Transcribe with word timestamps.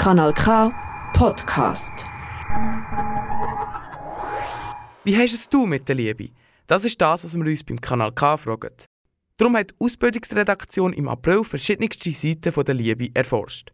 Kanal 0.00 0.32
K 0.32 0.72
Podcast. 1.12 2.06
Wie 5.04 5.14
hast 5.14 5.34
es 5.34 5.46
du 5.46 5.66
mit 5.66 5.86
der 5.90 5.94
Liebe? 5.94 6.30
Das 6.66 6.86
ist 6.86 6.98
das, 6.98 7.22
was 7.22 7.34
wir 7.34 7.44
uns 7.44 7.62
beim 7.62 7.78
Kanal 7.78 8.10
K 8.12 8.38
fragen. 8.38 8.72
Darum 9.36 9.58
hat 9.58 9.72
die 9.72 9.74
Ausbildungsredaktion 9.78 10.94
im 10.94 11.06
April 11.06 11.44
verschiedenste 11.44 12.12
Seiten 12.12 12.64
der 12.64 12.74
Liebe 12.74 13.10
erforscht. 13.12 13.72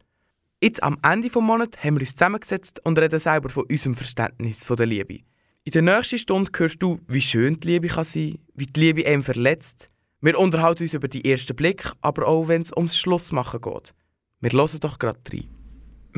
Jetzt 0.60 0.82
am 0.82 0.98
Ende 1.04 1.28
des 1.28 1.40
Monats 1.40 1.78
haben 1.84 1.94
wir 1.94 2.00
uns 2.00 2.16
zusammengesetzt 2.16 2.84
und 2.84 2.98
reden 2.98 3.20
selber 3.20 3.48
von 3.48 3.66
unserem 3.70 3.94
Verständnis 3.94 4.66
der 4.66 4.86
Liebe. 4.86 5.20
In 5.62 5.72
der 5.74 5.82
nächsten 5.82 6.18
Stunde 6.18 6.50
hörst 6.56 6.82
du, 6.82 6.98
wie 7.06 7.20
schön 7.20 7.60
die 7.60 7.68
Liebe 7.68 7.86
kann 7.86 8.02
sein 8.02 8.40
wie 8.52 8.66
die 8.66 8.80
Liebe 8.80 9.06
einem 9.06 9.22
verletzt. 9.22 9.90
Wir 10.20 10.36
unterhalten 10.36 10.82
uns 10.82 10.94
über 10.94 11.06
die 11.06 11.24
ersten 11.24 11.54
Blick, 11.54 11.88
aber 12.00 12.26
auch 12.26 12.48
wenn 12.48 12.62
es 12.62 12.72
ums 12.76 12.98
Schlussmachen 12.98 13.60
geht. 13.60 13.94
Wir 14.40 14.50
hören 14.50 14.80
doch 14.80 14.98
gerade 14.98 15.20
rein. 15.32 15.55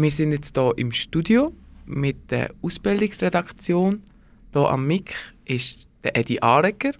Wir 0.00 0.12
sind 0.12 0.30
jetzt 0.30 0.56
hier 0.56 0.72
im 0.76 0.92
Studio 0.92 1.52
mit 1.84 2.30
der 2.30 2.54
Ausbildungsredaktion. 2.62 4.04
Hier 4.52 4.70
am 4.70 4.86
Mic 4.86 5.16
ist 5.44 5.88
der 6.04 6.16
Eddie 6.16 6.40
Arecker 6.40 6.92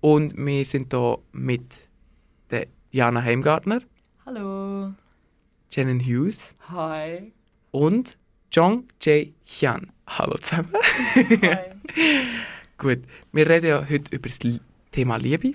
und 0.00 0.34
wir 0.34 0.64
sind 0.64 0.94
hier 0.94 1.18
mit 1.32 1.86
der 2.50 2.68
Diana 2.94 3.20
Heimgartner, 3.22 3.82
Hallo. 4.24 4.94
Shannon 5.68 6.00
Hughes 6.00 6.54
Hi. 6.70 7.30
und 7.72 8.16
Jong 8.50 8.88
Jae 9.02 9.34
Hyun. 9.44 9.92
Hallo 10.06 10.38
zusammen. 10.38 10.72
Hi. 11.42 11.58
Gut, 12.78 13.00
wir 13.32 13.50
reden 13.50 13.66
ja 13.66 13.86
heute 13.86 14.16
über 14.16 14.30
das 14.30 14.38
Thema 14.92 15.16
Liebe 15.18 15.52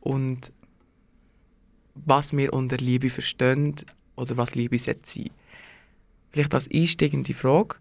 und 0.00 0.50
was 1.94 2.34
wir 2.34 2.54
unter 2.54 2.78
Liebe 2.78 3.10
verstehen 3.10 3.76
oder 4.16 4.38
was 4.38 4.54
Liebe 4.54 4.78
sollte 4.78 5.02
sein. 5.04 5.30
Vielleicht 6.30 6.54
als 6.54 6.68
einsteigende 6.72 7.34
Frage, 7.34 7.76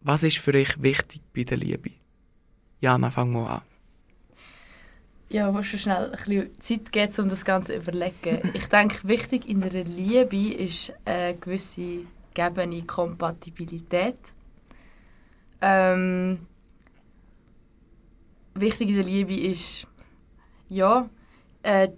was 0.00 0.22
ist 0.22 0.38
für 0.38 0.54
euch 0.54 0.82
wichtig 0.82 1.20
bei 1.34 1.44
der 1.44 1.58
Liebe? 1.58 1.90
Jana, 2.80 3.10
fang 3.10 3.32
mal 3.32 3.46
an. 3.46 3.62
Ja, 5.28 5.50
musst 5.50 5.72
du 5.72 5.78
schnell 5.78 6.04
ein 6.04 6.10
bisschen 6.12 6.60
Zeit 6.60 6.92
geben, 6.92 7.12
um 7.18 7.28
das 7.28 7.44
Ganze 7.44 7.72
zu 7.72 7.78
überlegen. 7.78 8.50
Ich 8.54 8.66
denke, 8.68 9.08
wichtig 9.08 9.48
in 9.48 9.62
einer 9.62 9.84
Liebe 9.84 10.54
ist 10.54 10.92
eine 11.04 11.36
gewisse 11.36 12.06
gegebene 12.36 12.82
Kompatibilität. 12.82 14.34
Ähm, 15.60 16.46
wichtig 18.54 18.90
in 18.90 18.96
der 18.96 19.04
Liebe 19.04 19.34
ist, 19.34 19.86
ja, 20.68 21.08
äh, 21.62 21.88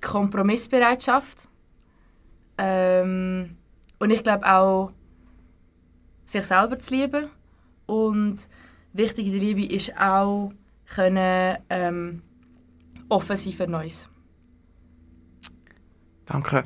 Kompromissbereitschaft. 0.00 1.48
Ähm, 2.56 3.57
und 3.98 4.10
ich 4.10 4.22
glaube 4.22 4.46
auch, 4.46 4.92
sich 6.24 6.44
selber 6.44 6.78
zu 6.78 6.94
lieben. 6.94 7.28
Und 7.86 8.48
wichtig 8.92 9.26
in 9.26 9.32
der 9.32 9.40
Liebe 9.40 9.64
ist 9.64 9.98
auch, 9.98 10.52
können 10.86 11.58
ähm, 11.70 12.22
offen 13.08 13.36
sein 13.36 13.52
für 13.52 13.66
Neues. 13.66 14.08
Danke. 16.26 16.64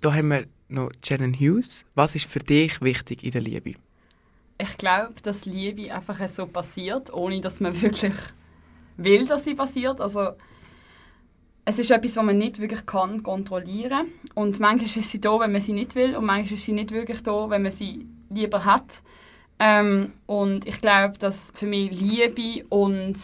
Da 0.00 0.12
haben 0.12 0.28
wir 0.28 0.46
noch 0.68 0.90
Shannon 1.04 1.34
Hughes. 1.34 1.84
Was 1.94 2.14
ist 2.14 2.24
für 2.24 2.38
dich 2.38 2.80
wichtig 2.80 3.22
in 3.22 3.32
der 3.32 3.42
Liebe? 3.42 3.74
Ich 4.58 4.76
glaube, 4.76 5.14
dass 5.22 5.44
Liebe 5.44 5.92
einfach 5.94 6.26
so 6.28 6.46
passiert, 6.46 7.12
ohne 7.12 7.40
dass 7.40 7.60
man 7.60 7.80
wirklich 7.80 8.14
will, 8.96 9.26
dass 9.26 9.44
sie 9.44 9.54
passiert. 9.54 10.00
Also 10.00 10.32
es 11.64 11.78
ist 11.78 11.90
etwas, 11.90 12.16
was 12.16 12.24
man 12.24 12.38
nicht 12.38 12.60
wirklich 12.60 12.86
kann 12.86 13.22
kontrollieren 13.22 14.08
und 14.34 14.58
manchmal 14.58 14.86
ist 14.86 15.10
sie 15.10 15.20
da, 15.20 15.38
wenn 15.38 15.52
man 15.52 15.60
sie 15.60 15.72
nicht 15.72 15.94
will 15.94 16.16
und 16.16 16.24
manchmal 16.24 16.54
ist 16.54 16.64
sie 16.64 16.72
nicht 16.72 16.90
wirklich 16.90 17.22
da, 17.22 17.50
wenn 17.50 17.62
man 17.62 17.72
sie 17.72 18.06
lieber 18.30 18.64
hat. 18.64 19.02
Ähm, 19.58 20.12
und 20.26 20.66
ich 20.66 20.80
glaube, 20.80 21.18
dass 21.18 21.52
für 21.54 21.66
mich 21.66 21.92
Liebe 21.92 22.66
und 22.68 23.16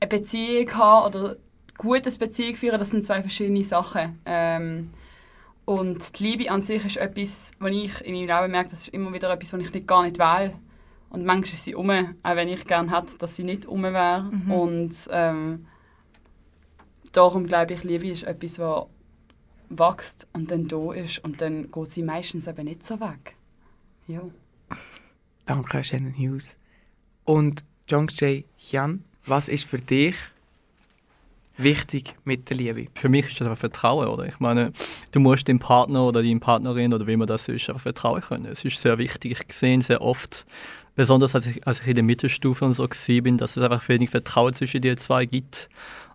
eine 0.00 0.08
Beziehung 0.08 0.72
haben 0.74 1.06
oder 1.06 1.36
gutes 1.76 2.16
Beziehung 2.16 2.56
führen, 2.56 2.78
das 2.78 2.90
sind 2.90 3.04
zwei 3.04 3.20
verschiedene 3.20 3.64
Sachen. 3.64 4.18
Ähm, 4.24 4.90
und 5.64 6.18
die 6.18 6.24
Liebe 6.24 6.50
an 6.50 6.62
sich 6.62 6.84
ist 6.84 6.96
etwas, 6.96 7.52
was 7.58 7.70
ich 7.70 8.00
in 8.00 8.14
meinem 8.14 8.40
Leben 8.40 8.52
merke, 8.52 8.70
das 8.70 8.82
ist 8.82 8.88
immer 8.88 9.12
wieder 9.12 9.30
etwas, 9.30 9.52
was 9.52 9.60
ich 9.60 9.72
nicht, 9.72 9.86
gar 9.86 10.02
nicht 10.02 10.18
will. 10.18 10.54
Und 11.10 11.26
manchmal 11.26 11.54
ist 11.54 11.64
sie 11.64 11.74
um, 11.74 11.90
auch 11.90 12.36
wenn 12.36 12.48
ich 12.48 12.66
gerne 12.66 12.90
hätte, 12.90 13.18
dass 13.18 13.36
sie 13.36 13.44
nicht 13.44 13.66
um 13.66 13.82
wäre. 13.82 14.30
Und 14.48 14.92
ähm, 15.10 15.66
darum 17.12 17.46
glaube 17.46 17.74
ich, 17.74 17.84
Liebe 17.84 18.08
ist 18.08 18.24
etwas, 18.24 18.58
was 18.58 18.86
wächst 19.68 20.26
und 20.32 20.50
dann 20.50 20.68
da 20.68 20.92
ist. 20.92 21.18
Und 21.24 21.40
dann 21.40 21.70
geht 21.70 21.90
sie 21.90 22.02
meistens 22.02 22.46
eben 22.46 22.64
nicht 22.64 22.84
so 22.84 23.00
weg. 23.00 23.36
Ja. 24.06 24.22
Danke, 25.46 25.82
Shannon 25.82 26.14
Hughes. 26.16 26.56
Und 27.24 27.64
Jong 27.88 28.10
Jae 28.14 28.44
Hyun, 28.58 29.04
was 29.26 29.48
ist 29.48 29.64
für 29.64 29.78
dich 29.78 30.16
wichtig 31.56 32.14
mit 32.24 32.48
der 32.48 32.56
Liebe? 32.56 32.88
Für 32.94 33.08
mich 33.08 33.28
ist 33.28 33.40
das 33.40 33.46
einfach 33.46 33.60
Vertrauen, 33.60 34.08
oder? 34.08 34.26
Ich 34.26 34.40
meine, 34.40 34.72
du 35.12 35.20
musst 35.20 35.46
dem 35.46 35.58
Partner 35.58 36.04
oder 36.04 36.22
deiner 36.22 36.40
Partnerin 36.40 36.92
oder 36.92 37.06
wie 37.06 37.16
man 37.16 37.26
das 37.26 37.48
ist, 37.48 37.68
einfach 37.68 37.82
vertrauen 37.82 38.22
können. 38.22 38.46
Es 38.46 38.64
ist 38.64 38.80
sehr 38.80 38.98
wichtig. 38.98 39.32
Ich 39.32 39.52
sehe 39.54 39.80
sehr 39.82 40.00
oft, 40.00 40.46
besonders 40.94 41.34
als 41.34 41.46
ich, 41.46 41.66
als 41.66 41.80
ich 41.80 41.86
in 41.88 41.94
der 41.94 42.04
Mittelstufe 42.04 42.64
und 42.64 42.74
so 42.74 42.86
bin, 43.22 43.38
dass 43.38 43.56
es 43.56 43.62
einfach 43.62 43.88
wenig 43.88 44.10
Vertrauen 44.10 44.54
zwischen 44.54 44.80
die 44.80 44.94
zwei 44.96 45.26
gibt. 45.26 45.68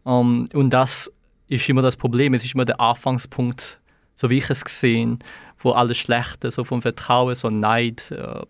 Ähm, 0.06 0.48
und 0.54 0.70
das 0.72 1.12
ist 1.48 1.68
immer 1.70 1.82
das 1.82 1.96
Problem. 1.96 2.34
Es 2.34 2.44
ist 2.44 2.54
immer 2.54 2.66
der 2.66 2.80
Anfangspunkt, 2.80 3.80
so 4.16 4.30
wie 4.30 4.38
ich 4.38 4.50
es 4.50 4.64
gesehen, 4.64 5.20
wo 5.60 5.72
alles 5.72 5.98
Schlechte, 5.98 6.52
so 6.52 6.64
vom 6.64 6.82
Vertrauen, 6.82 7.36
so 7.36 7.50
Neid, 7.50 8.12
äh, 8.12 8.42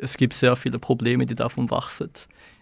es 0.00 0.16
gibt 0.16 0.34
sehr 0.34 0.54
viele 0.56 0.78
Probleme, 0.78 1.26
die 1.26 1.34
davon 1.34 1.70
wachsen. 1.70 2.10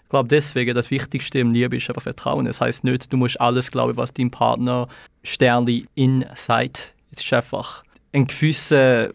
Ich 0.03 0.11
glaube 0.11 0.29
deswegen, 0.29 0.75
das 0.75 0.91
Wichtigste 0.91 1.41
im 1.41 1.51
Liebe 1.51 1.77
ist 1.77 1.89
einfach 1.89 2.03
Vertrauen. 2.03 2.47
Das 2.47 2.61
heißt 2.61 2.85
nicht, 2.85 3.13
du 3.13 3.17
musst 3.17 3.41
alles 3.41 3.71
glauben, 3.71 3.97
was 3.97 4.15
dein 4.15 4.31
Partner 4.31 4.89
Sternli 5.23 5.87
in 5.95 6.25
sagt. 6.35 6.95
Es 7.11 7.21
ist 7.21 7.33
einfach 7.33 7.83
ein 8.13 8.27
gewisses 8.27 9.13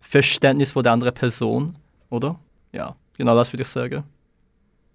Verständnis 0.00 0.72
von 0.72 0.84
der 0.84 0.92
anderen 0.92 1.14
Person, 1.14 1.76
oder? 2.10 2.38
Ja, 2.74 2.96
genau 3.16 3.36
das 3.36 3.52
würde 3.52 3.62
ich 3.62 3.68
sagen. 3.68 4.02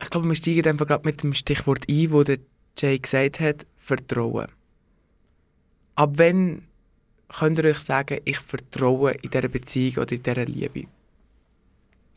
Ich 0.01 0.09
glaube, 0.09 0.27
wir 0.27 0.35
steigen 0.35 0.67
einfach 0.67 0.85
gerade 0.85 1.07
mit 1.07 1.23
dem 1.23 1.33
Stichwort 1.33 1.85
ein, 1.89 2.11
wo 2.11 2.23
der 2.23 2.39
Jay 2.77 2.99
gesagt 2.99 3.39
hat, 3.39 3.65
Vertrauen. 3.77 4.47
Ab 5.95 6.11
wann 6.15 6.63
könnt 7.29 7.59
ihr 7.59 7.65
euch 7.65 7.79
sagen, 7.79 8.19
ich 8.25 8.39
vertraue 8.39 9.11
in 9.11 9.29
dieser 9.29 9.47
Beziehung 9.47 10.03
oder 10.03 10.11
in 10.11 10.23
dieser 10.23 10.45
Liebe? 10.45 10.87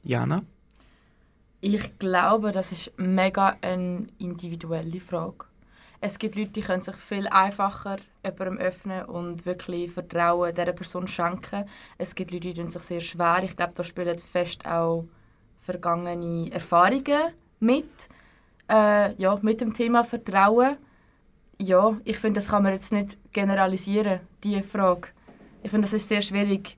Jana? 0.02 0.42
Ich 1.60 1.96
glaube, 1.98 2.50
das 2.50 2.72
ist 2.72 2.92
mega 2.96 3.56
eine 3.60 4.08
individuelle 4.18 5.00
Frage. 5.00 5.46
Es 6.00 6.18
gibt 6.18 6.34
Leute, 6.34 6.50
die 6.50 6.62
können 6.62 6.82
sich 6.82 6.96
viel 6.96 7.28
einfacher 7.28 7.98
jemandem 8.24 8.58
öffnen 8.58 9.04
und 9.04 9.46
wirklich 9.46 9.92
Vertrauen 9.92 10.52
dieser 10.52 10.72
Person 10.72 11.06
schenken. 11.06 11.66
Es 11.98 12.16
gibt 12.16 12.32
Leute, 12.32 12.48
die 12.48 12.54
tun 12.54 12.70
sich 12.70 12.82
sehr 12.82 13.00
schwer. 13.00 13.42
Ich 13.44 13.56
glaube, 13.56 13.74
da 13.76 13.84
spielen 13.84 14.18
fest 14.18 14.66
auch 14.66 15.06
vergangene 15.62 16.52
Erfahrungen 16.52 17.32
mit. 17.60 18.08
Äh, 18.68 19.14
ja, 19.16 19.38
mit 19.42 19.60
dem 19.60 19.72
Thema 19.72 20.04
Vertrauen. 20.04 20.76
Ja, 21.58 21.96
ich 22.04 22.18
finde, 22.18 22.38
das 22.38 22.48
kann 22.48 22.64
man 22.64 22.72
jetzt 22.72 22.92
nicht 22.92 23.16
generalisieren, 23.32 24.20
diese 24.42 24.62
Frage. 24.62 25.08
Ich 25.62 25.70
finde, 25.70 25.86
das 25.86 25.94
ist 25.94 26.08
sehr 26.08 26.20
schwierig. 26.20 26.76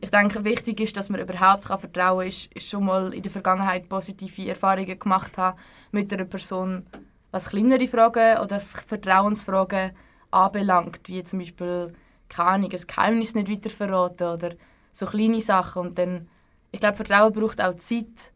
Ich 0.00 0.10
denke, 0.10 0.44
wichtig 0.44 0.80
ist, 0.80 0.96
dass 0.96 1.10
man 1.10 1.20
überhaupt 1.20 1.66
kann 1.66 1.78
vertrauen 1.78 2.18
kann, 2.18 2.28
ist, 2.28 2.52
ist 2.54 2.68
schon 2.68 2.86
mal 2.86 3.12
in 3.12 3.22
der 3.22 3.30
Vergangenheit 3.30 3.88
positive 3.88 4.48
Erfahrungen 4.48 4.98
gemacht 4.98 5.36
haben 5.36 5.58
mit 5.92 6.12
einer 6.12 6.24
Person, 6.24 6.86
was 7.30 7.50
kleinere 7.50 7.86
Fragen 7.88 8.38
oder 8.38 8.60
Vertrauensfragen 8.60 9.90
anbelangt, 10.30 11.00
wie 11.08 11.22
zum 11.22 11.40
Beispiel, 11.40 11.92
keine 12.28 12.48
Ahnung, 12.48 12.72
ein 12.72 12.86
Geheimnis 12.86 13.34
nicht 13.34 13.50
weiterverraten 13.50 14.28
oder 14.28 14.50
so 14.92 15.06
kleine 15.06 15.40
Sachen. 15.40 15.88
Und 15.88 15.98
dann, 15.98 16.28
ich 16.74 16.80
glaube, 16.80 16.96
Vertrauen 16.96 17.32
braucht 17.32 17.60
auch 17.60 17.76
Zeit 17.76 18.32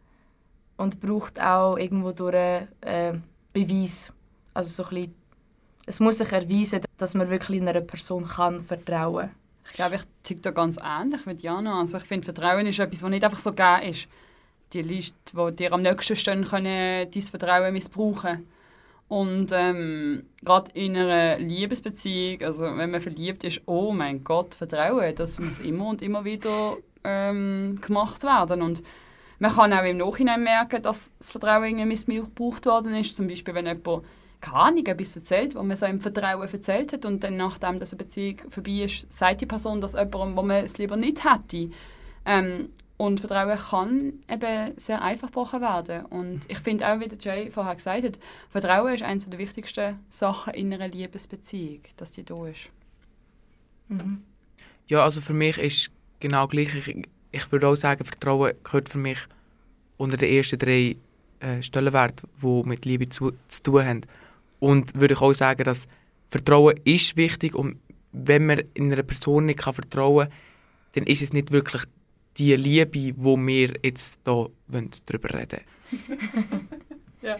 und 0.76 1.00
braucht 1.00 1.40
auch 1.43 1.76
irgendwo 1.76 2.12
durch 2.12 2.37
äh, 2.82 3.14
Beweis. 3.52 4.12
Also 4.55 4.85
so 4.85 4.88
ein 4.88 4.94
bisschen, 4.94 5.14
es 5.87 5.99
muss 5.99 6.19
sich 6.19 6.31
erweisen, 6.31 6.82
dass 6.99 7.14
man 7.14 7.29
wirklich 7.31 7.61
einer 7.61 7.81
Person 7.81 8.25
kann 8.25 8.61
vertrauen 8.61 9.26
kann. 9.26 9.35
Ich 9.67 9.73
glaube, 9.73 9.96
ich 9.96 10.02
ticke 10.23 10.40
da 10.40 10.50
ganz 10.52 10.79
ähnlich 10.81 11.26
mit 11.26 11.43
Jana. 11.43 11.81
Also 11.81 11.99
ich 11.99 12.05
finde, 12.05 12.26
Vertrauen 12.26 12.64
ist 12.67 12.79
etwas, 12.79 13.00
das 13.00 13.11
nicht 13.11 13.25
einfach 13.25 13.40
so 13.40 13.50
gegeben 13.50 13.90
ist. 13.90 14.06
Die 14.73 14.82
Leute, 14.82 15.12
die 15.50 15.56
dir 15.56 15.73
am 15.73 15.82
nächsten 15.82 16.14
stehen, 16.14 16.44
können 16.44 17.11
dein 17.11 17.23
Vertrauen 17.23 17.73
missbrauchen. 17.73 18.46
Und 19.08 19.50
ähm, 19.52 20.26
gerade 20.44 20.70
in 20.75 20.96
einer 20.96 21.38
Liebesbeziehung, 21.38 22.43
also 22.43 22.64
wenn 22.64 22.91
man 22.91 23.00
verliebt 23.00 23.43
ist, 23.43 23.62
oh 23.67 23.91
mein 23.91 24.23
Gott, 24.23 24.55
Vertrauen, 24.55 25.14
das 25.17 25.41
muss 25.41 25.58
immer 25.58 25.88
und 25.88 26.02
immer 26.02 26.25
wieder 26.25 26.76
ähm, 27.08 27.81
gemacht 27.81 28.22
werden. 28.22 28.62
Und 28.62 28.82
man 29.38 29.55
kann 29.55 29.72
auch 29.72 29.84
im 29.84 29.96
Nachhinein 29.96 30.43
merken, 30.43 30.82
dass 30.82 31.12
das 31.19 31.31
Vertrauen 31.31 31.64
irgendwie 31.64 32.05
missbraucht 32.05 32.66
worden 32.66 32.94
ist. 32.94 33.16
Zum 33.16 33.26
Beispiel, 33.26 33.55
wenn 33.55 33.66
jemand 33.66 34.05
keine 34.40 34.56
Ahnung, 34.56 34.87
etwas 34.87 35.16
erzählt, 35.16 35.55
was 35.55 35.64
man 35.64 35.76
so 35.76 35.87
im 35.87 36.00
Vertrauen 36.00 36.49
erzählt 36.49 36.93
hat 36.93 37.05
und 37.05 37.25
dann, 37.25 37.37
nachdem 37.37 37.70
eine 37.70 37.81
Beziehung 37.81 38.38
vorbei 38.49 38.84
ist, 38.84 39.10
sagt 39.10 39.40
die 39.40 39.46
Person 39.46 39.81
das 39.81 39.94
jemandem, 39.94 40.37
wo 40.37 40.43
man 40.43 40.64
es 40.64 40.78
lieber 40.78 40.96
nicht 40.96 41.25
hätte. 41.25 41.70
Ähm, 42.25 42.69
und 42.96 43.20
Vertrauen 43.20 43.58
kann 43.58 44.12
eben 44.28 44.78
sehr 44.78 45.02
einfach 45.02 45.28
gebrochen 45.28 45.60
werden. 45.60 46.05
Und 46.06 46.50
ich 46.50 46.58
finde 46.58 46.88
auch, 46.88 46.99
wie 46.99 47.06
der 47.06 47.19
Jay 47.19 47.50
vorher 47.50 47.76
gesagt 47.76 48.05
hat, 48.05 48.19
Vertrauen 48.50 48.94
ist 48.94 49.02
eine 49.02 49.20
der 49.20 49.38
wichtigsten 49.38 50.00
Sachen 50.08 50.55
in 50.55 50.75
einer 50.75 50.88
Liebesbeziehung, 50.88 51.82
dass 51.96 52.12
die 52.12 52.25
da 52.25 52.46
ist. 52.46 52.70
Mhm. 53.88 54.25
Ja, 54.88 55.05
also 55.05 55.20
für 55.20 55.32
mich 55.32 55.58
ist 55.58 55.90
genau 56.20 56.47
gleich. 56.47 56.75
Ich, 56.75 57.09
ich 57.31 57.53
würde 57.53 57.69
auch 57.69 57.75
sagen, 57.75 58.05
Vertrauen 58.05 58.53
gehört 58.65 58.88
für 58.88 58.99
mich 58.99 59.19
unter 59.97 60.17
den 60.17 60.32
ersten 60.32 60.59
drei 60.59 60.97
äh, 61.41 61.62
Stellenwerten, 61.62 62.29
die 62.43 62.62
mit 62.69 62.85
Liebe 62.85 63.09
zu, 63.09 63.32
zu 63.49 63.62
tun 63.62 63.85
haben. 63.85 64.00
Und 64.61 64.99
würde 64.99 65.15
ich 65.15 65.20
auch 65.20 65.32
sagen, 65.32 65.65
dass 65.65 65.87
Vertrauen 66.29 66.79
ist 66.85 67.17
wichtig 67.17 67.55
und 67.55 67.79
wenn 68.12 68.47
man 68.47 68.62
in 68.75 68.93
einer 68.93 69.03
Person 69.03 69.47
nicht 69.47 69.61
kann 69.61 69.75
vertrauen 69.75 70.29
kann, 70.29 70.38
dann 70.93 71.05
ist 71.05 71.23
es 71.23 71.32
nicht 71.32 71.53
wirklich 71.53 71.82
die 72.37 72.55
Liebe, 72.55 73.15
wo 73.17 73.37
wir 73.37 73.75
jetzt 73.82 74.20
hier 74.25 74.50
darüber 75.06 75.35
reden 75.35 75.61
Ja. 77.23 77.37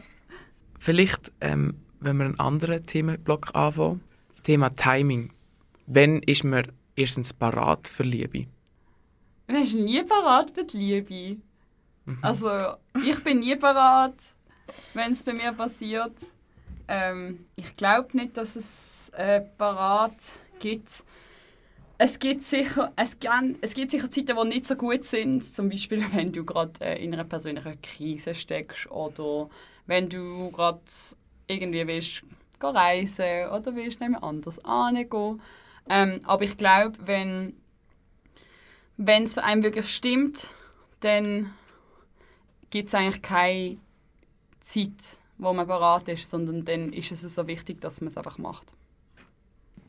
Vielleicht, 0.79 1.33
ähm, 1.41 1.75
wenn 2.01 2.17
wir 2.17 2.25
einen 2.25 2.41
anderen 2.41 2.85
Themenblock 2.85 3.55
anfangen. 3.55 4.01
Das 4.31 4.43
Thema 4.43 4.71
Timing. 4.71 5.31
Wann 5.87 6.23
ist 6.23 6.45
man 6.45 6.67
erstens 6.97 7.33
parat 7.33 7.87
für 7.89 8.03
Liebe? 8.03 8.47
Ist 9.49 9.75
nie 9.75 10.03
parat 10.03 10.51
für 10.51 10.65
die 10.65 10.77
Liebe. 10.79 11.41
Mhm. 12.05 12.19
Also, 12.23 12.75
ich 13.05 13.23
bin 13.25 13.41
nie 13.41 13.57
parat, 13.57 14.15
wenn 14.95 15.13
es 15.13 15.23
bei 15.23 15.33
mir 15.33 15.53
passiert. 15.53 16.13
Ähm, 16.87 17.47
ich 17.57 17.77
glaube 17.77 18.17
nicht, 18.17 18.37
dass 18.37 18.57
es 18.57 19.11
äh, 19.11 19.41
parat 19.41 20.15
gibt. 20.59 21.05
Es 22.01 22.19
gibt, 22.19 22.45
sicher, 22.45 22.93
es, 22.97 23.19
gan- 23.19 23.57
es 23.61 23.75
gibt 23.75 23.91
sicher 23.91 24.11
Zeiten, 24.11 24.37
die 24.37 24.49
nicht 24.49 24.67
so 24.67 24.77
gut 24.77 25.05
sind. 25.05 25.43
Zum 25.45 25.69
Beispiel, 25.69 26.05
wenn 26.13 26.33
du 26.33 26.45
gerade 26.45 26.73
äh, 26.81 27.03
in 27.03 27.13
einer 27.15 27.25
persönlichen 27.25 27.81
Krise 27.83 28.35
steckst 28.35 28.91
oder 28.91 29.49
wenn 29.87 30.09
du 30.09 30.51
gerade 30.51 30.81
irgendwie 31.47 31.87
willst 31.87 32.23
reisen 32.61 33.51
oder 33.51 33.75
willst 33.75 34.01
jemand 34.01 34.23
anders 34.23 34.61
hingehen. 34.65 35.41
Ähm, 35.89 36.21
aber 36.25 36.45
ich 36.45 36.57
glaube, 36.57 36.99
wenn 37.07 37.55
wenn 38.99 39.23
es 39.23 39.35
für 39.35 39.45
einen 39.45 39.63
wirklich 39.63 39.95
stimmt, 39.95 40.49
dann 41.01 41.55
gibt 42.71 42.89
es 42.89 42.95
eigentlich 42.95 43.23
keine 43.23 43.79
Zeit, 44.61 45.19
wo 45.39 45.53
man 45.53 45.67
bereit 45.67 46.09
ist, 46.09 46.29
sondern 46.29 46.65
dann 46.65 46.93
ist 46.93 47.11
es 47.13 47.23
so 47.35 47.47
wichtig, 47.47 47.81
dass 47.81 48.01
man 48.01 48.09
es 48.09 48.19
einfach 48.19 48.37
macht. 48.39 48.75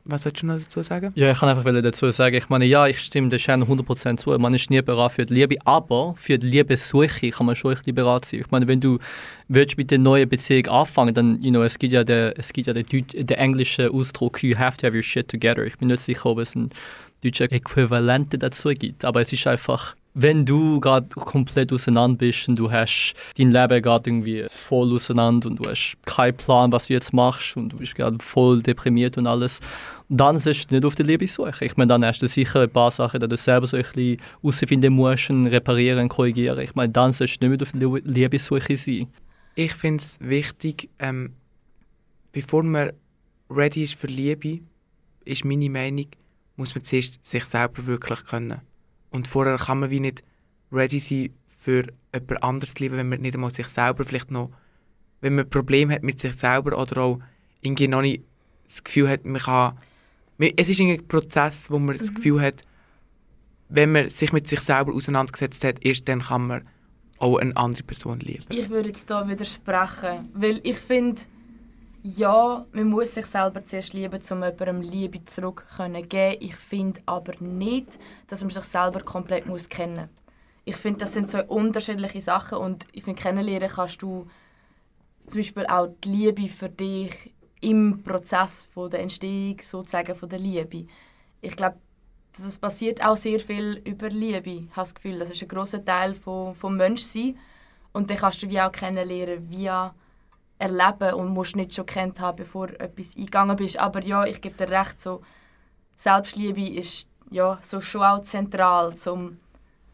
Was 0.10 0.24
sollst 0.24 0.42
du 0.42 0.48
noch 0.48 0.60
dazu 0.60 0.82
sagen? 0.82 1.12
Ja, 1.16 1.32
ich 1.32 1.40
kann 1.40 1.50
einfach 1.50 1.64
dazu 1.82 2.10
sagen, 2.12 2.36
ich 2.36 2.50
meine, 2.50 2.66
ja, 2.66 2.88
ich 2.88 3.00
stimme 3.00 3.30
der 3.30 3.40
Shannon 3.40 3.68
100% 3.68 4.18
zu. 4.18 4.32
Man 4.38 4.54
ist 4.54 4.70
nie 4.70 4.82
bereit 4.82 5.12
für 5.12 5.26
die 5.26 5.34
Liebe, 5.34 5.56
aber 5.66 6.16
für 6.18 6.38
die 6.38 6.48
Liebessuche 6.48 7.30
kann 7.30 7.46
man 7.46 7.56
schon 7.56 7.76
ein 7.76 7.96
bereit 7.96 8.26
sein. 8.26 8.42
Ich 8.42 8.52
meine, 8.52 8.68
wenn 8.68 8.80
du 8.80 9.00
willst 9.48 9.78
mit 9.78 9.92
der 9.92 10.00
neuen 10.00 10.28
Beziehung 10.28 10.68
anfangen, 10.68 11.14
dann, 11.14 11.42
you 11.42 11.52
know, 11.52 11.64
es 11.64 11.78
gibt 11.80 11.94
ja 11.94 12.04
den, 12.04 12.34
es 12.38 12.54
gibt 12.54 12.68
ja 12.68 12.74
den, 12.74 12.86
den 12.88 13.38
englischen 13.38 13.90
Ausdruck, 13.90 14.44
you 14.44 14.58
have 14.58 14.78
to 14.78 14.88
have 14.88 14.96
your 14.96 15.04
shit 15.04 15.28
together. 15.28 15.66
Ich 15.66 15.78
bin 15.78 15.88
nicht 15.88 16.02
sicher, 16.02 16.26
ob 16.28 16.40
es 16.40 16.56
ein 16.56 16.70
deutscher 17.24 17.52
Äquivalent 17.52 18.42
dazu 18.42 18.70
gibt, 18.70 19.04
aber 19.06 19.22
es 19.22 19.34
ist 19.34 19.46
einfach, 19.48 19.96
wenn 20.14 20.46
du 20.46 20.80
gerade 20.80 21.08
komplett 21.10 21.72
auseinander 21.72 22.18
bist 22.18 22.48
und 22.50 22.58
du 22.58 22.72
hast 22.72 23.14
dein 23.38 23.52
Leben 23.52 23.82
gerade 23.82 24.10
irgendwie 24.10 24.46
voll 24.50 24.94
auseinander 24.94 25.50
und 25.50 25.58
du 25.58 25.70
hast 25.70 25.98
keinen 26.06 26.36
Plan, 26.36 26.72
was 26.72 26.88
du 26.88 26.94
jetzt 26.94 27.14
machst 27.14 27.56
und 27.56 27.70
du 27.70 27.78
bist 27.78 27.96
gerade 27.96 28.18
voll 28.20 28.62
deprimiert 28.62 29.18
und 29.18 29.28
alles, 29.28 29.60
dann 30.10 30.40
sollst 30.40 30.72
du 30.72 30.76
nicht 30.76 30.86
auf 30.86 30.96
die 30.96 31.04
Liebe 31.04 31.28
suchen. 31.28 31.54
Ich 31.62 31.78
meine, 31.78 31.90
dann 31.90 32.04
hast 32.04 32.22
du 32.22 32.28
sicher 32.28 32.62
ein 32.62 32.70
paar 32.70 32.92
Sachen, 32.92 33.20
die 33.20 33.28
du 33.28 33.38
selber 33.38 33.68
so 33.68 33.78
ein 33.78 33.84
bisschen 33.84 34.20
herausfinden 34.42 34.94
musst, 34.94 35.30
und 35.30 35.48
reparieren, 35.48 36.10
korrigieren. 36.10 36.60
Ich 36.60 36.76
meine, 36.76 36.92
dann 36.92 37.14
sollst 37.14 37.42
du 37.42 37.48
nicht 37.48 37.60
mehr 37.60 37.92
auf 37.92 38.02
die 38.04 38.10
Liebessuche 38.10 38.78
sein. 38.78 39.08
Ich 39.56 39.74
finde 39.74 40.04
es 40.04 40.18
wichtig, 40.20 40.90
ähm, 41.00 41.34
bevor 42.32 42.64
man 42.64 42.92
ready 43.50 43.84
ist 43.84 43.96
für 43.96 44.08
Liebe, 44.08 44.62
ist 45.26 45.46
meine 45.46 45.70
Meinung, 45.70 46.08
muss 46.56 46.74
man 46.74 46.84
zuerst 46.84 47.24
sich 47.24 47.46
selber 47.46 47.86
wirklich 47.86 48.24
können. 48.26 48.62
Und 49.12 49.28
vorher 49.28 49.58
kann 49.58 49.80
man 49.80 49.90
wie 49.90 50.00
nicht 50.00 50.24
ready 50.72 51.00
sein 51.00 51.34
für 51.60 51.88
jemand 52.14 52.44
anderes 52.44 52.74
zu 52.74 52.84
lieben, 52.84 52.98
wenn 52.98 53.10
man 53.10 53.22
nicht 53.22 53.36
einmal 53.36 53.54
sich 53.54 53.68
selber 53.68 54.04
vielleicht 54.04 54.32
noch, 54.32 54.52
wenn 55.22 55.36
man 55.36 55.50
Probleme 55.50 55.94
hat 55.94 56.04
mit 56.04 56.20
sich 56.20 56.34
selber 56.34 56.78
oder 56.78 57.02
auch 57.02 57.20
irgendwie 57.62 57.88
noch 57.88 58.02
nicht 58.02 58.24
das 58.68 58.84
Gefühl 58.84 59.10
hat, 59.10 59.26
man 59.26 59.42
kann, 59.42 59.78
es 60.38 60.70
ist 60.70 60.80
ein 60.80 61.08
Prozess, 61.08 61.70
wo 61.70 61.80
man 61.80 61.98
das 61.98 62.14
Gefühl 62.14 62.42
hat, 62.42 62.64
wenn 63.68 63.92
man 63.92 64.10
sich 64.10 64.32
mit 64.32 64.48
sich 64.48 64.62
selber 64.62 64.94
auseinandergesetzt 64.94 65.64
hat, 65.64 65.84
erst 65.86 66.08
dann 66.08 66.22
kann 66.22 66.48
man 66.48 66.68
auch 67.18 67.38
eine 67.38 67.56
andere 67.58 67.84
Person 67.84 68.20
lieben. 68.20 68.46
Ich 68.50 68.70
würde 68.70 68.90
jetzt 68.90 69.10
hier 69.10 69.28
widersprechen, 69.28 70.30
weil 70.34 70.62
ich 70.64 70.78
finde, 70.78 71.22
ja, 72.02 72.66
man 72.72 72.90
muss 72.90 73.14
sich 73.14 73.26
selber 73.26 73.64
zuerst 73.66 73.94
lieben, 73.94 74.22
um 74.32 74.44
jemandem 74.44 74.82
Liebe 74.82 75.26
zurück 75.26 75.66
können 75.76 76.08
geben. 76.08 76.38
Ich 76.42 76.56
finde 76.56 77.02
aber 77.06 77.34
nicht, 77.40 78.00
dass 78.28 78.42
man 78.42 78.52
sich 78.52 78.64
selber 78.64 79.02
komplett 79.02 79.46
muss 79.46 79.70
kennen. 79.70 80.10
Ich 80.66 80.76
finde, 80.76 81.00
das 81.00 81.14
sind 81.14 81.30
zwei 81.30 81.44
unterschiedliche 81.44 82.22
Sachen 82.22 82.60
und 82.60 82.88
ich 82.92 83.04
finde, 83.04 83.22
kennenlernen 83.22 83.70
kannst 83.70 84.02
du 84.02 84.28
zum 85.28 85.42
Beispiel 85.42 85.66
auch 85.68 85.90
die 86.04 86.10
Liebe 86.10 86.48
für 86.48 86.70
dich 86.70 87.34
im 87.62 88.04
Prozess 88.04 88.68
von 88.74 88.90
der 88.90 89.02
Entstehung 89.02 89.60
sozusagen 89.62 90.16
von 90.16 90.30
der 90.30 90.40
Liebe. 90.40 90.86
Ich 91.42 91.56
glaube, 91.56 91.78
es 92.34 92.58
passiert 92.58 93.04
auch 93.04 93.18
sehr 93.18 93.40
viel 93.40 93.82
über 93.84 94.10
Liebe. 94.10 94.50
Ich 94.50 94.70
habe 94.72 94.82
das 94.82 94.96
Gefühl, 94.96 95.20
das 95.20 95.32
ist 95.32 95.42
ein 95.42 95.48
großer 95.48 95.84
Teil 95.84 96.14
von, 96.14 96.56
vom 96.56 96.78
Menschsein. 96.78 97.38
Und 97.92 98.10
dann 98.10 98.18
kannst 98.18 98.42
du 98.44 98.50
wie 98.50 98.62
auch 98.62 98.72
kennenlernen 98.72 99.50
via 99.50 99.94
Erleben 100.60 101.14
und 101.16 101.30
musst 101.30 101.56
nicht 101.56 101.74
schon 101.74 101.86
kennt 101.86 102.20
haben, 102.20 102.36
bevor 102.38 102.70
etwas 102.80 103.16
eingegangen 103.18 103.56
bist. 103.56 103.80
Aber 103.80 104.04
ja, 104.04 104.26
ich 104.26 104.42
gebe 104.42 104.56
dir 104.56 104.70
recht, 104.70 105.00
so 105.00 105.22
Selbstliebe 105.96 106.62
ist 106.62 107.08
ja 107.32 107.58
so 107.62 107.82
schon 107.82 108.04
auch 108.04 108.22
zentral 108.22 108.96
zum 108.96 109.38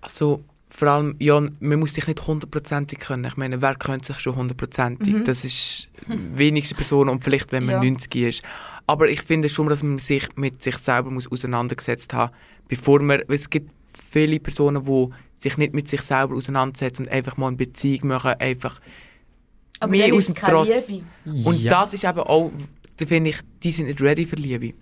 Also 0.02 0.44
vor 0.70 0.88
allem, 0.90 1.16
ja, 1.20 1.40
man 1.40 1.80
muss 1.80 1.94
dich 1.94 2.08
nicht 2.08 2.28
hundertprozentig 2.28 3.00
können. 3.00 3.24
Ich 3.26 3.38
meine, 3.38 3.62
wer 3.62 3.76
kennt 3.76 4.06
sich 4.06 4.20
schon 4.20 4.36
hundertprozentig? 4.36 5.14
Mhm. 5.14 5.24
Das 5.24 5.46
ist 5.46 5.88
wenigste 6.08 6.76
Person 6.76 7.08
und 7.08 7.24
vielleicht, 7.24 7.52
wenn 7.52 7.66
man 7.66 7.76
Ja. 7.76 7.90
90 7.90 8.16
ist. 8.16 8.44
Aber 8.88 9.08
ich 9.08 9.22
finde 9.22 9.50
schon, 9.50 9.70
dass 9.70 9.84
man 9.84 10.00
sich 10.00 10.28
mit 10.36 10.62
sich 10.62 10.78
selber 10.78 11.10
muss 11.10 11.32
auseinandergesetzt 11.32 12.14
haben 12.14 12.32
bevor 12.68 13.02
man, 13.02 13.22
es 13.28 13.50
gibt 13.50 13.72
viele 14.12 14.40
Personen, 14.40 14.84
die 14.84 15.10
sich 15.40 15.58
nicht 15.58 15.74
mit 15.74 15.88
sich 15.88 16.02
selber 16.02 16.36
auseinandersetzen 16.36 17.06
und 17.06 17.12
einfach 17.12 17.38
mal 17.38 17.48
eine 17.48 17.58
Beziehung 17.58 18.08
machen, 18.10 18.34
einfach 18.40 18.80
aber 19.80 19.92
mehr 19.92 20.14
aus 20.14 20.30
ist 20.30 20.30
dem 20.30 20.36
Trotz. 20.36 20.88
Liebe. 20.88 21.06
Und 21.26 21.62
ja. 21.62 21.70
das 21.70 21.94
ist 21.94 22.04
eben 22.04 22.20
auch, 22.20 22.52
da 22.98 23.06
finde 23.06 23.32
ich, 23.32 23.38
die 23.62 23.72
sind 23.72 23.88
nicht 23.88 24.02
ready 24.02 24.26
für 24.26 24.36
Liebe. 24.36 24.74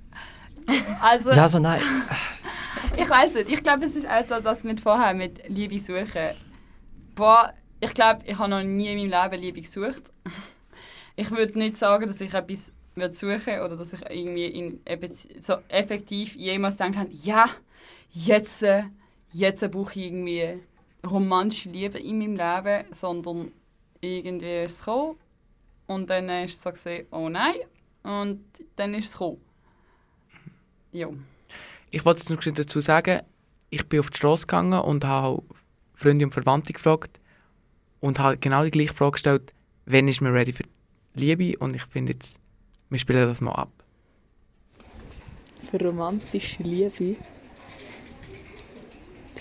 Also, 1.01 1.31
Ja, 1.31 1.43
also 1.43 1.59
nein. 1.59 1.81
ich 2.97 3.09
weiß 3.09 3.35
nicht. 3.35 3.49
Ich 3.49 3.63
glaube, 3.63 3.85
es 3.85 3.95
ist 3.95 4.07
auch 4.07 4.27
so, 4.27 4.39
dass 4.39 4.63
mit 4.63 4.79
vorher 4.79 5.13
mit 5.13 5.47
Liebe 5.49 5.79
suchen. 5.79 6.31
Boah, 7.15 7.53
ich 7.79 7.93
glaube, 7.93 8.21
ich 8.25 8.37
habe 8.37 8.49
noch 8.49 8.63
nie 8.63 8.87
in 8.87 9.09
meinem 9.09 9.23
Leben 9.23 9.41
Liebe 9.41 9.61
gesucht. 9.61 10.13
Ich 11.15 11.29
würde 11.31 11.59
nicht 11.59 11.77
sagen, 11.77 12.07
dass 12.07 12.21
ich 12.21 12.33
etwas 12.33 12.73
würde 12.95 13.13
suchen 13.13 13.59
oder 13.63 13.75
dass 13.75 13.93
ich 13.93 14.01
irgendwie 14.09 14.45
in 14.45 14.79
so 15.39 15.55
effektiv 15.67 16.35
jemals 16.35 16.77
gedacht 16.77 16.97
habe, 16.97 17.09
ja, 17.11 17.49
jetzt, 18.11 18.63
äh, 18.63 18.83
jetzt 19.31 19.69
brauche 19.71 19.99
ich 19.99 20.05
irgendwie 20.07 20.59
romantische 21.05 21.69
Liebe 21.69 21.99
in 21.99 22.19
meinem 22.19 22.37
Leben, 22.37 22.85
sondern 22.93 23.51
irgendwie 24.03 24.63
ist 24.63 24.73
es 24.73 24.79
gekommen 24.79 25.17
und 25.87 26.09
dann 26.09 26.29
ist 26.29 26.55
es 26.55 26.61
so 26.61 26.71
gesehen, 26.71 27.07
oh 27.11 27.29
nein, 27.29 27.55
und 28.03 28.43
dann 28.75 28.93
ist 28.93 29.07
es 29.07 29.13
gekommen. 29.13 29.41
Ja. 30.91 31.09
Ich 31.91 32.05
wollte 32.05 32.19
jetzt 32.19 32.29
noch 32.29 32.41
schnell 32.41 32.55
dazu 32.55 32.79
sagen, 32.79 33.21
ich 33.69 33.87
bin 33.87 33.99
auf 33.99 34.09
die 34.09 34.17
Straße 34.17 34.45
gegangen 34.45 34.79
und 34.79 35.05
habe 35.05 35.43
Freunde 35.95 36.25
und 36.25 36.33
Verwandte 36.33 36.73
gefragt 36.73 37.19
und 37.99 38.19
habe 38.19 38.37
genau 38.37 38.63
die 38.63 38.71
gleiche 38.71 38.93
Frage 38.93 39.13
gestellt, 39.13 39.53
wann 39.85 40.07
ist 40.07 40.21
man 40.21 40.33
ready 40.33 40.53
für 40.53 40.63
Liebe? 41.13 41.57
Und 41.57 41.75
ich 41.75 41.83
finde 41.85 42.13
jetzt, 42.13 42.39
wir 42.89 42.99
spielen 42.99 43.27
das 43.27 43.41
mal 43.41 43.53
ab. 43.53 43.71
für 45.73 45.83
romantische 45.83 46.61
Liebe 46.61 47.15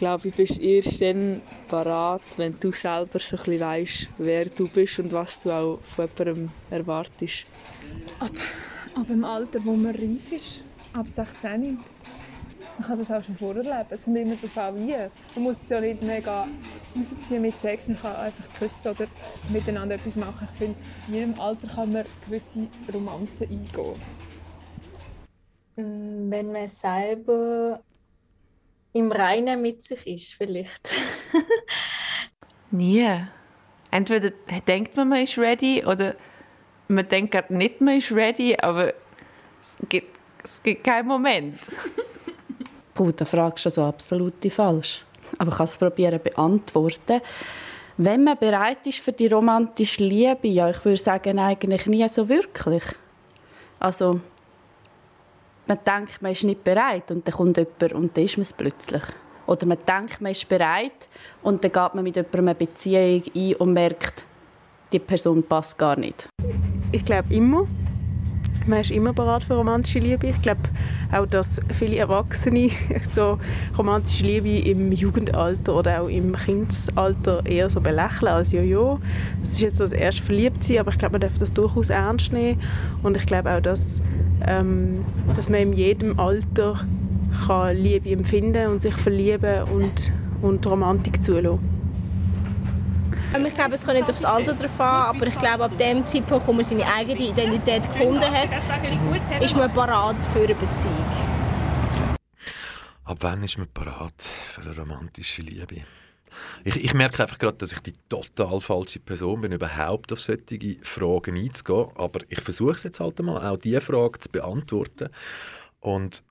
glaube 0.03 0.27
ich, 0.27 0.35
bist 0.35 0.57
du 0.57 0.63
erst 0.63 1.01
dann 1.01 1.41
parat, 1.69 2.23
wenn 2.37 2.59
du 2.59 2.73
selber 2.73 3.21
so 3.21 3.37
ein 3.37 3.45
bisschen 3.45 3.61
weißt, 3.61 4.09
wer 4.19 4.47
du 4.47 4.67
bist 4.67 4.99
und 4.99 5.13
was 5.13 5.41
du 5.41 5.53
auch 5.53 5.79
von 5.95 6.09
jemandem 6.19 6.51
erwartest. 6.71 7.47
Aber 8.19 9.09
im 9.09 9.25
Alter, 9.25 9.65
wo 9.65 9.77
man 9.77 9.95
reif 9.95 10.33
ist, 10.33 10.65
ab 10.93 11.07
16, 11.15 11.79
man 12.79 12.85
kann 12.85 12.99
das 12.99 13.13
auch 13.13 13.25
schon 13.25 13.37
vorerleben. 13.37 13.87
Es 13.91 14.03
kommt 14.03 14.17
immer 14.17 14.35
darauf 14.35 14.59
an, 14.59 14.77
wie. 14.77 14.97
Man 15.37 15.45
muss 15.45 15.57
es 15.63 15.69
ja 15.69 15.81
nicht 15.81 16.03
mega 16.03 16.49
rausziehen 16.97 17.43
mit 17.43 17.61
Sex, 17.61 17.87
man 17.87 17.97
kann 17.97 18.17
einfach 18.17 18.55
küssen 18.59 18.89
oder 18.91 19.07
miteinander 19.51 19.95
etwas 19.95 20.17
machen. 20.17 20.49
Ich 20.53 20.59
finde, 20.59 20.79
in 21.07 21.15
jedem 21.15 21.39
Alter 21.39 21.69
kann 21.69 21.93
man 21.93 22.05
gewisse 22.25 22.67
Romanzen 22.93 23.49
eingehen. 23.49 24.01
Mm, 25.77 26.29
Wenn 26.29 26.51
man 26.51 26.67
selber 26.67 27.81
im 28.93 29.11
Reinen 29.11 29.63
mit 29.63 29.85
sich 29.85 30.07
ist, 30.07 30.35
vielleicht. 30.35 30.91
Nie. 32.71 33.27
Entweder 33.91 34.31
denkt 34.67 34.97
man, 34.97 35.09
man 35.09 35.23
ist 35.23 35.37
ready 35.39 35.85
oder 35.85 36.15
man 36.89 37.09
denkt 37.09 37.33
gerade 37.33 37.55
nicht, 37.55 37.81
man 37.81 37.99
ist 37.99 38.13
ready, 38.13 38.57
aber 38.59 38.95
es 39.61 39.77
gibt, 39.89 40.19
es 40.43 40.63
gibt 40.63 40.85
keinen 40.85 41.09
Moment. 41.09 41.59
Puh, 42.95 43.13
da 43.13 43.25
fragst 43.25 43.67
du 43.67 43.71
so 43.71 43.83
absolut 43.83 44.35
falsch. 44.51 45.05
Aber 45.39 45.51
ich 45.51 45.57
kann 45.57 45.65
es 45.65 45.77
probieren 45.77 46.19
zu 46.19 46.31
beantworten. 46.31 47.21
Wenn 47.97 48.25
man 48.25 48.39
bereit 48.39 48.87
ist 48.87 48.99
für 48.99 49.13
die 49.13 49.27
romantische 49.27 50.03
Liebe, 50.05 50.49
ja, 50.49 50.71
ich 50.71 50.85
würde 50.85 50.99
sagen, 50.99 51.39
eigentlich 51.39 51.87
nie 51.87 52.07
so 52.09 52.29
wirklich. 52.29 52.85
Also, 53.79 54.21
man 55.73 55.85
denkt, 55.85 56.21
man 56.21 56.33
ist 56.33 56.45
nicht 56.45 56.65
bereit 56.65 57.11
und 57.11 57.27
dann 57.27 57.35
kommt 57.35 57.57
jemand 57.57 57.93
und 57.95 58.17
dann 58.17 58.25
ist 58.25 58.37
man 58.37 58.43
es 58.43 58.53
plötzlich. 58.53 59.03
Oder 59.47 59.67
man 59.67 59.79
denkt, 59.87 60.21
man 60.21 60.33
ist 60.33 60.49
bereit 60.49 61.09
und 61.43 61.65
dann 61.65 61.73
geht 61.73 61.95
man 61.95 62.05
mit 62.05 62.17
jemandem 62.17 62.49
eine 62.49 62.55
Beziehung 62.55 63.23
ein 63.35 63.55
und 63.57 63.73
merkt, 63.73 64.25
die 64.93 64.99
Person 64.99 65.43
passt 65.43 65.77
gar 65.79 65.99
nicht. 65.99 66.29
Ich 66.93 67.05
glaube 67.05 67.33
immer. 67.35 67.67
Man 68.67 68.81
ist 68.81 68.91
immer 68.91 69.13
bereit 69.13 69.45
für 69.45 69.55
romantische 69.55 69.99
Liebe. 69.99 70.29
Ich 70.29 70.43
glaube 70.43 70.61
auch, 71.13 71.27
dass 71.27 71.61
viele 71.73 71.97
Erwachsene 71.97 72.71
so 73.13 73.39
romantische 73.77 74.25
Liebe 74.25 74.69
im 74.69 74.93
Jugendalter 74.93 75.75
oder 75.75 76.03
auch 76.03 76.09
im 76.09 76.37
Kindesalter 76.37 77.45
eher 77.45 77.71
so 77.71 77.81
belächeln 77.81 78.33
als 78.33 78.53
Jojo. 78.53 79.01
Das 79.41 79.53
ist 79.53 79.61
jetzt 79.61 79.77
so 79.79 79.85
das 79.85 79.93
erste 79.93 80.23
Verliebtsein, 80.23 80.79
aber 80.79 80.91
ich 80.91 80.99
glaube, 80.99 81.13
man 81.13 81.23
darf 81.23 81.39
das 81.39 81.53
durchaus 81.53 81.91
ernst 81.91 82.33
nehmen. 82.33 82.61
Und 83.03 83.17
ich 83.17 83.27
glaube 83.27 83.51
auch, 83.51 83.61
dass, 83.61 84.01
ähm, 84.47 85.05
dass 85.37 85.49
man 85.49 85.61
in 85.61 85.73
jedem 85.73 86.19
Alter 86.19 86.81
kann 87.47 87.77
Liebe 87.77 88.11
empfinden 88.11 88.69
und 88.69 88.83
sich 88.83 88.95
verlieben 88.95 89.65
und, 89.65 90.13
und 90.43 90.67
Romantik 90.67 91.23
zulassen. 91.23 91.72
Ähm, 93.35 93.47
Ich 93.47 93.55
glaube, 93.55 93.75
es 93.75 93.85
kommt 93.85 93.97
nicht 93.97 94.11
aufs 94.11 94.25
Alter 94.25 94.55
drauf 94.55 94.81
an, 94.81 95.17
aber 95.17 95.27
ich 95.27 95.39
glaube, 95.39 95.65
ab 95.65 95.79
dem 95.79 96.05
Zeitpunkt, 96.05 96.47
wo 96.47 96.53
man 96.53 96.65
seine 96.65 96.87
eigene 96.87 97.29
Identität 97.29 97.91
gefunden 97.91 98.31
hat, 98.31 98.51
ist 99.43 99.57
man 99.57 99.73
parat 99.73 100.27
für 100.27 100.41
eine 100.41 100.55
Beziehung. 100.55 101.07
Ab 103.05 103.19
wann 103.21 103.43
ist 103.43 103.59
man 103.59 103.69
parat 103.69 104.23
für 104.23 104.61
eine 104.63 104.77
romantische 104.77 105.43
Liebe? 105.43 105.83
Ich, 106.65 106.77
ich 106.77 106.95
merke 106.95 107.23
einfach 107.23 107.39
gerade, 107.39 107.59
dass 107.59 107.73
ich 107.73 107.81
die 107.81 107.95
total 108.09 108.61
falsche 108.61 109.01
Person 109.01 109.41
bin, 109.41 109.53
überhaupt 109.53 110.13
auf 110.13 110.21
solche 110.21 110.77
Fragen 110.83 111.37
einzugehen. 111.37 111.89
Aber 111.97 112.21
ich 112.29 112.41
versuche 112.41 112.77
es 112.77 112.83
jetzt 112.85 113.01
halt 113.01 113.19
einmal, 113.19 113.47
auch 113.47 113.59
diese 113.59 113.81
Frage 113.81 114.19
zu 114.19 114.31
beantworten. 114.31 115.09
Und 115.81 116.23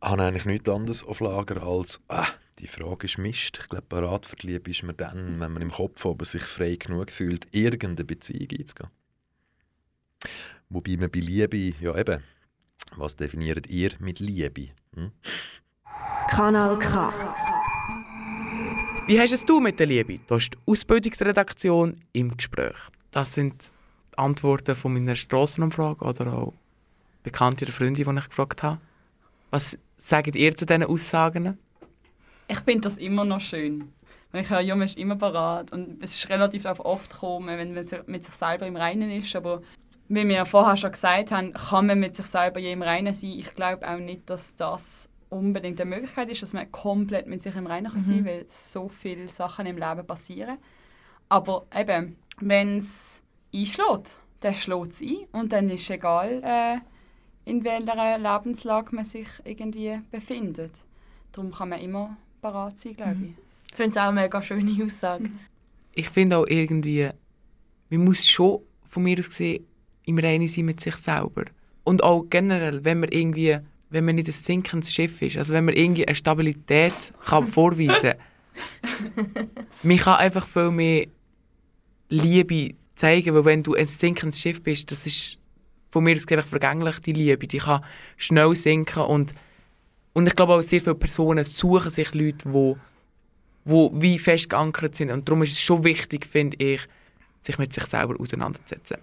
habe 0.00 0.22
eigentlich 0.22 0.46
nichts 0.46 0.68
anderes 0.68 1.04
auf 1.04 1.20
Lager 1.20 1.62
als, 1.62 2.00
ah, 2.08 2.26
die 2.60 2.66
Frage 2.66 3.06
ist 3.06 3.18
Mist. 3.18 3.58
Ich 3.60 3.68
glaube, 3.68 3.86
parat 3.88 4.26
für 4.26 4.36
die 4.36 4.48
Liebe 4.48 4.70
ist 4.70 4.82
man 4.82 4.96
dann, 4.96 5.40
wenn 5.40 5.52
man 5.52 5.62
im 5.62 5.70
Kopf 5.70 6.04
aber 6.04 6.24
sich 6.24 6.42
frei 6.42 6.76
genug 6.76 7.10
fühlt, 7.10 7.46
irgendeine 7.52 8.04
Beziehung 8.04 8.48
einzugehen. 8.58 8.90
Wobei 10.68 10.96
man 10.96 11.10
bei 11.10 11.20
Liebe, 11.20 11.74
ja 11.80 11.96
eben, 11.96 12.22
was 12.96 13.16
definiert 13.16 13.68
ihr 13.68 13.92
mit 13.98 14.20
Liebe? 14.20 14.68
Hm? 14.94 15.12
Kanal 16.28 16.78
K. 16.78 17.12
Wie 19.06 19.18
hast 19.18 19.32
es 19.32 19.44
du 19.44 19.58
mit 19.60 19.80
der 19.80 19.86
Liebe? 19.86 20.20
Da 20.26 20.36
ist 20.36 20.52
die 20.52 20.58
Ausbildungsredaktion 20.66 21.96
im 22.12 22.36
Gespräch. 22.36 22.76
Das 23.10 23.32
sind 23.32 23.72
die 24.12 24.18
Antworten 24.18 24.74
von 24.74 24.92
meiner 24.92 25.16
Strassenumfrage 25.16 26.04
oder 26.04 26.32
auch 26.32 26.54
Bekannte 27.22 27.64
oder 27.64 27.72
Freunde, 27.72 28.04
die 28.04 28.18
ich 28.18 28.28
gefragt 28.28 28.62
habe. 28.62 28.80
Was 29.50 29.78
sagt 29.98 30.36
ihr 30.36 30.54
zu 30.54 30.66
diesen 30.66 30.84
Aussagen? 30.84 31.58
Ich 32.50 32.58
finde 32.60 32.80
das 32.80 32.96
immer 32.98 33.24
noch 33.24 33.40
schön. 33.40 33.92
Wenn 34.32 34.42
ich 34.42 34.50
höre, 34.50 34.60
ja, 34.60 34.74
man 34.74 34.86
ist 34.86 34.98
immer 34.98 35.14
parat 35.16 35.72
und 35.72 36.02
es 36.02 36.14
ist 36.16 36.28
relativ 36.28 36.64
oft 36.66 37.12
gekommen, 37.12 37.46
wenn 37.46 37.74
man 37.74 37.84
mit 38.06 38.24
sich 38.24 38.34
selber 38.34 38.66
im 38.66 38.76
Reinen 38.76 39.10
ist, 39.10 39.34
aber 39.36 39.62
wie 40.08 40.26
wir 40.26 40.34
ja 40.34 40.44
vorher 40.44 40.76
schon 40.76 40.90
gesagt 40.90 41.30
haben, 41.30 41.52
kann 41.52 41.86
man 41.86 42.00
mit 42.00 42.16
sich 42.16 42.26
selber 42.26 42.58
je 42.58 42.72
im 42.72 42.82
Reinen 42.82 43.14
sein. 43.14 43.30
Ich 43.30 43.54
glaube 43.54 43.88
auch 43.88 43.98
nicht, 43.98 44.28
dass 44.28 44.56
das 44.56 45.08
unbedingt 45.28 45.80
eine 45.80 45.90
Möglichkeit 45.90 46.28
ist, 46.28 46.42
dass 46.42 46.52
man 46.52 46.70
komplett 46.72 47.28
mit 47.28 47.40
sich 47.40 47.54
im 47.54 47.68
Reinen 47.68 47.92
kann 47.92 48.00
sein 48.00 48.16
Mhm. 48.22 48.24
kann, 48.24 48.34
weil 48.34 48.44
so 48.48 48.88
viele 48.88 49.28
Sachen 49.28 49.66
im 49.66 49.78
Leben 49.78 50.04
passieren. 50.04 50.58
Aber 51.28 51.66
eben, 51.72 52.16
wenn 52.40 52.78
es 52.78 53.22
einschlägt, 53.54 54.18
dann 54.40 54.54
schlägt 54.54 54.92
es 54.92 55.02
ein 55.02 55.26
und 55.30 55.52
dann 55.52 55.70
ist 55.70 55.88
egal, 55.88 56.42
äh, 56.42 56.78
in 57.48 57.62
welcher 57.64 58.18
Lebenslage 58.18 58.94
man 58.96 59.04
sich 59.04 59.28
irgendwie 59.44 60.00
befindet. 60.10 60.82
Darum 61.30 61.52
kann 61.52 61.68
man 61.68 61.80
immer 61.80 62.16
parat 62.40 62.78
sein, 62.78 62.96
glaube 62.96 63.16
ich. 63.22 63.32
Ich 63.70 63.76
finde 63.76 63.90
es 63.90 63.96
auch 63.96 64.08
eine 64.08 64.20
mega 64.20 64.42
schöne 64.42 64.84
Aussage. 64.84 65.30
Ich 65.92 66.08
finde 66.08 66.38
auch 66.38 66.46
irgendwie, 66.46 67.08
man 67.88 68.04
muss 68.04 68.28
schon 68.28 68.60
von 68.88 69.02
mir 69.02 69.18
aus 69.18 69.28
gesehen 69.28 69.64
im 70.06 70.18
Reinen 70.18 70.48
sein 70.48 70.64
mit 70.64 70.80
sich 70.80 70.96
selber. 70.96 71.44
Und 71.84 72.02
auch 72.02 72.24
generell, 72.28 72.84
wenn 72.84 73.00
man 73.00 73.10
irgendwie, 73.10 73.58
wenn 73.90 74.04
man 74.04 74.16
nicht 74.16 74.28
ein 74.28 74.32
sinkendes 74.32 74.92
Schiff 74.92 75.20
ist, 75.22 75.36
also 75.36 75.54
wenn 75.54 75.64
man 75.64 75.74
irgendwie 75.74 76.06
eine 76.06 76.14
Stabilität 76.14 76.94
kann 77.24 77.48
vorweisen 77.52 78.14
kann. 78.84 79.50
man 79.82 79.96
kann 79.96 80.16
einfach 80.16 80.46
viel 80.46 80.70
mehr 80.70 81.06
Liebe 82.08 82.74
zeigen, 82.96 83.34
weil 83.34 83.44
wenn 83.44 83.62
du 83.62 83.74
ein 83.74 83.86
sinkendes 83.86 84.40
Schiff 84.40 84.62
bist, 84.62 84.90
das 84.90 85.06
ist 85.06 85.40
von 85.90 86.04
mir 86.04 86.16
aus 86.16 86.26
gesehen 86.26 86.38
einfach 86.38 86.50
vergänglich, 86.50 86.98
die 87.00 87.12
Liebe. 87.12 87.46
Die 87.46 87.58
kann 87.58 87.84
schnell 88.16 88.54
sinken 88.54 89.02
und, 89.02 89.32
und 90.12 90.26
ich 90.26 90.36
glaube 90.36 90.54
auch 90.54 90.62
sehr 90.62 90.80
viele 90.80 90.94
Personen 90.94 91.44
suchen 91.44 91.90
sich 91.90 92.14
Leute, 92.14 92.48
die 92.48 92.76
wo 93.64 93.90
wie 93.94 94.18
fest 94.18 94.50
geankert 94.50 94.94
sind. 94.96 95.10
Und 95.10 95.28
darum 95.28 95.42
ist 95.42 95.52
es 95.52 95.60
schon 95.60 95.84
wichtig, 95.84 96.26
finde 96.26 96.56
ich, 96.58 96.86
sich 97.42 97.58
mit 97.58 97.72
sich 97.72 97.84
selber 97.84 98.18
auseinanderzusetzen. 98.18 98.98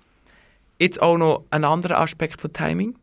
Jetzt 0.79 1.01
auch 1.01 1.17
noch 1.17 1.45
ein 1.49 1.63
anderer 1.63 1.99
Aspekt 1.99 2.41
von 2.41 2.53
Timing. 2.53 2.95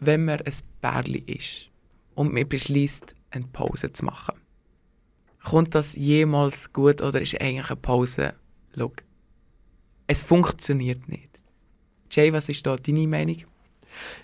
Wenn 0.00 0.24
man 0.24 0.40
ein 0.40 0.54
Bärli 0.80 1.24
ist 1.26 1.68
und 2.14 2.32
man 2.32 2.48
beschließt, 2.48 3.14
eine 3.30 3.46
Pause 3.46 3.92
zu 3.92 4.04
machen, 4.04 4.36
kommt 5.44 5.74
das 5.74 5.94
jemals 5.94 6.72
gut 6.72 7.02
oder 7.02 7.20
ist 7.20 7.40
eigentlich 7.40 7.68
eine 7.68 7.76
Pause, 7.76 8.34
schau, 8.76 8.92
es 10.06 10.22
funktioniert 10.22 11.08
nicht. 11.08 11.28
Jay, 12.10 12.32
was 12.32 12.48
ist 12.48 12.66
da 12.66 12.76
deine 12.76 13.06
Meinung? 13.06 13.44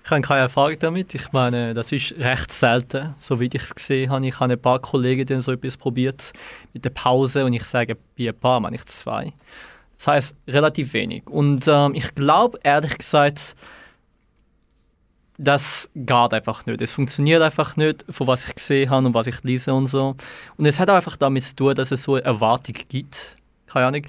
Ich 0.05 0.11
habe 0.11 0.21
keine 0.21 0.41
Erfahrung 0.41 0.79
damit. 0.79 1.15
Ich 1.15 1.33
meine, 1.33 1.75
das 1.75 1.93
ist 1.93 2.13
recht 2.19 2.53
selten, 2.53 3.15
soweit 3.19 3.55
ich 3.55 3.63
es 3.63 3.75
gesehen 3.75 4.11
habe. 4.11 4.27
Ich 4.27 4.39
habe 4.39 4.53
ein 4.53 4.61
paar 4.61 4.79
Kollegen 4.79 5.27
die 5.27 5.41
so 5.41 5.53
etwas 5.53 5.77
probiert 5.77 6.33
mit 6.73 6.85
der 6.85 6.91
Pause 6.91 7.45
und 7.45 7.53
ich 7.53 7.65
sage, 7.65 7.97
bei 8.19 8.29
ein 8.29 8.37
paar 8.37 8.61
meine 8.61 8.77
ich 8.77 8.85
zwei. 8.87 9.33
Das 9.97 10.07
heißt 10.07 10.37
relativ 10.49 10.93
wenig. 10.93 11.29
Und 11.29 11.67
ähm, 11.69 11.95
ich 11.95 12.15
glaube, 12.15 12.59
ehrlich 12.63 12.99
gesagt, 12.99 13.55
das 15.39 15.91
geht 15.95 16.33
einfach 16.33 16.65
nicht. 16.67 16.81
Es 16.81 16.93
funktioniert 16.93 17.43
einfach 17.43 17.77
nicht, 17.77 18.05
von 18.09 18.27
was 18.27 18.47
ich 18.47 18.55
gesehen 18.55 18.91
habe 18.91 19.07
und 19.07 19.15
was 19.15 19.27
ich 19.27 19.43
lese 19.43 19.75
und 19.75 19.87
so. 19.87 20.15
Und 20.57 20.67
es 20.67 20.79
hat 20.79 20.91
auch 20.91 20.95
einfach 20.95 21.17
damit 21.17 21.45
zu 21.45 21.57
tun, 21.57 21.75
dass 21.75 21.91
es 21.91 22.03
so 22.05 22.15
eine 22.15 22.25
Erwartung 22.25 22.75
gibt. 22.89 23.37
Keine 23.67 23.87
Ahnung. 23.87 24.03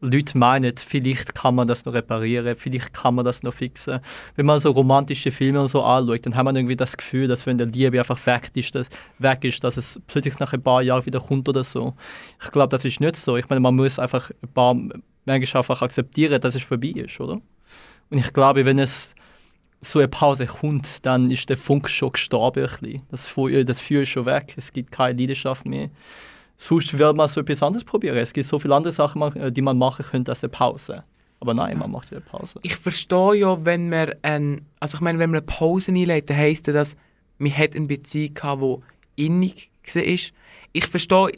Leute 0.00 0.38
meinen, 0.38 0.74
vielleicht 0.76 1.34
kann 1.34 1.54
man 1.54 1.68
das 1.68 1.84
noch 1.84 1.92
reparieren, 1.92 2.56
vielleicht 2.56 2.94
kann 2.94 3.14
man 3.14 3.24
das 3.24 3.42
noch 3.42 3.52
fixen. 3.52 4.00
Wenn 4.34 4.46
man 4.46 4.58
so 4.58 4.70
romantische 4.70 5.30
Filme 5.30 5.68
so 5.68 5.82
anschaut, 5.82 6.24
dann 6.24 6.34
hat 6.34 6.44
man 6.44 6.56
irgendwie 6.56 6.76
das 6.76 6.96
Gefühl, 6.96 7.28
dass 7.28 7.44
wenn 7.44 7.58
der 7.58 7.66
Liebe 7.66 7.98
einfach 7.98 8.24
weg 8.26 8.50
ist, 8.54 8.74
dass, 8.74 8.88
weg 9.18 9.44
ist, 9.44 9.62
dass 9.62 9.76
es 9.76 10.00
plötzlich 10.06 10.38
nach 10.38 10.52
ein 10.54 10.62
paar 10.62 10.82
Jahren 10.82 11.04
wieder 11.04 11.20
kommt 11.20 11.48
oder 11.48 11.64
so. 11.64 11.94
Ich 12.42 12.50
glaube, 12.50 12.70
das 12.70 12.84
ist 12.84 13.00
nicht 13.00 13.16
so. 13.16 13.36
Ich 13.36 13.48
meine, 13.50 13.60
man 13.60 13.76
muss 13.76 13.98
einfach 13.98 14.30
ein 14.42 14.48
paar 14.52 14.74
manchmal 15.26 15.60
einfach 15.60 15.82
akzeptieren, 15.82 16.40
dass 16.40 16.54
es 16.54 16.62
vorbei 16.62 16.92
ist, 16.96 17.20
oder? 17.20 17.40
Und 18.10 18.18
ich 18.18 18.32
glaube, 18.32 18.64
wenn 18.64 18.78
es 18.78 19.14
so 19.82 19.98
eine 19.98 20.08
Pause 20.08 20.46
kommt, 20.46 21.04
dann 21.06 21.30
ist 21.30 21.48
der 21.48 21.56
Funk 21.56 21.88
schon 21.88 22.12
gestorben. 22.12 22.68
Das 23.10 23.26
Feuer, 23.26 23.64
das 23.64 23.80
Feuer 23.80 24.02
ist 24.02 24.10
schon 24.10 24.26
weg, 24.26 24.54
es 24.56 24.72
gibt 24.72 24.92
keine 24.92 25.18
Leidenschaft 25.18 25.66
mehr. 25.66 25.90
Sonst 26.62 26.92
würde 26.98 27.16
man 27.16 27.26
so 27.26 27.40
etwas 27.40 27.62
anderes 27.62 27.84
probieren. 27.84 28.18
Es 28.18 28.34
gibt 28.34 28.46
so 28.46 28.58
viele 28.58 28.74
andere 28.74 28.92
Sachen, 28.92 29.18
man- 29.18 29.54
die 29.54 29.62
man 29.62 29.78
machen 29.78 30.04
könnte 30.04 30.30
als 30.30 30.44
eine 30.44 30.50
Pause. 30.50 31.04
Aber 31.40 31.54
nein, 31.54 31.78
man 31.78 31.90
macht 31.90 32.12
eine 32.12 32.20
Pause. 32.20 32.60
Ich 32.62 32.76
verstehe 32.76 33.34
ja, 33.36 33.64
wenn 33.64 33.88
man 33.88 34.12
ein, 34.20 34.66
also 34.78 34.96
ich 34.98 35.00
meine, 35.00 35.18
wenn 35.18 35.30
man 35.30 35.38
eine 35.38 35.46
Pause 35.46 35.90
einlegt, 35.90 36.28
dann 36.28 36.36
heisst 36.36 36.68
das, 36.68 36.74
dass 36.74 36.96
man 37.38 37.56
hat 37.56 37.74
eine 37.74 37.86
Beziehung 37.86 38.34
gehabt, 38.34 38.62
die 39.16 39.24
innig 39.24 39.70
war. 39.94 40.02
Ich 40.72 40.86
verstehe, 40.86 41.32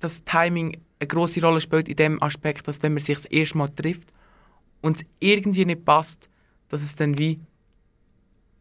dass 0.00 0.24
Timing 0.24 0.80
eine 0.98 1.06
große 1.06 1.40
Rolle 1.40 1.60
spielt 1.60 1.88
in 1.88 1.94
dem 1.94 2.20
Aspekt, 2.20 2.66
dass 2.66 2.82
wenn 2.82 2.94
man 2.94 3.02
sich 3.04 3.16
das 3.16 3.26
erste 3.26 3.58
Mal 3.58 3.68
trifft 3.68 4.08
und 4.80 4.96
es 4.96 5.06
irgendwie 5.20 5.66
nicht 5.66 5.84
passt, 5.84 6.28
dass 6.68 6.82
es 6.82 6.96
dann 6.96 7.16
wie 7.16 7.38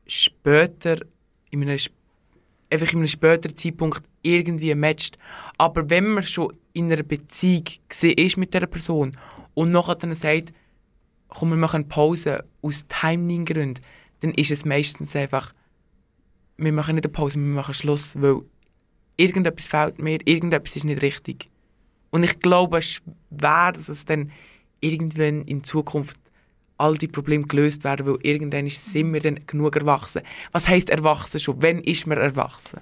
später 0.05 0.97
in 1.49 1.63
einem, 1.63 1.79
einfach 2.69 2.91
in 2.91 3.00
einem 3.00 3.07
späteren 3.07 3.55
Zeitpunkt 3.55 4.03
irgendwie 4.21 4.75
matcht. 4.75 5.17
Aber 5.57 5.89
wenn 5.89 6.13
man 6.13 6.24
schon 6.24 6.53
in 6.74 6.91
einer 6.91 7.03
Beziehung 7.03 7.65
ist 8.01 8.38
mit 8.38 8.53
dieser 8.53 8.67
Person 8.67 9.17
und 9.53 9.71
nachher 9.71 9.95
dann 9.95 10.15
sagt, 10.15 10.53
komm, 11.29 11.50
wir 11.50 11.57
machen 11.57 11.88
Pause 11.88 12.43
aus 12.62 12.86
Timing-Gründen, 12.88 13.81
dann 14.21 14.31
ist 14.31 14.51
es 14.51 14.65
meistens 14.65 15.15
einfach, 15.15 15.53
wir 16.57 16.74
machen 16.74 16.95
nicht 16.95 17.05
eine 17.05 17.12
Pause, 17.12 17.36
wir 17.36 17.41
machen 17.41 17.74
Schluss, 17.74 18.19
weil 18.19 18.41
irgendetwas 19.17 19.67
fehlt 19.67 20.00
mir, 20.00 20.19
irgendetwas 20.25 20.75
ist 20.75 20.86
nicht 20.86 21.01
richtig. 21.01 21.50
Und 22.09 22.24
ich 22.24 22.39
glaube 22.39 22.81
schwer, 22.81 23.71
dass 23.74 23.89
es 23.89 24.05
dann 24.05 24.31
irgendwann 24.79 25.43
in 25.43 25.63
Zukunft 25.63 26.17
all 26.77 26.98
die 26.98 27.07
Probleme 27.07 27.46
gelöst 27.46 27.84
werden, 27.84 28.05
weil 28.05 28.17
irgendwann 28.22 28.69
sind 28.69 29.13
wir 29.13 29.22
dann 29.22 29.39
genug 29.48 29.75
erwachsen. 29.75 30.22
Was 30.51 30.67
heißt 30.67 30.89
erwachsen 30.89 31.39
schon? 31.39 31.62
Wann 31.62 31.79
ist 31.79 32.07
man 32.07 32.17
erwachsen? 32.17 32.79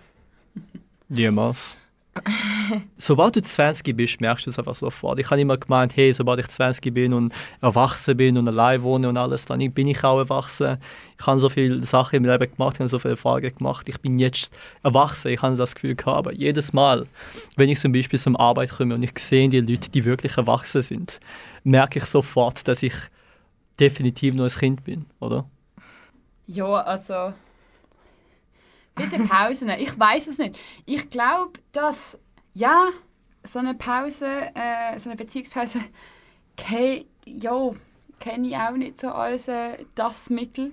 Niemals. 1.07 1.77
sobald 2.97 3.35
du 3.35 3.41
20 3.41 3.95
bist, 3.95 4.21
merkst 4.21 4.45
du 4.45 4.49
es 4.49 4.57
einfach 4.57 4.75
sofort. 4.75 5.19
Ich 5.19 5.29
habe 5.29 5.41
immer 5.41 5.57
gemeint, 5.57 5.95
hey, 5.95 6.13
sobald 6.13 6.39
ich 6.39 6.47
20 6.47 6.93
bin 6.93 7.13
und 7.13 7.33
erwachsen 7.61 8.15
bin 8.15 8.37
und 8.37 8.47
allein 8.47 8.81
wohne 8.81 9.09
und 9.09 9.17
alles, 9.17 9.45
dann 9.45 9.59
bin 9.71 9.87
ich 9.87 10.03
auch 10.03 10.19
erwachsen. 10.19 10.77
Ich 11.19 11.27
habe 11.27 11.39
so 11.39 11.49
viele 11.49 11.83
Sachen 11.83 12.17
im 12.17 12.25
Leben 12.25 12.51
gemacht, 12.51 12.75
ich 12.75 12.79
habe 12.79 12.89
so 12.89 12.99
viele 12.99 13.17
Fragen 13.17 13.53
gemacht. 13.55 13.87
Ich 13.89 13.99
bin 13.99 14.19
jetzt 14.19 14.57
erwachsen. 14.83 15.31
Ich 15.31 15.41
habe 15.41 15.55
das 15.55 15.75
Gefühl 15.75 15.95
gehabt. 15.95 16.17
Aber 16.17 16.33
jedes 16.33 16.73
Mal, 16.73 17.05
wenn 17.57 17.69
ich 17.69 17.79
zum 17.79 17.91
Beispiel 17.91 18.19
zum 18.19 18.35
Arbeit 18.35 18.71
komme 18.71 18.95
und 18.95 19.03
ich 19.03 19.17
sehe 19.19 19.49
die 19.49 19.59
Leute, 19.59 19.91
die 19.91 20.05
wirklich 20.05 20.37
erwachsen 20.37 20.81
sind, 20.81 21.19
merke 21.63 21.99
ich 21.99 22.05
sofort, 22.05 22.67
dass 22.67 22.83
ich 22.83 22.95
definitiv 23.79 24.35
nur 24.35 24.45
ein 24.45 24.51
Kind 24.51 24.83
bin, 24.83 25.05
oder? 25.19 25.49
Ja, 26.47 26.65
also 26.65 27.33
Bitte 28.95 29.19
Pausen. 29.27 29.69
Ich 29.69 29.99
weiß 29.99 30.27
es 30.27 30.37
nicht. 30.37 30.57
Ich 30.85 31.09
glaube, 31.09 31.59
dass 31.73 32.17
ja 32.53 32.87
so 33.43 33.59
eine 33.59 33.75
Pause, 33.75 34.25
äh, 34.55 34.97
so 34.97 35.09
eine 35.09 35.17
Beziehungspause, 35.17 35.79
okay, 36.57 37.05
ja, 37.25 37.71
kenne 38.19 38.47
ich 38.47 38.55
auch 38.55 38.71
nicht 38.71 38.99
so 38.99 39.09
als 39.09 39.49
äh, 39.49 39.85
das 39.95 40.29
Mittel 40.29 40.71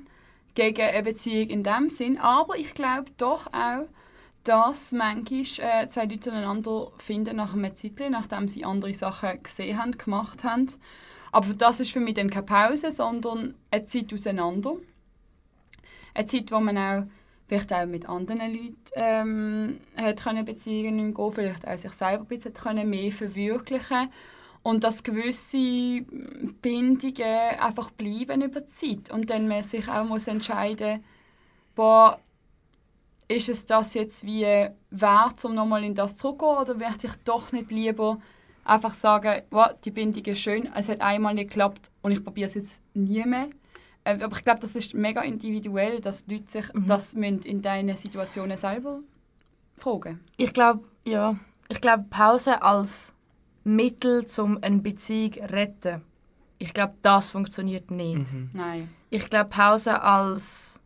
gegen 0.55 0.83
eine 0.83 1.03
Beziehung 1.03 1.49
in 1.49 1.65
dem 1.65 1.91
Sinn. 1.91 2.17
Aber 2.19 2.57
ich 2.57 2.75
glaube 2.75 3.11
doch 3.19 3.49
auch, 3.49 3.89
dass 4.45 4.93
manchmal 4.93 5.83
äh, 5.83 5.89
zwei 5.89 6.05
Leute 6.05 6.21
zueinander 6.21 6.93
finden 6.99 7.37
nach 7.37 7.55
einem 7.55 7.77
Zeitchen, 7.77 8.13
nachdem 8.13 8.49
sie 8.49 8.65
andere 8.65 8.95
Sachen 8.95 9.43
gesehen 9.43 9.79
haben, 9.79 9.99
gemacht 9.99 10.45
haben. 10.45 10.69
Aber 11.33 11.53
das 11.55 11.81
ist 11.81 11.91
für 11.91 12.01
mich 12.01 12.15
dann 12.15 12.31
keine 12.31 12.47
Pause, 12.47 12.93
sondern 12.93 13.55
eine 13.71 13.87
Zeit 13.87 14.13
auseinander. 14.13 14.77
Eine 16.15 16.27
Zeit, 16.27 16.53
wo 16.53 16.61
man 16.61 16.79
auch 16.79 17.07
vielleicht 17.49 17.73
auch 17.73 17.87
mit 17.87 18.09
anderen 18.09 18.53
Leuten 18.53 18.77
ähm, 18.95 19.81
hat 19.97 20.23
können 20.23 20.45
Beziehungen 20.45 21.13
gehen, 21.13 21.33
vielleicht 21.33 21.67
auch 21.67 21.77
sich 21.77 21.93
selber 21.93 22.23
ein 22.25 22.29
bisschen 22.29 22.55
können 22.55 22.89
mehr 22.89 23.11
verwirklichen 23.11 24.09
und 24.63 24.85
dass 24.85 25.03
gewisse 25.03 26.03
Bindungen 26.63 27.59
einfach 27.61 27.91
bleiben 27.91 28.43
über 28.43 28.61
die 28.61 28.69
Zeit 28.69 29.11
und 29.11 29.29
dann 29.29 29.49
man 29.49 29.63
sich 29.63 29.89
auch 29.89 30.05
muss 30.05 30.29
entscheiden 30.29 31.03
boah, 31.75 32.21
ist 33.29 33.49
es 33.49 33.67
das 33.67 33.95
jetzt 33.95 34.25
wie 34.25 34.69
wert, 34.91 35.45
um 35.45 35.55
nochmal 35.55 35.85
in 35.85 35.95
das 35.95 36.17
zurückzugehen 36.17 36.59
oder 36.59 36.75
möchte 36.75 37.07
ich 37.07 37.17
doch 37.25 37.53
nicht 37.53 37.71
lieber 37.71 38.19
einfach 38.65 38.95
sagen, 38.95 39.43
wow, 39.51 39.69
die 39.85 39.91
Bindung 39.91 40.25
ist 40.25 40.41
schön, 40.41 40.69
es 40.75 40.89
hat 40.89 41.01
einmal 41.01 41.35
nicht 41.35 41.51
geklappt 41.51 41.91
und 42.03 42.13
ich 42.13 42.23
probiere 42.23 42.49
es 42.49 42.55
jetzt 42.55 42.83
nie 42.95 43.25
mehr 43.25 43.49
äh, 44.05 44.19
aber 44.21 44.37
ich 44.37 44.45
glaube, 44.45 44.61
das 44.61 44.77
ist 44.77 44.95
mega 44.95 45.23
individuell, 45.23 46.01
dass 46.01 46.25
Leute 46.27 46.51
sich 46.51 46.75
mhm. 46.75 46.87
das 46.87 47.15
in 47.15 47.63
deinen 47.63 47.97
Situationen 47.97 48.57
selber 48.57 49.01
fragen. 49.77 50.21
Ich 50.37 50.53
glaube, 50.53 50.85
ja. 51.07 51.37
Ich 51.69 51.81
glaube, 51.81 52.05
Pause 52.11 52.63
als 52.63 53.15
Mittel, 53.65 54.27
um 54.39 54.59
eine 54.61 54.79
Beziehung 54.79 55.33
zu 55.33 55.41
retten, 55.53 56.03
ich 56.59 56.75
glaube, 56.75 56.95
das 57.03 57.31
funktioniert 57.31 57.91
nicht. 57.91 58.33
Mhm. 58.33 58.51
Nein. 58.53 58.91
Ich 59.11 59.29
glaube, 59.29 59.51
Pause 59.51 60.01
als 60.03 60.82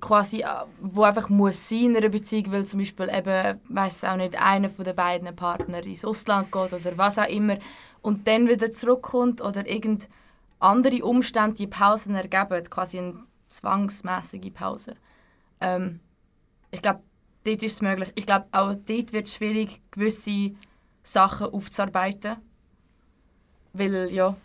quasi, 0.00 0.40
äh, 0.40 0.46
wo 0.80 1.02
einfach 1.02 1.28
muss 1.28 1.68
sein 1.68 1.90
in 1.90 1.96
einer 1.96 2.08
Beziehung, 2.08 2.52
weil 2.52 2.66
zum 2.66 2.80
Beispiel 2.80 3.08
eben, 3.12 3.60
weiß 3.68 4.04
auch 4.04 4.16
nicht, 4.16 4.40
einer 4.40 4.70
von 4.70 4.84
den 4.84 4.96
beiden 4.96 5.34
Partner 5.36 5.84
ins 5.84 6.04
Ausland 6.04 6.50
geht 6.50 6.72
oder 6.72 6.98
was 6.98 7.18
auch 7.18 7.28
immer 7.28 7.58
und 8.02 8.26
dann 8.26 8.48
wieder 8.48 8.72
zurückkommt 8.72 9.40
oder 9.40 9.66
irgend 9.66 10.08
andere 10.58 11.04
Umstände 11.04 11.56
die 11.56 11.66
Pausen 11.66 12.14
ergeben, 12.14 12.68
quasi 12.70 12.98
eine 12.98 13.24
zwangsmäßige 13.48 14.52
Pause. 14.52 14.96
Ähm, 15.60 16.00
ich 16.70 16.82
glaube, 16.82 17.02
dort 17.44 17.62
ist 17.62 17.74
es 17.74 17.82
möglich. 17.82 18.12
Ich 18.14 18.26
glaube, 18.26 18.46
auch 18.52 18.74
dort 18.74 19.12
wird 19.12 19.26
es 19.26 19.34
schwierig, 19.34 19.80
gewisse 19.90 20.52
Sachen 21.02 21.48
aufzuarbeiten. 21.48 22.36
Weil, 23.72 24.10
ja, 24.12 24.36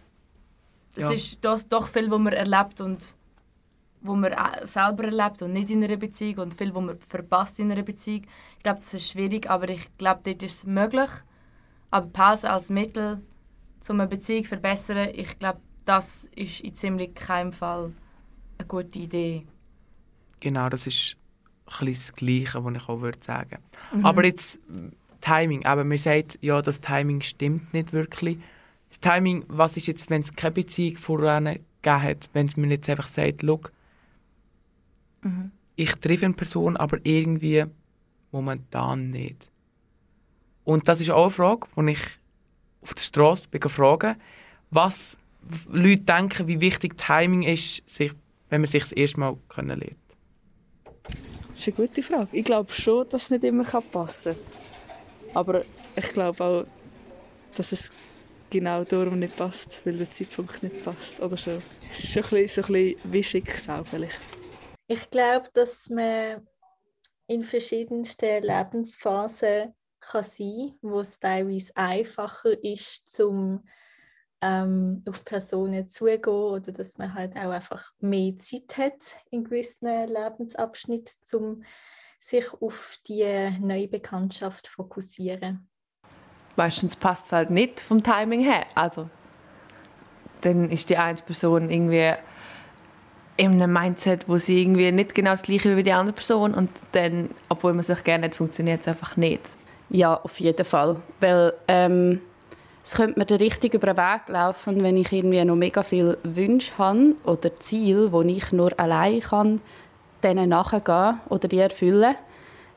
es 0.96 1.04
ja. 1.04 1.12
ist 1.12 1.46
das, 1.46 1.68
doch 1.68 1.88
viel, 1.88 2.12
was 2.12 2.20
man 2.20 2.34
erlebt 2.34 2.82
und 2.82 3.16
wo 4.02 4.16
man 4.16 4.34
selber 4.64 5.06
erlebt 5.06 5.42
und 5.42 5.54
nicht 5.54 5.70
in 5.70 5.84
einer 5.84 5.98
Beziehung 5.98 6.40
und 6.40 6.54
viel, 6.54 6.74
was 6.74 6.84
man 6.84 7.00
verpasst 7.00 7.60
in 7.60 7.72
einer 7.72 7.84
Beziehung. 7.84 8.24
Ich 8.58 8.64
glaube, 8.64 8.80
das 8.80 8.94
ist 8.94 9.10
schwierig, 9.10 9.50
aber 9.50 9.70
ich 9.70 9.98
glaube, 9.98 10.22
dort 10.24 10.42
ist 10.44 10.54
es 10.60 10.66
möglich. 10.66 11.10
Aber 11.92 12.08
Pause 12.08 12.50
als 12.50 12.70
Mittel, 12.70 13.22
um 13.88 14.00
eine 14.00 14.08
Beziehung 14.08 14.44
zu 14.44 14.50
verbessern, 14.50 15.10
ich 15.14 15.38
glaube, 15.40 15.60
das 15.86 16.30
ist 16.36 16.62
in 16.62 16.76
ziemlich 16.76 17.16
keinem 17.16 17.52
Fall 17.52 17.92
eine 18.58 18.68
gute 18.68 19.00
Idee. 19.00 19.46
Genau, 20.40 20.70
das 20.70 20.88
ist 20.88 21.18
ein 21.80 21.88
das 21.88 22.14
Gleiche, 22.14 22.64
was 22.64 22.76
ich 22.76 22.90
auch 22.90 23.02
würde 23.02 23.20
sagen 23.22 23.58
mhm. 23.94 24.06
Aber 24.06 24.24
jetzt 24.24 24.60
Timing, 25.22 25.66
aber 25.66 25.84
man 25.84 25.98
sagt, 25.98 26.38
ja, 26.42 26.62
das 26.62 26.80
Timing 26.80 27.22
stimmt 27.22 27.74
nicht 27.74 27.92
wirklich. 27.92 28.38
Das 28.90 29.00
Timing, 29.00 29.44
was 29.48 29.78
ist 29.78 29.88
jetzt, 29.88 30.10
wenn 30.10 30.22
es 30.22 30.34
keine 30.34 30.54
Beziehung 30.54 30.98
voran 30.98 31.46
gegeben 31.46 32.04
hat, 32.04 32.30
wenn 32.34 32.46
es 32.46 32.56
mir 32.56 32.68
jetzt 32.68 32.90
einfach 32.90 33.08
sagt, 33.08 33.44
look, 33.44 33.72
mhm. 35.22 35.52
ich 35.76 35.94
treffe 35.96 36.26
eine 36.26 36.34
Person, 36.34 36.78
aber 36.78 36.98
irgendwie 37.04 37.66
momentan 38.32 39.10
nicht. 39.10 39.50
Und 40.64 40.88
das 40.88 41.02
ist 41.02 41.10
auch 41.10 41.24
eine 41.24 41.30
Frage, 41.32 41.68
die 41.76 41.92
ich 41.92 42.00
auf 42.82 42.94
der 42.94 43.04
Straße 43.04 43.48
frage, 43.68 44.16
was 44.70 45.18
Leute 45.68 46.04
denken, 46.04 46.48
wie 46.48 46.62
wichtig 46.62 46.98
Timing 46.98 47.44
ist, 47.44 47.82
sich, 47.90 48.12
wenn 48.50 48.62
man 48.62 48.70
sich 48.70 48.84
das 48.84 48.92
erste 48.92 49.20
Mal 49.20 49.38
kennenlernt? 49.50 49.96
Das 51.04 51.68
ist 51.68 51.78
eine 51.78 51.88
gute 51.88 52.04
Frage. 52.04 52.28
Ich 52.32 52.46
glaube 52.46 52.72
schon, 52.72 53.10
dass 53.10 53.24
es 53.24 53.30
nicht 53.32 53.44
immer 53.44 53.64
passen 53.64 54.34
kann. 54.34 54.42
Aber 55.34 55.64
ich 55.96 56.10
glaube 56.14 56.44
auch, 56.44 56.66
dass 57.56 57.72
es 57.72 57.92
genau 58.50 58.84
darum 58.84 59.20
nicht 59.20 59.36
passt, 59.36 59.80
weil 59.84 59.98
der 59.98 60.12
Zeitpunkt 60.12 60.62
nicht 60.64 60.84
passt. 60.84 61.20
Oder 61.20 61.38
so. 61.38 61.62
Es 61.92 62.04
ist 62.04 62.12
schon 62.12 62.24
ein 62.24 62.30
bisschen, 62.30 62.64
so 62.64 62.74
ein 62.74 62.74
bisschen 62.74 63.12
wie 63.14 63.24
Schicksal 63.24 63.84
vielleicht. 63.86 64.39
Ich 64.92 65.12
glaube, 65.12 65.48
dass 65.54 65.88
man 65.92 66.48
in 67.28 67.44
verschiedensten 67.44 68.42
Lebensphasen 68.42 69.76
kann 70.00 70.24
sein 70.24 70.74
kann, 70.82 70.92
wo 70.92 71.02
es 71.02 71.20
teilweise 71.20 71.72
einfacher 71.78 72.64
ist, 72.64 73.08
zum 73.08 73.64
ähm, 74.42 75.04
auf 75.08 75.24
Personen 75.24 75.88
zugehen 75.90 76.24
oder 76.26 76.72
dass 76.72 76.98
man 76.98 77.14
halt 77.14 77.36
auch 77.36 77.52
einfach 77.52 77.92
mehr 78.00 78.40
Zeit 78.40 78.78
hat 78.80 79.00
in 79.30 79.44
gewissen 79.44 79.88
Lebensabschnitten, 79.88 81.20
um 81.34 81.64
sich 82.20 82.52
auf 82.60 82.98
die 83.08 83.52
neue 83.60 83.90
Bekanntschaft 83.90 84.66
zu 84.66 84.72
fokussieren. 84.72 85.70
Meistens 86.56 86.96
passt 86.96 87.28
es 87.28 87.32
halt 87.32 87.52
nicht 87.52 87.80
vom 87.80 88.02
Timing 88.02 88.42
her. 88.42 88.66
Also 88.74 89.08
dann 90.42 90.72
ist 90.72 90.90
die 90.90 90.98
eine 90.98 91.22
Person 91.22 91.70
irgendwie 91.70 92.16
in 93.40 93.54
einem 93.54 93.72
Mindset, 93.72 94.28
wo 94.28 94.38
sie 94.38 94.62
irgendwie 94.62 94.92
nicht 94.92 95.16
genau 95.16 95.32
das 95.32 95.44
gleiche 95.44 95.78
wie 95.78 95.84
die 95.84 95.94
andere 95.94 96.14
Person 96.14 96.54
und 96.54 96.70
dann, 96.92 97.30
obwohl 97.48 97.74
man 97.74 97.84
sich 97.84 98.04
gerne 98.04 98.26
hat, 98.26 98.36
funktioniert 98.36 98.82
es 98.82 98.88
einfach 98.90 99.16
nicht. 99.16 99.40
Ja, 99.90 100.16
auf 100.16 100.40
jeden 100.42 100.66
Fall, 100.66 100.98
weil 101.22 101.54
ähm, 101.70 102.20
es 102.84 102.96
könnte 102.96 103.18
mir 103.18 103.40
richtig 103.40 103.74
über 103.74 103.94
den 103.94 103.98
Weg 103.98 104.28
laufen, 104.28 104.84
wenn 104.84 104.98
ich 104.98 105.14
irgendwie 105.14 105.44
noch 105.46 105.56
mega 105.56 105.84
viele 105.84 106.18
Wünsche 106.24 106.78
habe 106.78 107.16
oder 107.24 107.56
Ziele, 107.56 108.10
die 108.10 108.38
ich 108.38 108.52
nur 108.52 108.78
allein 108.78 109.22
kann, 109.22 109.62
denen 110.22 110.50
nachgehen 110.50 111.22
oder 111.30 111.48
die 111.48 111.60
erfüllen. 111.60 112.16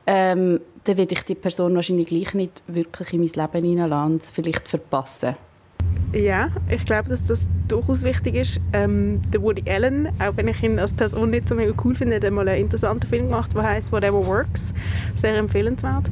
Ähm, 0.07 0.61
dann 0.85 0.97
werde 0.97 1.13
ich 1.13 1.23
die 1.23 1.35
Person 1.35 1.75
wahrscheinlich 1.75 2.07
gleich 2.07 2.33
nicht 2.33 2.63
wirklich 2.67 3.11
in 3.11 3.19
mein 3.19 3.29
Leben 3.29 3.67
hineinlassen 3.67 4.13
und 4.13 4.23
vielleicht 4.23 4.69
verpassen. 4.69 5.35
Ja, 6.13 6.49
ich 6.69 6.85
glaube, 6.85 7.09
dass 7.09 7.25
das 7.25 7.47
durchaus 7.67 8.03
wichtig 8.03 8.35
ist. 8.35 8.61
Ähm, 8.71 9.19
der 9.31 9.41
Woody 9.41 9.63
Allen, 9.67 10.09
auch 10.19 10.37
wenn 10.37 10.47
ich 10.47 10.61
ihn 10.61 10.77
als 10.77 10.93
Person 10.93 11.31
nicht 11.31 11.47
so 11.47 11.55
mega 11.55 11.73
cool 11.83 11.95
finde, 11.95 12.17
hat 12.17 12.31
mal 12.31 12.47
einen 12.47 12.61
interessanten 12.61 13.07
Film 13.07 13.29
gemacht, 13.29 13.55
der 13.55 13.63
heißt 13.63 13.91
Whatever 13.91 14.23
Works, 14.23 14.75
sehr 15.15 15.35
empfehlenswert. 15.35 16.11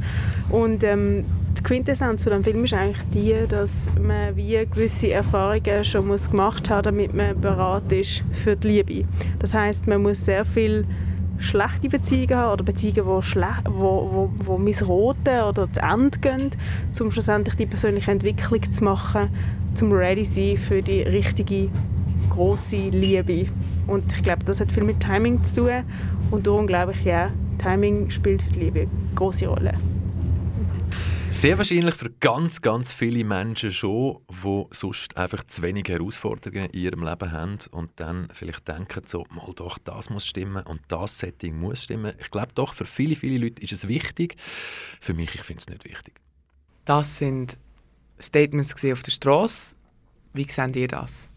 Und 0.49 0.83
ähm, 0.83 1.23
die 1.55 1.61
Quintessenz 1.61 2.23
von 2.23 2.33
dem 2.33 2.43
Film 2.43 2.63
ist 2.63 2.73
eigentlich 2.73 3.05
die, 3.13 3.35
dass 3.47 3.91
man 4.01 4.35
wie 4.35 4.65
gewisse 4.65 5.11
Erfahrungen 5.11 5.83
schon 5.83 6.07
muss 6.07 6.31
gemacht 6.31 6.67
haben, 6.71 6.83
damit 6.83 7.13
man 7.13 7.39
bereit 7.39 7.91
ist 7.91 8.23
für 8.43 8.55
die 8.55 8.69
Liebe. 8.69 9.07
Das 9.37 9.53
heißt, 9.53 9.85
man 9.85 10.01
muss 10.01 10.25
sehr 10.25 10.45
viel 10.45 10.85
schlechte 11.37 11.89
Beziehungen 11.89 12.35
habe 12.35 12.53
oder 12.53 12.63
Beziehungen, 12.63 13.21
die, 13.21 13.27
schle- 13.27 13.65
wo, 13.69 14.09
wo, 14.11 14.31
wo 14.45 14.57
missroten 14.57 15.41
oder 15.47 15.71
zu 15.71 15.79
Ende 15.79 16.17
gehen, 16.17 16.49
um 16.99 17.11
schlussendlich 17.11 17.55
die 17.55 17.67
persönliche 17.67 18.11
Entwicklung 18.11 18.71
zu 18.71 18.83
machen, 18.83 19.29
zum 19.73 19.91
ready 19.91 20.23
zu 20.23 20.33
sein 20.33 20.57
für 20.57 20.81
die 20.81 21.01
richtige 21.01 21.69
große 22.29 22.89
Liebe. 22.89 23.47
Und 23.87 24.11
ich 24.13 24.23
glaube, 24.23 24.43
das 24.45 24.59
hat 24.59 24.71
viel 24.71 24.83
mit 24.83 24.99
Timing 24.99 25.43
zu 25.43 25.61
tun. 25.61 25.83
Und 26.31 26.47
darum 26.47 26.67
glaube 26.67 26.93
ich, 26.93 27.03
ja, 27.03 27.31
Timing 27.57 28.09
spielt 28.09 28.41
für 28.41 28.51
die 28.51 28.59
Liebe 28.59 28.79
eine 28.81 28.89
große 29.15 29.47
Rolle. 29.47 29.77
Sehr 31.29 31.57
wahrscheinlich 31.57 31.95
für 31.95 32.09
ganz, 32.19 32.61
ganz 32.61 32.91
viele 32.91 33.23
Menschen 33.23 33.71
schon, 33.71 34.17
die 34.29 34.65
sonst 34.71 35.15
einfach 35.15 35.45
zu 35.45 35.61
wenig 35.61 35.87
Herausforderungen 35.87 36.65
in 36.71 36.81
ihrem 36.81 37.03
Leben 37.05 37.31
haben 37.31 37.57
und 37.71 37.91
dann 37.95 38.27
vielleicht 38.33 38.67
denken 38.67 39.03
so, 39.05 39.25
mal 39.29 39.53
doch, 39.55 39.77
das 39.77 40.09
muss 40.09 40.25
stimmen 40.25 40.63
und 40.63 40.81
das 40.89 41.19
Setting 41.19 41.57
muss 41.57 41.83
stimmen. 41.83 42.13
Ich 42.19 42.31
glaube 42.31 42.49
doch, 42.53 42.73
für 42.73 42.83
viele, 42.83 43.15
viele 43.15 43.37
Leute 43.37 43.61
ist 43.61 43.71
es 43.71 43.87
wichtig. 43.87 44.35
Für 44.99 45.13
mich, 45.13 45.33
ich 45.33 45.43
finde 45.43 45.59
es 45.59 45.69
nicht 45.69 45.85
wichtig. 45.85 46.15
Das 46.83 47.17
sind 47.17 47.57
Statements 48.21 48.73
gesehen 48.73 48.93
auf 48.93 49.03
der 49.03 49.11
Straße. 49.11 49.75
Wie 50.33 50.49
seht 50.49 50.75
ihr 50.75 50.87
das? 50.87 51.29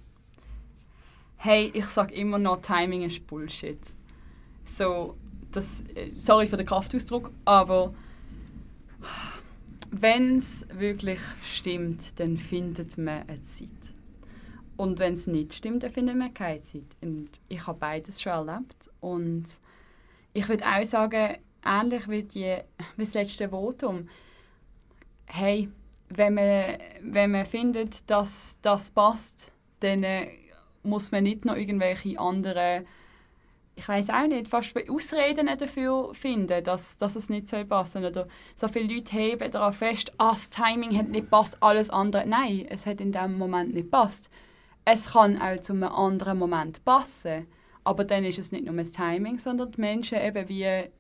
Hey, 1.37 1.71
ich 1.75 1.87
sage 1.87 2.15
immer 2.15 2.39
noch, 2.39 2.63
Timing 2.63 3.03
ist 3.03 3.27
Bullshit. 3.27 3.79
So, 4.65 5.17
das, 5.53 5.85
sorry 6.11 6.47
für 6.47 6.57
den 6.57 6.67
Kraftausdruck, 6.67 7.31
aber 7.45 7.93
wenn 9.91 10.39
es 10.39 10.67
wirklich 10.73 11.21
stimmt, 11.43 12.19
dann 12.19 12.39
findet 12.39 12.99
man 12.99 13.29
eine 13.29 13.43
Zeit. 13.43 13.69
Und 14.77 14.99
wenn 14.99 15.15
es 15.15 15.27
nicht 15.27 15.55
stimmt, 15.55 15.83
dann 15.83 15.93
findet 15.93 16.17
man 16.17 16.35
keine 16.35 16.63
Zeit. 16.63 16.97
Und 17.01 17.31
ich 17.49 17.67
habe 17.67 17.79
beides 17.79 18.21
schon 18.21 18.33
erlebt. 18.33 18.91
Und 19.01 19.45
ich 20.33 20.49
würde 20.49 20.65
auch 20.65 20.85
sagen, 20.85 21.37
ähnlich 21.65 22.09
wie, 22.09 22.25
die, 22.25 22.57
wie 22.97 23.05
das 23.05 23.15
letzte 23.15 23.51
Votum, 23.51 24.09
hey, 25.27 25.69
wenn 26.17 26.35
man, 26.35 26.79
wenn 27.03 27.31
man 27.31 27.47
findet, 27.47 28.09
dass 28.11 28.59
das 28.63 28.91
passt, 28.91 29.53
dann 29.81 30.03
äh, 30.03 30.29
muss 30.83 31.11
man 31.11 31.25
nicht 31.25 31.45
noch 31.45 31.57
irgendwelche 31.57 32.19
anderen, 32.19 32.87
ich 33.77 33.89
weiß 33.89 34.11
auch 34.11 34.27
nicht, 34.27 34.49
fast 34.49 34.77
Ausreden 34.89 35.49
dafür 35.59 36.15
finden, 36.15 36.63
dass, 36.63 36.97
dass 36.97 37.17
es 37.17 37.29
nicht 37.29 37.49
so 37.49 37.65
passen 37.65 38.05
Oder 38.05 38.29
so 38.55 38.69
viele 38.69 38.95
Leute 38.95 39.13
heben 39.13 39.51
darauf 39.51 39.77
fest, 39.77 40.13
ah, 40.19 40.31
das 40.31 40.51
Timing 40.51 40.97
hat 40.97 41.09
nicht 41.09 41.31
passt, 41.31 41.61
alles 41.63 41.91
andere. 41.91 42.27
Nein, 42.27 42.67
es 42.69 42.87
hat 42.87 43.01
in 43.01 43.13
dem 43.13 43.37
Moment 43.37 43.75
nicht 43.75 43.91
passt. 43.91 44.31
Es 44.85 45.13
kann 45.13 45.41
auch 45.41 45.61
zu 45.61 45.73
einem 45.73 45.85
anderen 45.85 46.39
Moment 46.39 46.85
passen, 46.85 47.47
aber 47.83 48.05
dann 48.05 48.25
ist 48.25 48.39
es 48.39 48.53
nicht 48.53 48.67
nur 48.67 48.75
das 48.77 48.93
Timing, 48.93 49.39
sondern 49.39 49.73
die 49.73 49.81
Menschen 49.81 50.21
eben 50.21 50.49
wie 50.49 50.91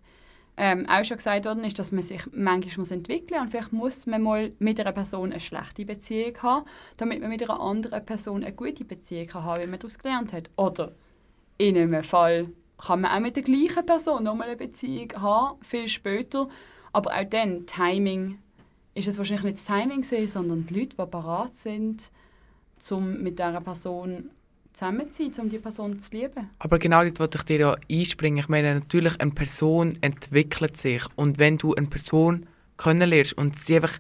ähm, 0.56 0.86
auch 0.88 1.04
schon 1.04 1.16
gesagt 1.16 1.46
worden 1.46 1.64
ist, 1.64 1.78
dass 1.78 1.90
man 1.90 2.02
sich 2.02 2.22
manchmal 2.32 2.78
muss 2.78 2.90
entwickeln 2.90 3.40
und 3.40 3.50
vielleicht 3.50 3.72
muss 3.72 4.06
man 4.06 4.22
mal 4.22 4.52
mit 4.58 4.78
einer 4.78 4.92
Person 4.92 5.32
eine 5.32 5.40
schlechte 5.40 5.84
Beziehung 5.84 6.36
haben, 6.42 6.66
damit 6.96 7.20
man 7.20 7.30
mit 7.30 7.42
einer 7.42 7.60
anderen 7.60 8.04
Person 8.04 8.44
eine 8.44 8.54
gute 8.54 8.84
Beziehung 8.84 9.26
kann 9.26 9.44
haben, 9.44 9.62
wie 9.62 9.66
man 9.66 9.80
daraus 9.80 9.98
gelernt 9.98 10.32
hat. 10.32 10.50
Oder 10.56 10.92
in 11.58 11.76
einem 11.76 12.04
Fall 12.04 12.48
kann 12.78 13.00
man 13.00 13.10
auch 13.12 13.20
mit 13.20 13.36
der 13.36 13.42
gleichen 13.42 13.84
Person 13.84 14.24
nochmal 14.24 14.48
eine 14.48 14.56
Beziehung 14.56 15.10
haben, 15.16 15.60
viel 15.62 15.88
später. 15.88 16.48
Aber 16.92 17.12
auch 17.12 17.24
dann, 17.24 17.66
Timing, 17.66 18.38
ist 18.94 19.08
es 19.08 19.18
wahrscheinlich 19.18 19.44
nicht 19.44 19.58
das 19.58 19.64
Timing 19.64 20.04
sondern 20.04 20.66
die 20.66 20.74
Leute, 20.74 20.96
die 20.96 21.06
bereit 21.06 21.56
sind, 21.56 22.10
um 22.90 23.22
mit 23.22 23.38
dieser 23.38 23.60
Person 23.60 24.30
zusammen 24.74 25.10
zu 25.12 25.30
sein, 25.30 25.44
um 25.44 25.48
die 25.48 25.58
Person 25.58 25.98
zu 25.98 26.14
lieben. 26.14 26.50
Aber 26.58 26.78
genau 26.78 27.02
dort 27.04 27.20
wollte 27.20 27.38
ich 27.38 27.44
dir 27.44 27.58
ja 27.58 27.76
einspringen. 27.90 28.38
Ich 28.38 28.48
meine, 28.48 28.74
natürlich, 28.74 29.18
eine 29.20 29.30
Person 29.30 29.94
entwickelt 30.00 30.76
sich. 30.76 31.02
Und 31.14 31.38
wenn 31.38 31.56
du 31.56 31.74
eine 31.74 31.86
Person 31.86 32.46
kennenlernst 32.76 33.34
und 33.34 33.58
sie 33.58 33.76
einfach, 33.76 33.98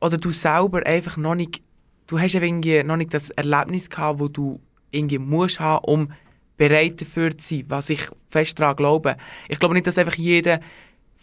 oder 0.00 0.16
du 0.16 0.32
selber 0.32 0.84
einfach 0.86 1.18
noch 1.18 1.34
nicht, 1.34 1.62
du 2.06 2.18
hast 2.18 2.34
irgendwie 2.34 2.82
noch 2.82 2.96
nicht 2.96 3.12
das 3.12 3.30
Erlebnis 3.30 3.90
gehabt, 3.90 4.18
wo 4.18 4.28
du 4.28 4.60
irgendwie 4.90 5.18
musst 5.18 5.60
haben, 5.60 5.84
um 5.84 6.12
bereit 6.56 7.00
dafür 7.00 7.36
zu 7.36 7.56
sein, 7.56 7.64
was 7.68 7.90
ich 7.90 8.08
fest 8.28 8.58
daran 8.58 8.76
glaube. 8.76 9.16
Ich 9.48 9.58
glaube 9.58 9.74
nicht, 9.74 9.86
dass 9.86 9.98
einfach 9.98 10.16
jeder 10.16 10.60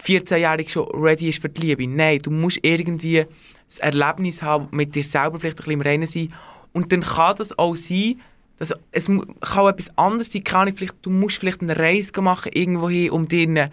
14-Jährige 0.03 0.69
schon 0.69 0.87
ready 0.93 1.29
ist 1.29 1.41
für 1.41 1.49
die 1.49 1.61
Liebe. 1.61 1.87
Nein, 1.87 2.19
du 2.21 2.29
musst 2.29 2.59
irgendwie 2.61 3.25
das 3.67 3.79
Erlebnis 3.79 4.43
haben, 4.43 4.67
mit 4.71 4.93
dir 4.93 5.03
selber 5.03 5.39
vielleicht 5.39 5.57
ein 5.57 5.63
bisschen 5.63 5.73
im 5.73 5.81
Reinen 5.81 6.07
sein. 6.07 6.33
Und 6.73 6.91
dann 6.91 7.01
kann 7.01 7.35
das 7.37 7.57
auch 7.57 7.75
sein, 7.75 8.21
dass 8.57 8.73
es 8.91 9.05
kann 9.05 9.67
etwas 9.67 9.97
anderes 9.97 10.31
sein. 10.31 10.43
Kann 10.43 10.75
vielleicht, 10.75 10.95
du 11.01 11.09
musst 11.09 11.37
vielleicht 11.37 11.61
eine 11.61 11.77
Reise 11.77 12.21
machen 12.21 12.51
irgendwo 12.53 12.89
hin, 12.89 13.11
um 13.11 13.27
dir 13.27 13.43
einen 13.43 13.71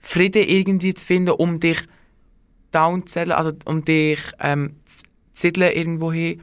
Frieden 0.00 0.46
irgendwie 0.46 0.94
zu 0.94 1.04
finden, 1.04 1.30
um 1.32 1.60
dich 1.60 1.80
down 2.70 3.06
zu 3.06 3.20
also 3.36 3.52
um 3.64 3.84
dich 3.84 4.20
ähm, 4.40 4.76
zu 4.86 5.04
siedeln 5.34 5.72
irgendwo 5.72 6.12
hin. 6.12 6.42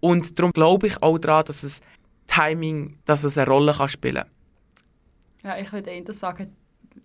Und 0.00 0.38
darum 0.38 0.52
glaube 0.52 0.86
ich 0.86 1.02
auch 1.02 1.18
daran, 1.18 1.44
dass 1.44 1.62
es 1.62 1.80
Timing, 2.26 2.96
dass 3.04 3.24
es 3.24 3.36
eine 3.36 3.50
Rolle 3.50 3.72
kann 3.72 3.88
spielen 3.88 4.24
Ja, 5.42 5.58
ich 5.58 5.72
würde 5.72 5.90
eher 5.90 6.12
sagen, 6.12 6.56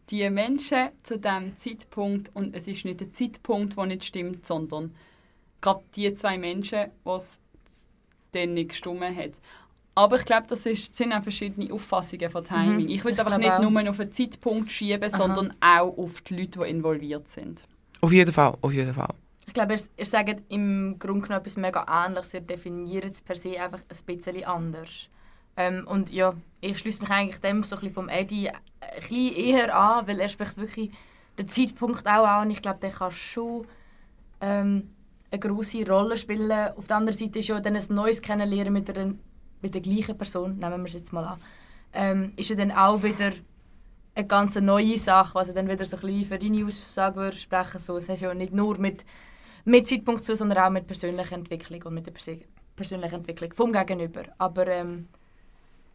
die 0.09 0.29
Menschen 0.29 0.89
zu 1.03 1.17
diesem 1.19 1.57
Zeitpunkt, 1.57 2.29
und 2.35 2.55
es 2.55 2.67
ist 2.67 2.85
nicht 2.85 2.99
der 2.99 3.11
Zeitpunkt, 3.11 3.75
der 3.75 3.85
nicht 3.87 4.05
stimmt, 4.05 4.45
sondern 4.45 4.95
gerade 5.61 5.83
die 5.95 6.13
zwei 6.13 6.37
Menschen, 6.37 6.91
die 7.05 7.19
dann 8.35 8.53
nicht 8.53 8.69
gestimmt 8.69 9.01
hat. 9.01 9.39
Aber 9.97 10.17
ich 10.17 10.25
glaube, 10.25 10.45
das 10.47 10.65
ist, 10.65 10.95
sind 10.95 11.13
auch 11.13 11.23
verschiedene 11.23 11.73
Auffassungen 11.73 12.29
von 12.29 12.43
Timing. 12.43 12.85
Mhm. 12.85 12.89
Ich 12.89 13.03
würde 13.03 13.13
es 13.13 13.19
einfach 13.19 13.37
nicht 13.37 13.49
auch. 13.49 13.69
nur 13.69 13.89
auf 13.89 13.97
den 13.97 14.11
Zeitpunkt 14.11 14.69
schieben, 14.69 15.09
Aha. 15.09 15.17
sondern 15.17 15.53
auch 15.61 15.97
auf 15.97 16.21
die 16.21 16.35
Leute, 16.35 16.59
die 16.59 16.69
involviert 16.69 17.29
sind. 17.29 17.65
Auf 18.01 18.11
jeden 18.11 18.33
Fall, 18.33 18.55
auf 18.61 18.73
jeden 18.73 18.93
Fall. 18.93 19.13
Ich 19.47 19.53
glaube, 19.53 19.73
ihr, 19.73 19.79
ihr 19.95 20.05
sagt 20.05 20.43
im 20.49 20.97
Grunde 20.99 21.21
genommen 21.21 21.41
etwas 21.41 21.55
mega 21.55 21.85
Ähnliches. 22.05 22.33
Ihr 22.33 22.41
definiert 22.41 23.05
es 23.05 23.21
per 23.21 23.37
se 23.37 23.59
einfach 23.61 23.79
ein 23.79 24.05
bisschen 24.17 24.43
anders. 24.43 25.09
Ähm, 25.55 25.87
und 25.87 26.11
ja, 26.11 26.33
ich 26.59 26.77
schließe 26.77 27.01
mich 27.01 27.09
eigentlich 27.09 27.39
dem 27.39 27.63
so 27.63 27.75
ein 27.75 27.79
bisschen 27.79 27.93
vom 27.93 28.09
Eddie 28.09 28.49
ein 28.49 28.59
bisschen 28.99 29.35
eher 29.35 29.75
an, 29.75 30.07
weil 30.07 30.19
er 30.19 30.27
spricht 30.27 30.57
wirklich 30.57 30.91
den 31.37 31.47
Zeitpunkt 31.47 32.05
auch 32.05 32.27
an. 32.27 32.51
Ich 32.51 32.61
glaube, 32.61 32.79
der 32.81 32.91
kann 32.91 33.11
schon 33.11 33.65
ähm, 34.41 34.89
eine 35.35 35.53
große 35.53 35.85
Rolle 35.87 36.17
spielen. 36.17 36.51
Auf 36.75 36.87
der 36.87 36.97
anderen 36.97 37.17
Seite 37.17 37.39
ist 37.39 37.47
ja 37.47 37.59
dann 37.59 37.75
ein 37.75 37.85
neues 37.89 38.21
Kennenlernen 38.21 38.73
mit, 38.73 38.89
einer, 38.89 39.13
mit 39.61 39.73
der 39.73 39.81
gleichen 39.81 40.17
Person, 40.17 40.57
nehmen 40.57 40.79
wir 40.81 40.85
es 40.85 40.93
jetzt 40.93 41.13
mal 41.13 41.25
an, 41.25 41.39
ähm, 41.93 42.33
ist 42.35 42.49
ja 42.49 42.55
dann 42.55 42.71
auch 42.71 43.03
wieder 43.03 43.31
eine 44.15 44.27
ganz 44.27 44.55
neue 44.55 44.97
Sache, 44.97 45.37
also 45.37 45.53
dann 45.53 45.67
wieder 45.69 45.85
so 45.85 45.97
ein 45.97 46.01
bisschen 46.01 46.25
für 46.25 46.39
deine 46.39 46.65
Aussage 46.65 47.17
würde 47.17 47.35
sprechen. 47.37 47.79
So, 47.79 47.97
es 47.97 48.07
hat 48.07 48.21
ja 48.21 48.33
nicht 48.33 48.53
nur 48.53 48.77
mit, 48.77 49.05
mit 49.65 49.87
Zeitpunkt 49.87 50.23
zu 50.23 50.35
sondern 50.35 50.59
auch 50.59 50.69
mit 50.69 50.87
persönlicher 50.87 51.35
Entwicklung 51.35 51.81
und 51.83 51.93
mit 51.95 52.07
der 52.07 52.13
persönlichen 52.75 53.15
Entwicklung 53.15 53.53
vom 53.53 53.73
Gegenüber. 53.73 54.23
Aber 54.37 54.67
ähm, 54.67 55.07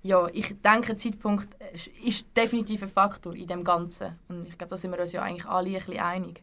ja, 0.02 0.26
ich 0.32 0.54
denke, 0.62 0.96
Zeitpunkt 0.96 1.48
ist- 1.72 1.88
ist 2.04 2.36
definitiv 2.36 2.82
ein 2.82 2.88
Faktor 2.88 3.34
in 3.34 3.46
dem 3.46 3.64
Ganzen. 3.64 4.18
Und 4.28 4.48
ich 4.48 4.56
glaube, 4.58 4.70
da 4.70 4.76
sind 4.76 4.92
wir 4.92 5.00
uns 5.00 5.12
ja 5.12 5.22
eigentlich 5.22 5.46
alle 5.46 5.68
ein 5.68 5.74
bisschen 5.74 5.98
einig. 5.98 6.42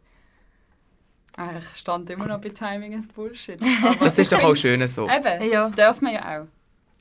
Ich 1.60 1.66
stand 1.78 2.10
immer 2.10 2.26
noch 2.26 2.42
bei 2.42 2.50
Timing 2.50 2.94
ist 2.94 3.14
Bullshit. 3.14 3.60
Das 4.00 4.18
ist 4.18 4.32
doch 4.32 4.44
auch 4.44 4.56
schön 4.56 4.86
so. 4.88 5.08
Eben, 5.10 5.52
Ja. 5.52 5.70
darf 5.70 6.02
man 6.02 6.14
ja 6.14 6.42
auch. 6.42 6.48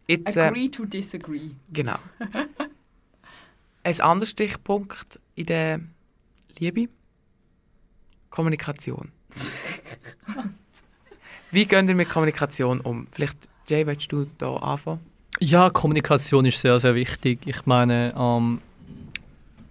Jetzt, 0.07 0.37
äh, 0.37 0.41
Agree 0.41 0.69
to 0.69 0.85
disagree. 0.85 1.51
Genau. 1.73 1.97
Ein 3.83 4.01
anderer 4.01 4.27
Stichpunkt 4.27 5.19
in 5.37 5.47
der 5.47 5.81
Liebe: 6.59 6.89
Kommunikation. 8.31 9.11
Wie 11.51 11.65
gehen 11.65 11.89
ihr 11.89 11.95
mit 11.95 12.09
Kommunikation 12.09 12.81
um? 12.81 13.07
Vielleicht, 13.13 13.49
Jay, 13.69 13.87
willst 13.87 14.11
du 14.13 14.27
da 14.39 14.57
anfangen? 14.57 15.01
Ja, 15.41 15.71
Kommunikation 15.71 16.45
ist 16.45 16.61
sehr, 16.61 16.79
sehr 16.79 16.95
wichtig. 16.95 17.41
Ich 17.47 17.67
meine, 17.67 18.15
ähm, 18.17 18.61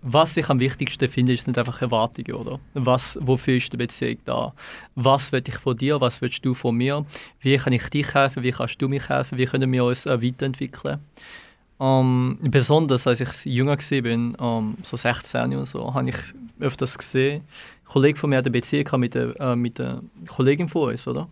was 0.08 0.38
ich 0.38 0.50
am 0.52 0.60
wichtigsten 0.60 1.10
finde, 1.10 1.34
ist 1.34 1.48
nicht 1.48 1.58
einfach 1.58 1.82
Erwartungen, 1.82 2.34
oder? 2.34 2.60
Was, 2.76 3.18
wofür 3.22 3.56
ist 3.56 3.74
die 3.74 3.78
Beziehung 3.78 4.18
da? 4.24 4.54
Was 4.94 5.32
will 5.32 5.42
ich 5.46 5.56
von 5.56 5.76
dir? 5.76 6.00
Was 6.00 6.22
willst 6.22 6.46
du 6.46 6.54
von 6.54 6.76
mir? 6.76 7.04
Wie 7.40 7.58
kann 7.58 7.74
ich 7.74 7.90
dich 7.90 8.14
helfen? 8.14 8.44
Wie 8.44 8.52
kannst 8.52 8.80
du 8.80 8.88
mich 8.88 9.10
helfen? 9.10 9.40
Wie 9.40 9.46
können 9.46 9.72
wir 9.72 9.84
uns 9.84 10.06
äh, 10.06 10.22
weiterentwickeln? 10.22 11.00
Ähm, 11.80 12.38
besonders 12.44 13.08
als 13.08 13.20
ich 13.20 13.46
jünger 13.46 13.78
war, 13.78 14.60
ähm, 14.60 14.78
so 14.84 14.96
16 14.96 15.56
und 15.56 15.66
so, 15.66 15.92
habe 15.92 16.10
ich 16.10 16.18
öfters 16.60 16.98
gesehen, 16.98 17.42
ein 17.42 17.86
Kollege 17.86 18.20
von 18.20 18.30
mir 18.30 18.38
hat 18.38 18.46
eine 18.46 18.52
Beziehung 18.52 18.88
mit 19.00 19.18
einer, 19.18 19.40
äh, 19.40 19.56
mit 19.56 19.82
einer 19.82 20.04
Kollegin 20.28 20.70
von 20.70 20.92
uns, 20.92 21.08
oder? 21.08 21.28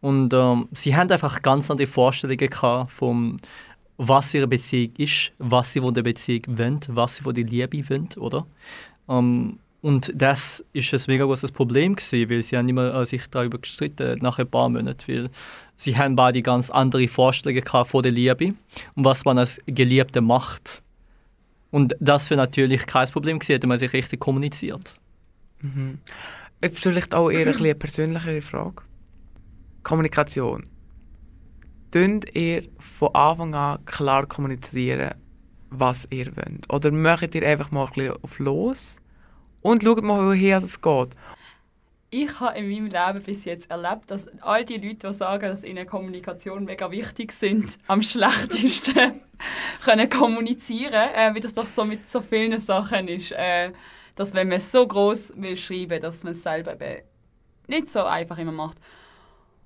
Und 0.00 0.34
ähm, 0.34 0.68
sie 0.72 0.94
haben 0.96 1.10
einfach 1.10 1.40
ganz 1.42 1.70
andere 1.70 1.86
Vorstellungen 1.86 2.88
vom, 2.88 3.36
was 3.96 4.34
ihre 4.34 4.46
Beziehung 4.46 4.92
ist, 4.96 5.32
was 5.38 5.72
sie 5.72 5.80
von 5.80 5.94
der 5.94 6.02
Beziehung 6.02 6.42
wollen, 6.46 6.80
was 6.88 7.16
sie 7.16 7.22
von 7.22 7.34
der 7.34 7.44
Liebe 7.44 7.88
wollen, 7.88 8.08
oder? 8.18 8.46
Ähm, 9.08 9.58
und 9.84 10.10
das 10.14 10.64
ist 10.72 10.94
ein 10.94 11.00
mega 11.08 11.26
großes 11.26 11.52
Problem 11.52 11.94
gewesen, 11.94 12.30
weil 12.30 12.42
sie 12.42 12.56
haben 12.56 12.68
immer 12.68 12.94
äh, 12.94 13.04
sich 13.04 13.28
darüber 13.28 13.58
gestritten 13.58 14.18
nach 14.22 14.38
ein 14.38 14.48
paar 14.48 14.70
Monaten, 14.70 15.12
weil 15.12 15.30
sie 15.76 15.96
haben 15.96 16.16
beide 16.16 16.40
ganz 16.40 16.70
andere 16.70 17.06
Vorstellungen 17.06 17.62
gehabt 17.62 17.90
von 17.90 18.02
der 18.02 18.12
Liebe 18.12 18.54
und 18.94 19.04
was 19.04 19.26
man 19.26 19.36
als 19.36 19.60
Geliebte 19.66 20.22
macht. 20.22 20.82
Und 21.70 21.94
das 22.00 22.28
für 22.28 22.36
natürlich 22.36 22.86
kein 22.86 23.08
Problem 23.08 23.38
gewesen, 23.38 23.60
wenn 23.60 23.68
man 23.68 23.78
sich 23.78 23.92
richtig 23.92 24.20
kommuniziert. 24.20 24.94
Mhm. 25.60 25.98
Jetzt 26.62 26.82
vielleicht 26.82 27.14
auch 27.14 27.30
eher 27.30 27.54
eine 27.54 27.74
persönlichere 27.74 28.40
Frage. 28.40 28.82
Kommunikation. 29.82 30.64
Tönt 31.94 32.34
ihr 32.34 32.64
von 32.80 33.14
Anfang 33.14 33.54
an 33.54 33.84
klar 33.84 34.26
kommunizieren, 34.26 35.14
was 35.70 36.08
ihr 36.10 36.36
wollt? 36.36 36.68
Oder 36.68 36.90
macht 36.90 37.36
ihr 37.36 37.46
einfach 37.46 37.70
mal 37.70 37.86
ein 37.86 37.92
bisschen 37.92 38.16
auf 38.20 38.38
los 38.40 38.96
und 39.62 39.84
schaut 39.84 40.02
mal, 40.02 40.26
woher 40.26 40.56
es 40.56 40.80
geht? 40.80 41.10
Ich 42.10 42.40
habe 42.40 42.58
in 42.58 42.68
meinem 42.68 42.86
Leben 42.86 43.24
bis 43.24 43.44
jetzt 43.44 43.70
erlebt, 43.70 44.10
dass 44.10 44.26
all 44.40 44.64
die 44.64 44.78
Leute, 44.78 45.06
die 45.06 45.14
sagen, 45.14 45.48
dass 45.48 45.62
ihnen 45.62 45.86
Kommunikation 45.86 46.64
mega 46.64 46.90
wichtig 46.90 47.30
sind, 47.30 47.78
am 47.86 48.02
schlechtesten 48.02 49.20
können 49.84 50.10
kommunizieren, 50.10 51.10
äh, 51.14 51.32
wie 51.34 51.40
das 51.40 51.54
doch 51.54 51.68
so 51.68 51.84
mit 51.84 52.08
so 52.08 52.20
vielen 52.20 52.58
Sachen 52.58 53.06
ist. 53.06 53.30
Äh, 53.30 53.70
dass 54.16 54.34
wenn 54.34 54.48
man 54.48 54.58
so 54.58 54.84
groß 54.84 55.34
will 55.36 55.56
schreiben, 55.56 56.00
dass 56.00 56.24
man 56.24 56.32
es 56.32 56.42
selber 56.42 56.76
nicht 57.68 57.88
so 57.88 58.02
einfach 58.02 58.38
immer 58.38 58.50
macht. 58.50 58.78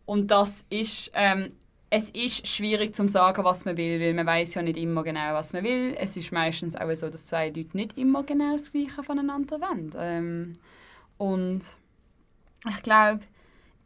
Und 0.04 0.30
das 0.30 0.66
ist, 0.68 1.10
ähm, 1.14 1.52
es 1.90 2.10
ist 2.10 2.46
schwierig 2.46 2.94
zu 2.94 3.08
sagen, 3.08 3.44
was 3.44 3.64
man 3.64 3.76
will, 3.76 4.00
weil 4.00 4.14
man 4.14 4.26
weiß 4.26 4.54
ja 4.54 4.62
nicht 4.62 4.76
immer 4.76 5.02
genau, 5.02 5.32
was 5.32 5.52
man 5.52 5.64
will. 5.64 5.94
Es 5.98 6.16
ist 6.16 6.32
meistens 6.32 6.76
auch 6.76 6.94
so, 6.94 7.08
dass 7.08 7.26
zwei 7.26 7.48
Leute 7.48 7.76
nicht 7.76 7.96
immer 7.96 8.22
genau 8.24 8.52
das 8.52 8.70
Gleiche 8.70 9.02
voneinander 9.02 9.60
wollen. 9.60 9.90
Ähm, 9.96 10.52
und 11.16 11.60
ich 12.68 12.82
glaube, 12.82 13.20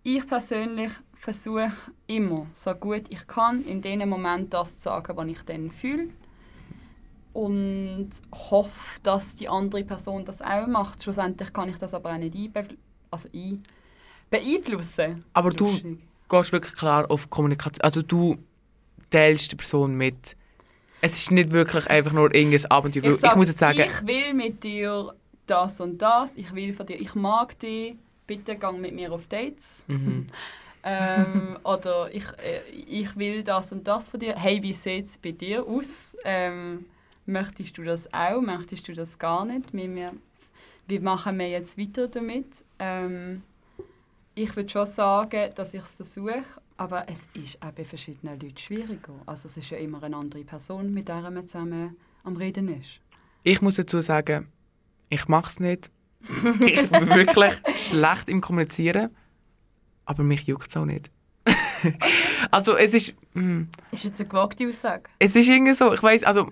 ich 0.03 0.27
persönlich 0.27 0.91
versuche 1.15 1.71
immer, 2.09 2.47
so 2.53 2.75
gut 2.75 3.05
ich 3.09 3.25
kann, 3.29 3.65
in 3.65 3.81
dem 3.81 4.09
Moment 4.09 4.53
das 4.53 4.77
zu 4.77 4.83
sagen, 4.83 5.17
was 5.17 5.29
ich 5.29 5.43
dann 5.43 5.71
fühle. 5.71 6.09
Und 7.33 8.11
hoffe, 8.51 9.01
dass 9.05 9.37
die 9.37 9.49
andere 9.49 9.85
Person 9.85 10.25
das 10.25 10.43
auch 10.43 10.67
macht. 10.67 11.03
Schlussendlich 11.03 11.53
kann 11.53 11.69
ich 11.69 11.79
das 11.79 11.95
aber 11.95 12.13
auch 12.13 12.19
nicht 12.19 12.35
einbe 12.35 12.77
also 13.11 13.29
ein 13.33 13.63
beeinflussen. 14.29 15.25
Aber 15.33 15.51
du 15.51 15.79
gehst 16.33 16.53
wirklich 16.53 16.75
klar 16.75 17.11
auf 17.11 17.31
Kommunikation. 17.31 17.83
Also 17.83 18.03
du 18.03 18.39
teilst 19.11 19.53
die 19.53 19.57
Person 19.57 19.95
mit. 19.95 20.37
Es 21.01 21.15
ist 21.15 21.31
nicht 21.31 21.53
wirklich 21.53 21.89
einfach 21.91 22.13
nur 22.13 22.35
irgendein 22.35 22.71
Abenteuer. 22.71 23.05
Ich, 23.05 23.13
Ich, 23.13 23.21
sag, 23.21 23.37
muss 23.37 23.49
jetzt 23.49 23.59
sagen, 23.59 23.81
ich 23.81 24.07
will 24.07 24.35
mit 24.35 24.63
dir 24.63 25.15
das 25.47 25.81
und 25.81 26.01
das, 26.01 26.37
ich 26.37 26.55
will 26.55 26.73
von 26.73 26.87
dir, 26.87 27.01
ich 27.01 27.15
mag 27.15 27.59
dich, 27.59 27.97
bitte 28.27 28.57
gang 28.57 28.81
mit 28.81 28.95
mir 28.95 29.13
auf 29.13 29.27
Dates. 29.27 29.85
Mhm. 29.89 30.29
ähm, 30.85 31.59
oder 31.65 32.09
ich, 32.13 32.25
äh, 32.43 32.63
ich 32.71 33.17
will 33.17 33.43
das 33.43 33.73
und 33.73 33.87
das 33.87 34.09
von 34.09 34.21
dir. 34.21 34.37
Hey, 34.37 34.63
wie 34.63 34.73
sieht 34.73 35.07
es 35.07 35.19
bei 35.19 35.33
dir 35.33 35.67
aus? 35.67 36.17
Ähm, 36.25 36.87
möchtest 37.27 37.77
du 37.77 37.83
das 37.83 38.13
auch? 38.15 38.41
Möchtest 38.41 38.87
du 38.89 38.93
das 38.93 39.19
gar 39.19 39.45
nicht? 39.45 39.73
Wie, 39.73 39.93
wir, 39.95 40.13
wie 40.87 41.01
machen 41.01 41.39
wir 41.39 41.49
jetzt 41.49 41.77
weiter 41.79 42.09
damit? 42.09 42.65
Ähm, 42.79 43.43
ich 44.35 44.55
würde 44.57 44.69
schon 44.71 44.87
sagen, 44.87 45.51
dass 45.55 45.75
ich 45.75 45.83
es 45.83 45.95
versuche, 45.95 46.43
aber 46.77 47.07
es 47.09 47.29
ist 47.35 47.63
auch 47.63 47.73
bei 47.73 47.85
verschiedenen 47.85 48.41
Leuten 48.41 48.57
schwieriger. 48.57 49.15
Also 49.27 49.47
es 49.49 49.57
ist 49.57 49.71
ja 49.71 49.79
immer 49.79 50.03
eine 50.03 50.17
andere 50.17 50.45
Person, 50.45 50.93
mit 50.93 51.09
der 51.09 51.21
man 51.31 51.47
zusammen 51.47 51.97
am 52.25 52.37
Reden 52.37 52.69
ist. 52.69 53.01
ich 53.45 53.61
muss 53.61 53.77
dazu 53.77 54.01
sagen, 54.01 54.49
ich 55.09 55.29
mache 55.29 55.51
es 55.51 55.61
nicht. 55.61 55.91
ich 56.61 56.91
bin 56.91 57.09
wirklich 57.11 57.53
schlecht 57.77 58.29
im 58.29 58.41
Kommunizieren. 58.41 59.11
Aber 60.05 60.23
mich 60.23 60.45
juckt 60.47 60.69
es 60.69 60.77
auch 60.77 60.85
nicht. 60.85 61.11
also 62.51 62.77
es 62.77 62.95
ist... 62.95 63.15
mm, 63.35 63.63
Ist 63.91 64.05
jetzt 64.05 64.21
eine 64.21 64.29
gewagte 64.29 64.67
Aussage. 64.67 65.05
Es 65.19 65.35
ist 65.37 65.49
irgendwie 65.49 65.73
so, 65.75 65.93
ich 65.93 66.03
weiß, 66.03 66.25
also. 66.25 66.49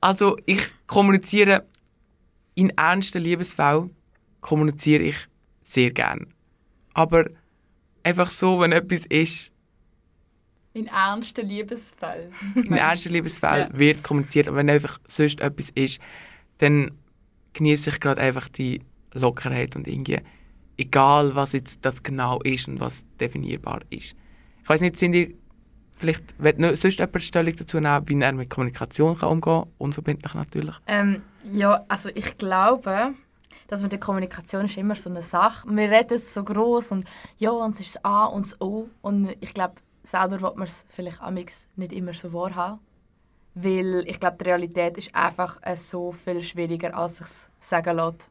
also 0.00 0.36
ich 0.46 0.72
kommuniziere 0.86 1.64
in 2.54 2.70
ernsten 2.70 3.22
Liebesfällen 3.22 3.94
kommuniziere 4.40 5.02
ich 5.02 5.28
sehr 5.66 5.90
gern. 5.90 6.26
Aber 6.94 7.26
einfach 8.02 8.30
so, 8.30 8.60
wenn 8.60 8.72
etwas 8.72 9.04
ist, 9.06 9.52
In 10.72 10.86
ernsten 10.88 11.46
Liebesfällen. 11.48 12.32
in 12.54 12.72
ernsten 12.74 13.12
Liebesfällen 13.12 13.70
Ja. 13.72 13.78
wird 13.78 14.02
kommuniziert. 14.02 14.48
Und 14.48 14.56
wenn 14.56 14.68
einfach 14.70 14.98
sonst 15.06 15.40
etwas 15.40 15.70
ist, 15.70 16.00
dann 16.58 16.92
genieße 17.54 17.90
ich 17.90 18.00
gerade 18.00 18.20
einfach 18.20 18.48
die 18.48 18.80
Lockerheit 19.14 19.76
und 19.76 19.88
irgendwie, 19.88 20.18
egal 20.76 21.34
was 21.34 21.52
jetzt 21.52 21.84
das 21.86 22.02
genau 22.02 22.40
ist 22.42 22.68
und 22.68 22.80
was 22.80 23.04
definierbar 23.18 23.80
ist. 23.90 24.14
Ich 24.62 24.68
weiß 24.68 24.80
nicht, 24.82 24.98
sind 24.98 25.14
ihr 25.14 25.32
vielleicht, 25.96 26.38
wird 26.42 26.58
noch 26.58 26.76
sonst 26.76 26.98
jemand 26.98 27.22
Stellung 27.22 27.56
dazu 27.56 27.80
nehmen, 27.80 28.06
wie 28.08 28.20
er 28.20 28.32
mit 28.32 28.50
Kommunikation 28.50 29.16
kann 29.16 29.30
umgehen 29.30 29.62
kann, 29.62 29.70
unverbindlich 29.78 30.34
natürlich. 30.34 30.74
Ähm, 30.86 31.22
ja, 31.50 31.82
also 31.88 32.10
ich 32.14 32.36
glaube, 32.36 33.14
dass 33.68 33.82
mit 33.82 33.92
der 33.92 34.00
Kommunikation 34.00 34.66
ist 34.66 34.76
immer 34.76 34.94
so 34.94 35.10
eine 35.10 35.22
Sache. 35.22 35.68
Wir 35.68 35.90
reden 35.90 36.18
so 36.18 36.44
groß 36.44 36.92
und 36.92 37.04
ja, 37.38 37.50
und 37.50 37.74
es 37.74 37.80
ist 37.80 37.96
das 37.96 38.04
A 38.04 38.26
und 38.26 38.46
das 38.46 38.60
O. 38.60 38.88
Und 39.02 39.36
ich 39.40 39.54
glaube, 39.54 39.74
selber 40.02 40.40
will 40.40 40.52
man 40.56 40.66
es 40.66 40.86
vielleicht 40.88 41.20
amix 41.20 41.66
nicht 41.76 41.92
immer 41.92 42.14
so 42.14 42.32
wahrhaben. 42.32 42.80
Weil 43.54 44.04
ich 44.06 44.20
glaube, 44.20 44.36
die 44.38 44.44
Realität 44.44 44.98
ist 44.98 45.14
einfach 45.14 45.58
äh, 45.62 45.76
so 45.76 46.12
viel 46.12 46.42
schwieriger, 46.42 46.94
als 46.96 47.20
ich 47.20 47.26
es 47.26 47.50
sagen 47.58 47.96
lässt. 47.96 48.30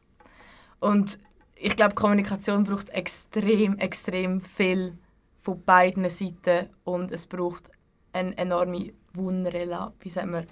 Und 0.78 1.18
ich 1.56 1.74
glaube, 1.74 1.94
Kommunikation 1.94 2.64
braucht 2.64 2.90
extrem, 2.90 3.78
extrem 3.78 4.40
viel 4.40 4.96
von 5.36 5.62
beiden 5.62 6.08
Seiten 6.10 6.68
und 6.84 7.10
es 7.10 7.26
braucht 7.26 7.70
eine 8.12 8.36
enorme 8.36 8.92
Vulnerella, 9.12 9.92
wie 10.00 10.10
sagt 10.10 10.28
man, 10.28 10.46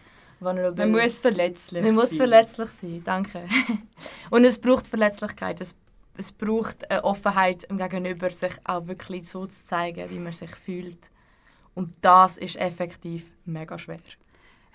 Vulnerable- 0.44 0.86
Man 0.86 1.02
muss 1.02 1.20
verletzlich 1.20 1.82
Man 1.82 1.94
muss 1.94 2.10
sein. 2.10 2.18
verletzlich 2.18 2.68
sein, 2.70 3.02
danke. 3.04 3.44
und 4.30 4.44
es 4.44 4.58
braucht 4.58 4.86
Verletzlichkeit, 4.86 5.60
es, 5.60 5.74
es 6.16 6.30
braucht 6.32 6.90
eine 6.90 7.02
Offenheit 7.04 7.64
im 7.64 7.78
Gegenüber, 7.78 8.30
sich 8.30 8.52
auch 8.64 8.86
wirklich 8.86 9.28
so 9.28 9.46
zu 9.46 9.64
zeigen, 9.64 10.08
wie 10.10 10.18
man 10.18 10.32
sich 10.32 10.54
fühlt. 10.54 11.10
Und 11.74 11.94
das 12.02 12.36
ist 12.36 12.56
effektiv 12.56 13.30
mega 13.44 13.78
schwer. 13.78 13.98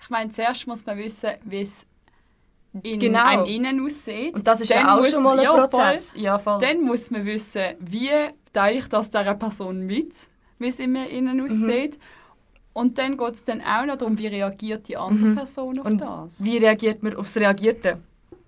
Ich 0.02 0.10
meine, 0.10 0.30
zuerst 0.30 0.66
muss 0.66 0.84
man 0.84 0.98
wissen, 0.98 1.30
wie 1.44 1.62
es 1.62 1.86
in 2.82 2.98
Genau. 3.00 3.24
einem 3.24 3.44
Innen 3.46 3.84
aussieht. 3.84 4.34
Und 4.34 4.46
das 4.46 4.60
ist 4.60 4.70
Dann 4.70 4.78
ja 4.86 4.94
auch 4.94 4.98
muss 5.00 5.10
schon 5.10 5.22
mal 5.22 5.38
ein 5.38 5.46
man- 5.46 5.68
Prozess. 5.70 6.12
Voll. 6.12 6.20
Ja, 6.22 6.38
voll. 6.38 6.60
Dann 6.60 6.82
muss 6.82 7.10
man 7.10 7.24
wissen, 7.24 7.62
wie 7.80 8.10
teile 8.52 8.78
ich 8.78 8.88
das 8.88 9.10
dieser 9.10 9.34
Person 9.34 9.80
mit, 9.86 10.14
wie 10.58 10.68
es 10.68 10.78
in 10.78 10.92
mir 10.92 11.08
innen 11.08 11.38
Mhm. 11.38 11.48
Und 12.72 12.98
dann 12.98 13.16
geht 13.16 13.34
es 13.34 13.44
dann 13.44 13.60
auch 13.60 13.84
noch 13.84 13.96
darum, 13.98 14.16
wie 14.18 14.28
reagiert 14.28 14.86
die 14.88 14.96
andere 14.96 15.34
Person 15.34 15.78
auf 15.80 15.84
Mhm. 15.86 15.92
Und 15.92 16.00
das. 16.00 16.42
wie 16.44 16.56
reagiert 16.58 17.02
man 17.02 17.14
aufs 17.16 17.36
Reagierte? 17.36 17.98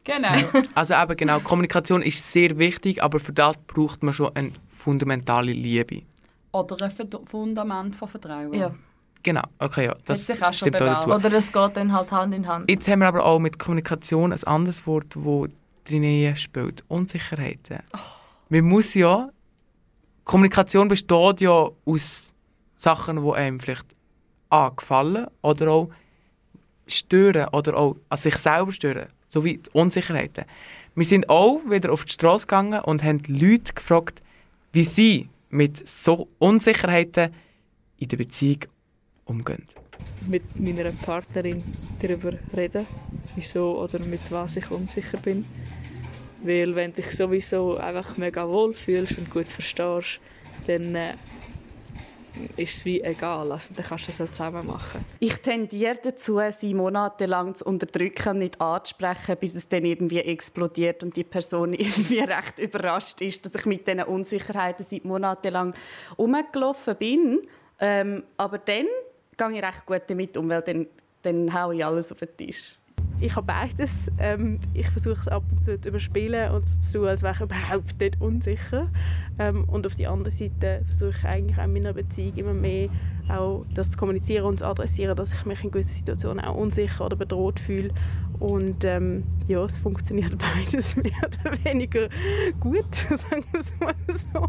Genau. 0.05 0.29
Also 0.75 0.95
eben 0.95 1.17
genau, 1.17 1.41
Kommunikation 1.41 2.03
ist 2.03 2.31
sehr 2.33 2.57
wichtig, 2.59 3.03
aber 3.03 3.19
für 3.21 3.33
das 3.33 3.57
braucht 3.67 4.03
man 4.03 4.15
schon 4.15 4.35
eine 4.35 4.53
fundamentale 4.77 5.53
Liebe. 5.53 6.03
Oder 6.53 6.85
ein 6.85 6.91
Verd- 6.91 7.21
Fundament 7.27 7.97
von 7.97 8.09
Vertrauen. 8.09 8.53
Ja. 8.55 8.75
Genau, 9.25 9.43
okay, 9.61 9.87
ja, 9.87 9.97
das 10.05 10.27
sich 10.27 10.37
auch 10.43 10.47
schon 10.53 10.69
stimmt 10.69 10.83
auch 10.83 10.87
dazu. 11.07 11.11
Oder 11.11 11.33
es 11.37 11.53
geht 11.53 11.77
dann 11.77 11.93
halt 11.93 12.11
Hand 12.11 12.35
in 12.35 12.47
Hand. 12.49 12.69
Jetzt 12.69 12.89
haben 12.89 12.99
wir 13.01 13.07
aber 13.09 13.25
auch 13.25 13.39
mit 13.39 13.59
Kommunikation 13.59 14.33
ein 14.33 14.43
anderes 14.45 14.85
Wort, 14.87 15.15
das 15.15 15.51
drin 15.85 16.37
spielt. 16.37 16.85
Unsicherheiten. 16.89 17.79
Man 18.49 18.65
muss 18.65 18.95
ja... 18.95 19.31
Kommunikation 20.25 20.89
besteht 20.89 21.41
ja 21.41 21.69
aus 21.85 22.35
Sachen, 22.75 23.25
die 23.25 23.33
einem 23.33 23.61
vielleicht 23.61 23.87
A, 24.53 24.69
gefallen 24.69 25.27
oder 25.41 25.71
auch 25.71 25.91
stören 26.87 27.49
oder 27.53 27.77
auch 27.77 27.97
an 28.09 28.19
sich 28.19 28.37
selber 28.37 28.73
stören. 28.73 29.07
So 29.27 29.45
wie 29.45 29.59
die 29.59 29.71
Unsicherheiten. 29.73 30.45
Wir 30.95 31.07
sind 31.07 31.29
auch 31.31 31.61
wieder 31.67 31.91
auf 31.91 32.05
die 32.05 32.13
Straße 32.13 32.47
gegangen 32.47 32.81
und 32.81 33.03
haben 33.03 33.23
Leute 33.27 33.73
gefragt, 33.73 34.21
wie 34.73 34.85
sie 34.85 35.29
mit 35.49 35.89
so 35.89 36.29
Unsicherheiten 36.39 37.33
in 37.99 38.09
der 38.09 38.17
Beziehung 38.19 38.61
umgehen. 39.25 39.67
mit 40.27 40.43
meiner 40.59 40.91
Partnerin 40.93 41.63
darüber 42.01 42.33
reden, 42.57 42.87
wieso 43.35 43.79
oder 43.81 43.99
mit 44.01 44.21
was 44.31 44.57
ich 44.57 44.71
unsicher 44.71 45.19
bin. 45.19 45.45
Weil 46.43 46.75
wenn 46.75 46.93
dich 46.93 47.11
sowieso 47.11 47.77
einfach 47.77 48.17
mega 48.17 48.49
wohl 48.49 48.75
fühlst 48.75 49.17
und 49.19 49.31
gut 49.31 49.49
verstehst, 49.49 50.21
dann 50.67 50.95
äh, 50.95 51.15
ist 52.57 52.77
es 52.77 52.85
wie 52.85 53.03
egal. 53.03 53.53
Also 53.53 53.75
dann 53.75 53.85
kannst 53.85 54.09
du 54.09 54.13
das 54.13 54.21
auch 54.21 54.33
zusammen 54.33 54.67
machen. 54.67 55.05
Ich 55.21 55.37
tendiere 55.37 55.99
dazu, 56.03 56.41
sie 56.59 56.75
monatelang 56.75 57.55
zu 57.55 57.65
unterdrücken 57.65 58.31
und 58.31 58.39
nicht 58.39 58.61
anzusprechen, 58.61 59.37
bis 59.39 59.55
es 59.55 59.69
dann 59.69 59.85
irgendwie 59.85 60.21
explodiert 60.21 61.03
und 61.03 61.17
die 61.17 61.25
Person 61.25 61.73
irgendwie 61.75 62.21
recht 62.21 62.59
überrascht 62.59 63.21
ist, 63.21 63.45
dass 63.45 63.55
ich 63.55 63.67
mit 63.67 63.87
diesen 63.87 64.03
Unsicherheiten 64.03 64.85
seit 64.89 65.05
monatelang 65.05 65.75
rumgelaufen 66.19 66.97
bin. 66.97 67.49
Ähm, 67.79 68.25
aber 68.37 68.59
dann 68.59 68.87
gehe 69.37 69.59
ich 69.59 69.63
recht 69.63 69.87
gut 69.87 70.03
damit 70.07 70.37
um, 70.37 70.49
weil 70.49 70.63
dann, 70.63 70.87
dann 71.23 71.53
haue 71.53 71.77
ich 71.77 71.85
alles 71.85 72.13
auf 72.13 72.19
den 72.19 72.37
Tisch. 72.37 72.75
Ich 73.21 73.37
habe 73.37 73.47
beides. 73.47 74.11
Ähm, 74.19 74.59
ich 74.75 74.89
versuche 74.89 75.21
es 75.21 75.29
ab 75.29 75.45
und 75.51 75.63
zu 75.63 75.81
zu 75.81 75.89
überspielen 75.89 76.51
und 76.53 76.69
so 76.69 76.81
zu 76.81 76.99
tun, 76.99 77.09
als 77.09 77.23
wäre 77.23 77.35
ich 77.35 77.41
überhaupt 77.41 78.01
nicht 78.01 78.21
unsicher. 78.21 78.91
Ähm, 79.39 79.65
und 79.65 79.87
auf 79.87 79.95
der 79.95 80.11
anderen 80.11 80.37
Seite 80.37 80.83
versuche 80.87 81.11
ich 81.11 81.25
eigentlich 81.25 81.59
auch 81.59 81.65
in 81.65 81.73
meiner 81.73 81.93
Beziehung 81.93 82.35
immer 82.37 82.55
mehr 82.55 82.89
auch 83.29 83.65
das 83.75 83.93
zu 83.93 83.99
kommunizieren 83.99 84.45
und 84.45 84.59
zu 84.59 84.67
adressieren, 84.67 85.17
dass 85.17 85.33
ich 85.33 85.45
mich 85.47 85.63
in 85.63 85.71
gewissen 85.71 85.95
Situationen 85.95 86.45
auch 86.45 86.57
unsicher 86.57 87.07
oder 87.07 87.17
bedroht 87.17 87.61
fühle. 87.61 87.93
Und 88.41 88.85
ähm, 88.85 89.23
ja, 89.47 89.65
es 89.65 89.79
funktioniert 89.79 90.37
beides 90.57 90.97
mehr 90.97 91.13
oder 91.27 91.65
weniger 91.65 92.09
gut, 92.59 92.95
sagen 92.95 93.45
wir 93.53 93.61
es 93.61 93.75
mal 93.79 93.95
so. 94.09 94.49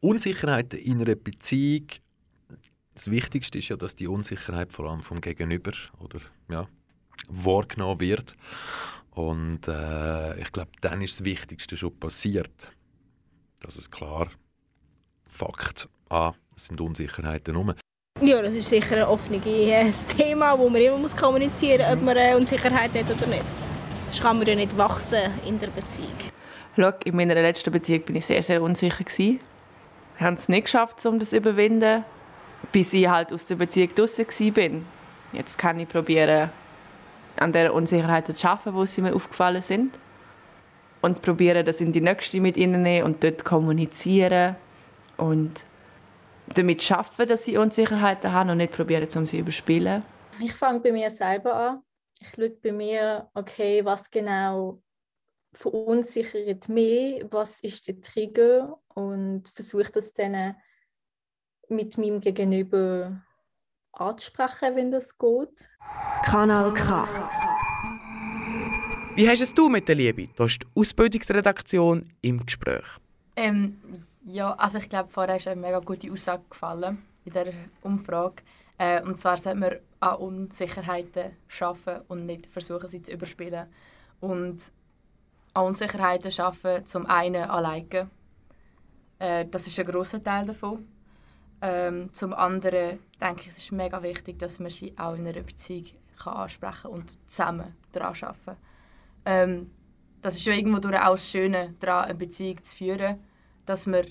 Unsicherheit 0.00 0.74
in 0.74 1.00
einer 1.00 1.14
Beziehung 1.14 1.86
das 2.94 3.10
Wichtigste 3.10 3.58
ist 3.58 3.68
ja, 3.68 3.76
dass 3.76 3.96
die 3.96 4.06
Unsicherheit 4.06 4.72
vor 4.72 4.90
allem 4.90 5.02
vom 5.02 5.20
Gegenüber 5.20 5.72
oder 5.98 6.20
ja, 6.50 6.68
wahrgenommen 7.28 8.00
wird. 8.00 8.36
Und 9.10 9.68
äh, 9.68 10.40
ich 10.40 10.52
glaube, 10.52 10.70
dann 10.80 11.02
ist 11.02 11.20
das 11.20 11.24
Wichtigste 11.24 11.76
schon 11.76 11.98
passiert. 11.98 12.72
Dass 13.60 13.76
es 13.76 13.90
klar, 13.90 14.28
Fakt 15.26 15.88
A, 16.08 16.32
es 16.56 16.66
sind 16.66 16.80
Unsicherheiten 16.80 17.56
rum. 17.56 17.74
Ja, 18.20 18.40
das 18.42 18.54
ist 18.54 18.68
sicher 18.68 18.96
ein 18.96 19.02
offenes 19.04 19.44
äh, 19.46 19.90
Thema, 20.16 20.58
wo 20.58 20.68
man 20.68 20.80
immer 20.80 20.98
muss 20.98 21.16
kommunizieren 21.16 21.86
muss, 21.86 21.96
ob 21.96 22.02
man 22.02 22.16
eine 22.16 22.36
Unsicherheit 22.36 22.94
hat 22.94 23.10
oder 23.10 23.26
nicht. 23.26 23.44
Das 24.08 24.20
kann 24.20 24.38
man 24.38 24.46
ja 24.46 24.54
nicht 24.54 24.76
wachsen 24.76 25.30
in 25.46 25.58
der 25.58 25.68
Beziehung. 25.68 26.14
Schau, 26.76 26.92
in 27.04 27.16
meiner 27.16 27.34
letzten 27.34 27.70
Beziehung 27.70 28.02
bin 28.04 28.16
ich 28.16 28.26
sehr, 28.26 28.42
sehr 28.42 28.62
unsicher. 28.62 29.04
Gewesen. 29.04 29.40
Wir 30.18 30.26
haben 30.26 30.34
es 30.34 30.48
nicht 30.48 30.64
geschafft, 30.64 31.04
um 31.06 31.18
das 31.18 31.30
zu 31.30 31.36
überwinden 31.36 32.04
bis 32.70 32.92
ich 32.92 33.08
halt 33.08 33.32
aus 33.32 33.46
der 33.46 33.56
Beziehung 33.56 33.94
draußen 33.94 34.26
bin. 34.52 34.84
Jetzt 35.32 35.58
kann 35.58 35.80
ich 35.80 35.88
probieren, 35.88 36.50
an 37.42 37.52
der 37.52 37.74
Unsicherheit 37.74 38.34
zu 38.36 38.48
arbeiten, 38.48 38.74
wo 38.74 38.84
sie 38.84 39.02
mir 39.02 39.14
aufgefallen 39.14 39.62
sind. 39.62 39.98
Und 41.00 41.20
probieren, 41.20 41.66
das 41.66 41.80
in 41.80 41.92
die 41.92 42.00
nächste 42.00 42.40
mit 42.40 42.56
ihnen 42.56 42.82
nehmen 42.82 43.06
und 43.06 43.24
dort 43.24 43.44
kommunizieren. 43.44 44.56
Und 45.16 45.64
damit 46.54 46.82
schaffen, 46.82 47.28
dass 47.28 47.44
sie 47.44 47.56
Unsicherheiten 47.56 48.32
haben 48.32 48.50
und 48.50 48.58
nicht 48.58 48.72
probieren, 48.72 49.08
um 49.16 49.26
sie 49.26 49.36
zu 49.36 49.38
überspielen. 49.38 50.02
Ich 50.40 50.52
fange 50.54 50.80
bei 50.80 50.92
mir 50.92 51.10
selber 51.10 51.54
an. 51.54 51.82
Ich 52.20 52.28
schaue 52.30 52.50
bei 52.50 52.72
mir, 52.72 53.28
okay, 53.34 53.84
was 53.84 54.10
genau 54.10 54.80
verunsichert 55.54 56.68
mich, 56.68 57.24
was 57.30 57.60
ist 57.60 57.86
der 57.88 58.00
Trigger 58.00 58.78
und 58.94 59.48
versuche 59.48 59.92
das 59.92 60.14
dann 60.14 60.56
mit 61.68 61.98
meinem 61.98 62.20
Gegenüber 62.20 63.22
anzusprechen, 63.92 64.76
wenn 64.76 64.90
das 64.90 65.16
geht. 65.18 65.68
Kanal 66.24 66.72
K. 66.74 67.06
Wie 69.14 69.28
hast 69.28 69.42
es 69.42 69.52
du 69.52 69.68
mit 69.68 69.86
der 69.88 69.94
Liebe? 69.94 70.28
Da 70.36 70.46
ist 70.46 70.62
die 70.62 70.66
Ausbildungsredaktion 70.74 72.04
im 72.22 72.44
Gespräch. 72.46 72.86
Ähm, 73.36 73.78
ja, 74.24 74.52
also 74.54 74.78
ich 74.78 74.88
glaube, 74.88 75.10
vorher 75.10 75.36
ist 75.36 75.46
eine 75.46 75.60
mega 75.60 75.80
gute 75.80 76.10
Aussage 76.10 76.42
gefallen 76.48 77.02
in 77.24 77.32
dieser 77.32 77.52
Umfrage. 77.82 78.42
Äh, 78.78 79.02
und 79.02 79.18
zwar 79.18 79.36
sollte 79.36 79.58
man 79.58 79.76
an 80.00 80.16
Unsicherheiten 80.16 81.32
arbeiten 81.60 82.04
und 82.08 82.26
nicht 82.26 82.46
versuchen, 82.46 82.88
sie 82.88 83.02
zu 83.02 83.12
überspielen. 83.12 83.66
Und 84.20 84.72
an 85.54 85.66
Unsicherheiten 85.66 86.32
arbeiten 86.40 86.86
zum 86.86 87.06
einen 87.06 87.44
alleine. 87.44 88.10
Äh, 89.18 89.46
das 89.46 89.66
ist 89.66 89.78
ein 89.78 89.86
großer 89.86 90.22
Teil 90.22 90.46
davon. 90.46 90.88
Ähm, 91.64 92.12
zum 92.12 92.34
anderen 92.34 92.98
denke 93.20 93.42
ich, 93.42 93.46
es 93.46 93.58
ist 93.58 93.70
mega 93.70 94.02
wichtig, 94.02 94.36
dass 94.40 94.58
man 94.58 94.72
sie 94.72 94.98
auch 94.98 95.14
in 95.14 95.28
einer 95.28 95.42
Beziehung 95.42 95.86
kann 96.18 96.34
ansprechen 96.34 96.90
und 96.90 97.16
zusammen 97.30 97.76
daran 97.92 98.16
arbeiten 98.20 98.56
ähm, 99.24 99.70
Das 100.22 100.36
ist 100.36 100.44
ja 100.44 100.54
irgendwo 100.54 100.80
durch 100.80 101.00
auch 101.00 101.12
das 101.12 101.30
Schöne 101.30 101.74
daran, 101.78 102.06
eine 102.06 102.14
Beziehung 102.16 102.62
zu 102.64 102.76
führen, 102.76 103.18
dass 103.64 103.86
man 103.86 104.06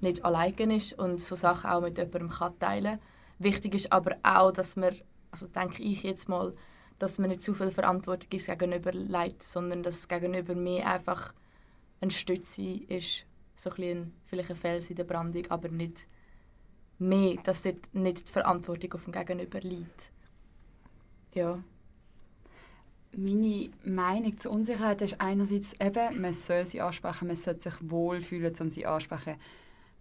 nicht 0.00 0.24
alleine 0.24 0.76
ist 0.76 0.98
und 0.98 1.20
so 1.20 1.34
Sachen 1.34 1.68
auch 1.68 1.82
mit 1.82 1.98
jemandem 1.98 2.30
kann 2.30 2.58
teilen 2.58 2.98
kann. 2.98 3.08
Wichtig 3.38 3.74
ist 3.74 3.92
aber 3.92 4.16
auch, 4.22 4.52
dass 4.52 4.76
man, 4.76 4.94
also 5.30 5.46
denke 5.46 5.82
ich 5.82 6.04
jetzt 6.04 6.30
mal, 6.30 6.52
dass 6.98 7.18
man 7.18 7.28
nicht 7.28 7.42
zu 7.42 7.54
viel 7.54 7.70
Verantwortung 7.70 8.30
ist 8.32 8.46
gegenüber 8.46 8.92
Leid, 8.94 9.42
sondern 9.42 9.82
dass 9.82 10.08
gegenüber 10.08 10.54
mir 10.54 10.86
einfach 10.86 11.34
eine 12.00 12.10
Stütze 12.10 12.80
ist, 12.88 13.26
so 13.56 13.68
ein 13.68 13.76
bisschen, 13.76 14.14
vielleicht 14.24 14.50
ein 14.50 14.56
Fels 14.56 14.88
in 14.88 14.96
der 14.96 15.04
Brandung, 15.04 15.50
aber 15.50 15.68
nicht 15.68 16.06
mehr, 17.08 17.36
dass 17.42 17.62
dort 17.62 17.94
nicht 17.94 18.28
die 18.28 18.32
Verantwortung 18.32 18.92
auf 18.94 19.04
dem 19.04 19.12
Gegenüber 19.12 19.60
liegt. 19.60 20.10
Ja. 21.34 21.62
Meine 23.16 23.70
Meinung 23.84 24.36
zur 24.38 24.52
Unsicherheit 24.52 25.02
ist 25.02 25.20
einerseits 25.20 25.74
eben, 25.80 26.20
man 26.20 26.34
soll 26.34 26.66
sie 26.66 26.80
ansprechen, 26.80 27.28
man 27.28 27.36
sollte 27.36 27.70
sich 27.70 27.90
wohlfühlen, 27.90 28.52
um 28.60 28.68
sie 28.68 28.86
ansprechen. 28.86 29.36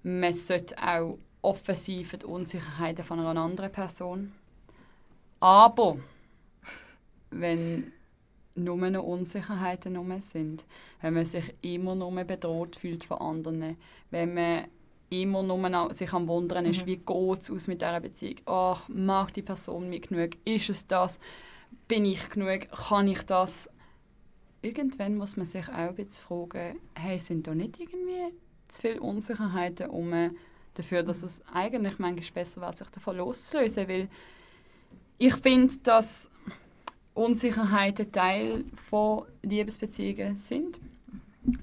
Man 0.01 0.33
sollte 0.33 0.75
auch 0.77 1.19
offen 1.41 1.75
sein 1.75 2.05
für 2.05 2.17
die 2.17 2.25
Unsicherheiten 2.25 3.05
von 3.05 3.19
einer 3.19 3.39
anderen 3.39 3.71
Person. 3.71 4.31
Aber 5.39 5.97
wenn 7.29 7.91
nur 8.55 8.89
noch 8.89 9.03
Unsicherheiten 9.03 9.93
nur 9.93 10.21
sind, 10.21 10.65
wenn 11.01 11.13
man 11.13 11.25
sich 11.25 11.53
immer 11.61 11.95
nur 11.95 12.11
bedroht 12.23 12.75
fühlt 12.75 13.03
von 13.03 13.17
anderen, 13.19 13.77
wenn 14.09 14.33
man 14.33 14.67
immer 15.21 15.43
nur 15.43 15.93
sich 15.93 16.11
am 16.13 16.27
Wundern 16.27 16.65
ist, 16.65 16.81
mhm. 16.81 16.87
wie 16.87 16.97
geht 16.97 17.41
es 17.41 17.51
aus 17.51 17.67
mit 17.67 17.81
dieser 17.81 17.99
Beziehung. 17.99 18.37
Ach, 18.45 18.87
mag 18.89 19.33
die 19.33 19.41
Person 19.41 19.89
mir 19.89 19.99
genug? 19.99 20.31
Ist 20.45 20.69
es 20.69 20.87
das? 20.87 21.19
Bin 21.87 22.05
ich 22.05 22.29
genug? 22.29 22.69
Kann 22.71 23.07
ich 23.07 23.23
das? 23.23 23.69
Irgendwann 24.61 25.15
muss 25.15 25.37
man 25.37 25.45
sich 25.45 25.67
auch 25.67 25.73
ein 25.73 25.95
bisschen 25.95 26.25
fragen, 26.25 26.79
hey, 26.95 27.19
sind 27.19 27.47
da 27.47 27.53
nicht 27.53 27.79
irgendwie 27.79 28.33
zu 28.67 28.81
viele 28.81 29.01
Unsicherheiten 29.01 29.89
um 29.89 30.31
dafür, 30.73 31.03
dass 31.03 31.23
es 31.23 31.43
eigentlich 31.53 31.99
manchmal 31.99 32.31
besser 32.33 32.61
wäre, 32.61 32.73
sich 32.73 32.89
davon 32.89 33.17
loszulösen, 33.17 33.87
weil 33.87 34.09
ich 35.17 35.35
finde, 35.35 35.77
dass 35.83 36.31
Unsicherheiten 37.13 38.11
Teil 38.11 38.65
von 38.73 39.25
Liebesbeziehungen 39.43 40.37
sind. 40.37 40.79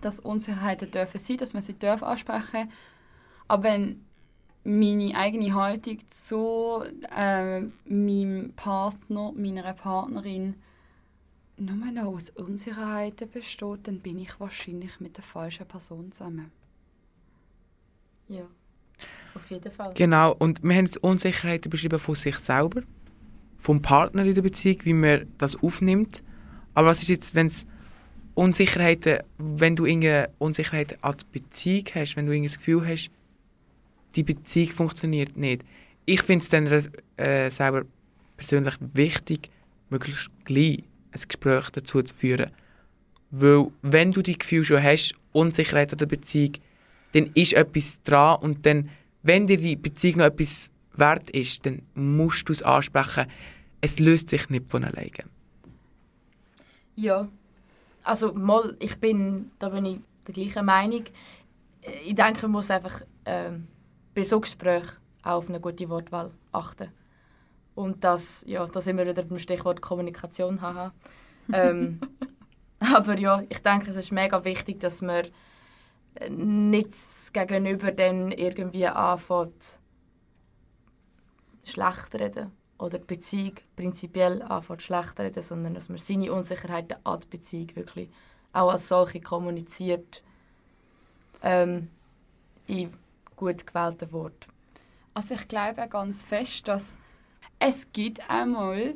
Dass 0.00 0.20
Unsicherheiten 0.20 0.90
dürfen 0.90 1.18
sein, 1.18 1.38
dass 1.38 1.54
man 1.54 1.62
sie 1.62 1.78
darf 1.78 2.02
ansprechen 2.02 2.68
darf 2.68 2.68
aber 3.50 3.64
wenn 3.64 4.04
meine 4.62 5.16
eigene 5.16 5.52
Haltung 5.54 5.98
zu 6.08 6.84
äh, 7.16 7.62
meinem 7.84 8.52
Partner, 8.54 9.32
meiner 9.32 9.72
Partnerin 9.72 10.54
nur 11.56 11.90
noch 11.90 12.14
aus 12.14 12.30
Unsicherheiten 12.30 13.28
besteht, 13.28 13.88
dann 13.88 13.98
bin 13.98 14.20
ich 14.20 14.38
wahrscheinlich 14.38 15.00
mit 15.00 15.16
der 15.16 15.24
falschen 15.24 15.66
Person 15.66 16.12
zusammen. 16.12 16.52
Ja, 18.28 18.46
auf 19.34 19.50
jeden 19.50 19.72
Fall. 19.72 19.92
Genau, 19.94 20.32
und 20.38 20.62
wir 20.62 20.76
haben 20.76 20.86
jetzt 20.86 21.02
Unsicherheiten 21.02 21.70
beschrieben 21.70 21.98
von 21.98 22.14
sich 22.14 22.36
selber, 22.36 22.82
vom 23.56 23.82
Partner 23.82 24.24
in 24.24 24.34
der 24.34 24.42
Beziehung, 24.42 24.78
wie 24.84 24.94
man 24.94 25.26
das 25.38 25.60
aufnimmt. 25.60 26.22
Aber 26.74 26.88
was 26.88 27.02
ist 27.02 27.08
jetzt, 27.08 27.34
wenn 27.34 27.48
es 27.48 27.66
Unsicherheiten, 28.34 29.18
wenn 29.38 29.74
du 29.74 29.86
irgendeine 29.86 30.30
Unsicherheit 30.38 31.02
als 31.02 31.24
Beziehung 31.24 31.86
hast, 31.96 32.14
wenn 32.14 32.26
du 32.26 32.42
das 32.42 32.58
Gefühl 32.58 32.86
hast, 32.86 33.10
die 34.16 34.22
Beziehung 34.22 34.70
funktioniert 34.70 35.36
nicht. 35.36 35.62
Ich 36.06 36.22
finde 36.22 36.42
es 36.42 36.48
dann 36.48 36.66
äh, 37.16 37.50
selber 37.50 37.84
persönlich 38.36 38.74
wichtig, 38.94 39.50
möglichst 39.90 40.30
gleich 40.44 40.84
ein 41.12 41.20
Gespräch 41.28 41.70
dazu 41.70 42.02
zu 42.02 42.14
führen. 42.14 42.50
Weil, 43.30 43.70
wenn 43.82 44.12
du 44.12 44.22
die 44.22 44.38
Gefühl 44.38 44.64
schon 44.64 44.82
hast, 44.82 45.14
Unsicherheit 45.32 45.92
an 45.92 45.98
der 45.98 46.06
Beziehung, 46.06 46.54
dann 47.12 47.30
ist 47.34 47.52
etwas 47.52 48.02
dran 48.02 48.40
und 48.40 48.66
dann, 48.66 48.90
wenn 49.22 49.46
dir 49.46 49.56
die 49.56 49.76
Beziehung 49.76 50.18
noch 50.18 50.26
etwas 50.26 50.70
wert 50.94 51.30
ist, 51.30 51.66
dann 51.66 51.82
musst 51.94 52.48
du 52.48 52.52
es 52.52 52.62
ansprechen. 52.62 53.26
Es 53.80 53.98
löst 53.98 54.30
sich 54.30 54.48
nicht 54.50 54.70
von 54.70 54.84
alleine. 54.84 55.24
Ja, 56.96 57.28
also 58.02 58.32
mal, 58.34 58.76
ich 58.80 58.96
bin, 58.96 59.50
da 59.58 59.68
bin 59.68 59.84
ich 59.84 59.98
der 60.26 60.34
gleichen 60.34 60.66
Meinung. 60.66 61.04
Ich 62.04 62.14
denke, 62.14 62.42
man 62.42 62.52
muss 62.52 62.70
einfach 62.70 63.02
ähm, 63.24 63.66
bei 64.14 64.22
so 64.22 64.40
Gesprächen 64.40 64.96
auch 65.22 65.32
auf 65.32 65.48
eine 65.48 65.60
gute 65.60 65.88
Wortwahl 65.88 66.30
achten. 66.52 66.90
Und 67.74 68.04
das, 68.04 68.44
ja, 68.46 68.66
da 68.66 68.80
sind 68.80 68.98
wir 68.98 69.06
wieder 69.06 69.22
beim 69.22 69.38
Stichwort 69.38 69.80
Kommunikation, 69.80 70.60
haha. 70.60 70.92
ähm, 71.52 72.00
aber 72.80 73.18
ja, 73.18 73.42
ich 73.48 73.62
denke, 73.62 73.90
es 73.90 73.96
ist 73.96 74.12
mega 74.12 74.44
wichtig, 74.44 74.80
dass 74.80 75.02
man 75.02 75.26
nicht 76.28 76.92
gegenüber 77.32 77.92
dann 77.92 78.32
irgendwie 78.32 78.86
anfängt, 78.86 79.80
schlecht 81.64 82.14
reden 82.14 82.52
oder 82.78 82.98
die 82.98 83.04
Beziehung 83.04 83.54
prinzipiell 83.76 84.42
anfängt 84.42 84.82
schlecht 84.82 85.18
reden, 85.20 85.42
sondern 85.42 85.74
dass 85.74 85.88
man 85.88 85.98
seine 85.98 86.32
Unsicherheiten 86.32 86.98
an 87.04 87.20
die 87.20 87.26
Beziehung 87.28 87.76
wirklich 87.76 88.10
auch 88.52 88.70
als 88.72 88.88
solche 88.88 89.20
kommuniziert. 89.20 90.22
Ähm, 91.42 91.88
gut 93.40 93.66
gewählten 93.66 94.12
Wort. 94.12 94.48
Also 95.14 95.34
ich 95.34 95.48
glaube 95.48 95.88
ganz 95.88 96.22
fest, 96.22 96.68
dass 96.68 96.96
es 97.58 97.90
gibt 97.92 98.28
einmal 98.28 98.94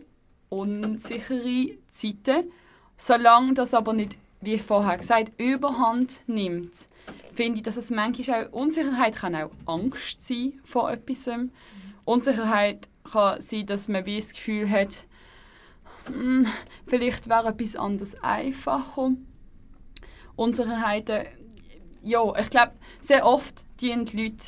unsichere 0.50 1.78
Zeiten. 1.88 2.52
Solange 2.96 3.54
das 3.54 3.72
aber 3.72 3.94
nicht, 3.94 4.18
wie 4.42 4.58
vorher 4.58 4.98
gesagt, 4.98 5.32
überhand 5.40 6.20
nimmt, 6.26 6.88
finde 7.34 7.58
ich, 7.58 7.62
dass 7.62 7.78
es 7.78 7.90
manchmal 7.90 8.46
auch 8.46 8.52
Unsicherheit 8.52 9.16
kann 9.16 9.34
auch 9.34 9.50
Angst 9.64 10.24
sein 10.24 10.60
vor 10.62 10.90
etwas. 10.92 11.28
Unsicherheit 12.04 12.88
kann 13.10 13.40
sein, 13.40 13.66
dass 13.66 13.88
man 13.88 14.04
wie 14.04 14.16
das 14.16 14.34
Gefühl 14.34 14.68
hat, 14.68 15.06
hm, 16.06 16.46
vielleicht 16.86 17.30
wäre 17.30 17.48
etwas 17.48 17.76
anderes 17.76 18.14
einfacher. 18.22 19.12
Unsicherheiten, 20.36 21.24
ja, 22.04 22.22
ich 22.38 22.50
glaube, 22.50 22.72
sehr 23.00 23.26
oft 23.26 23.64
dienen 23.80 24.04
die 24.04 24.24
Leute 24.24 24.46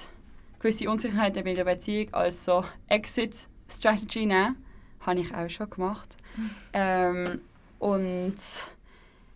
gewisse 0.61 0.91
Unsicherheiten 0.91 1.45
bei 1.45 1.55
der 1.55 1.65
Beziehung 1.65 2.13
als 2.13 2.45
so 2.45 2.65
Exit-Strategy 2.89 4.27
nehmen. 4.27 4.57
Habe 5.01 5.21
ich 5.21 5.35
auch 5.35 5.49
schon 5.49 5.71
gemacht. 5.71 6.17
Ähm, 6.75 7.41
und 7.79 8.37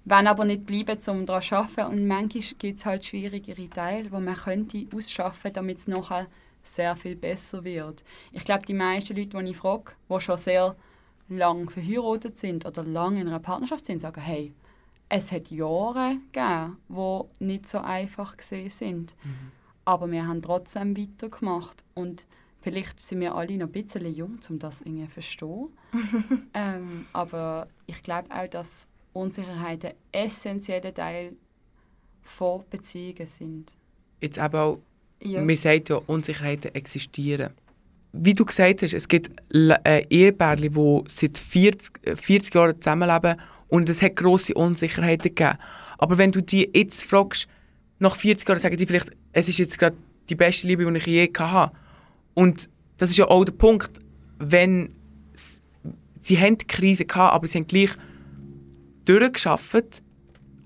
wenn 0.05 0.27
aber 0.27 0.45
nicht 0.45 0.67
bleiben, 0.67 0.99
um 1.09 1.25
daran 1.25 1.43
zu 1.43 1.57
arbeiten. 1.57 1.93
Und 1.93 2.07
manchmal 2.07 2.43
gibt 2.59 2.79
es 2.79 2.85
halt 2.85 3.07
schwierigere 3.07 3.71
Teile, 3.71 4.13
wo 4.13 4.21
man 4.21 4.37
könnte 4.37 4.87
ausschaffen, 4.95 5.53
damit 5.53 5.79
es 5.79 5.89
nachher 5.89 6.27
sehr 6.63 6.97
viel 6.97 7.17
besser 7.17 7.65
wird. 7.65 8.05
Ich 8.33 8.45
glaube, 8.45 8.67
die 8.67 8.75
meisten 8.75 9.17
Leute, 9.17 9.39
die 9.39 9.51
ich 9.51 9.57
frage, 9.57 9.93
die 10.11 10.21
schon 10.21 10.37
sehr 10.37 10.77
lang 11.29 11.71
verheiratet 11.71 12.39
sind 12.39 12.67
oder 12.67 12.83
lange 12.85 13.21
in 13.21 13.29
einer 13.29 13.39
Partnerschaft 13.39 13.87
sind, 13.87 14.01
sagen, 14.01 14.21
hey, 14.21 14.53
es 15.11 15.33
hat 15.33 15.51
Jahre 15.51 16.17
gegeben, 16.33 16.79
die 16.89 17.45
nicht 17.45 17.69
so 17.69 17.79
einfach 17.79 18.37
gesehen 18.37 18.71
sind. 18.71 19.17
Mhm. 19.25 19.53
Aber 19.85 20.11
wir 20.11 20.27
haben 20.27 20.41
trotzdem 20.41 20.97
weitergemacht. 20.97 21.85
Und 21.95 22.27
vielleicht 22.61 23.01
sind 23.01 23.21
wir 23.21 23.35
alle 23.35 23.57
noch 23.59 23.67
ein 23.67 23.73
bisschen 23.73 24.15
jung, 24.15 24.39
um 24.49 24.59
das 24.61 24.83
irgendwie 24.83 25.07
zu 25.07 25.11
verstehen. 25.11 25.69
ähm, 26.55 27.07
aber 27.13 27.67
ich 27.87 28.03
glaube 28.03 28.31
auch, 28.31 28.47
dass 28.47 28.89
Unsicherheiten 29.13 29.91
ein 29.91 29.97
essentieller 30.13 30.95
Teil 30.95 31.33
von 32.23 32.63
Beziehungen 32.71 33.27
sind. 33.27 33.75
Jetzt 34.21 34.39
aber 34.39 34.63
auch, 34.63 34.79
ja. 35.21 35.43
man 35.43 35.57
sagt 35.57 35.89
ja, 35.89 35.97
Unsicherheiten 36.07 36.73
existieren. 36.73 37.51
Wie 38.13 38.35
du 38.35 38.45
gesagt 38.45 38.83
hast, 38.83 38.95
es 38.95 39.09
gibt 39.09 39.31
äh, 39.53 40.05
Ehepärchen, 40.09 40.73
die 40.73 41.05
seit 41.09 41.37
40, 41.37 42.17
40 42.17 42.55
äh, 42.55 42.59
Jahren 42.59 42.81
zusammenleben 42.81 43.41
und 43.71 43.89
es 43.89 44.03
hat 44.03 44.17
grosse 44.17 44.55
Unsicherheiten 44.55 45.35
gegeben. 45.35 45.59
Aber 45.99 46.19
wenn 46.19 46.33
du 46.33 46.43
die 46.43 46.69
jetzt 46.75 47.03
fragst, 47.03 47.49
nach 47.99 48.17
40 48.17 48.49
Jahren 48.49 48.61
sagen 48.61 48.77
die 48.77 48.87
vielleicht, 48.87 49.13
es 49.33 49.49
ist 49.49 49.59
jetzt 49.59 49.79
gerade 49.79 49.97
die 50.29 50.35
beste 50.35 50.67
Liebe, 50.67 50.85
die 50.85 50.99
ich 50.99 51.07
je 51.07 51.31
hatte. 51.39 51.73
Und 52.35 52.69
das 52.99 53.11
ist 53.11 53.17
ja 53.17 53.29
auch 53.29 53.45
der 53.45 53.53
Punkt, 53.53 53.99
wenn 54.39 54.95
sie 56.23 56.39
haben 56.39 56.59
die 56.59 56.67
Krise 56.67 57.05
gehabt, 57.05 57.35
aber 57.35 57.47
sie 57.47 57.59
haben 57.59 57.67
gleich 57.67 57.91
durchgeschafft 59.05 60.03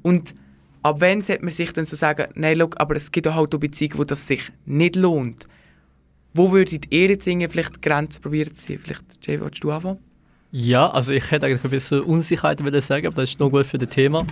und 0.02 0.34
ab 0.82 0.96
wann 0.98 1.22
sollte 1.22 1.44
man 1.44 1.54
sich 1.54 1.72
dann 1.72 1.84
so 1.84 1.96
sagen, 1.96 2.30
nein, 2.34 2.58
look, 2.58 2.80
aber 2.80 2.96
es 2.96 3.10
gibt 3.10 3.26
auch 3.26 3.34
halt 3.34 3.58
Beziehungen, 3.58 3.98
wo 3.98 4.04
das 4.04 4.26
sich 4.26 4.50
nicht 4.66 4.96
lohnt. 4.96 5.46
Wo 6.32 6.50
würdet 6.52 6.92
ihr 6.92 7.08
jetzt 7.08 7.24
vielleicht 7.24 7.80
Grenzen 7.80 8.20
probieren 8.20 8.54
zu 8.54 8.66
ziehen? 8.66 8.80
Vielleicht, 8.80 9.04
Jay, 9.22 9.40
willst 9.40 9.62
du 9.62 9.70
anfangen? 9.70 9.98
Ja, 10.56 10.88
also 10.88 11.12
ich 11.12 11.32
hätte 11.32 11.46
eigentlich 11.46 11.64
ein 11.64 11.70
bisschen 11.70 12.02
Unsicherheit 12.02 12.60
sagen, 12.80 13.08
aber 13.08 13.16
das 13.16 13.30
ist 13.30 13.40
noch 13.40 13.50
gut 13.50 13.66
für 13.66 13.76
das 13.76 13.88
Thema. 13.88 14.24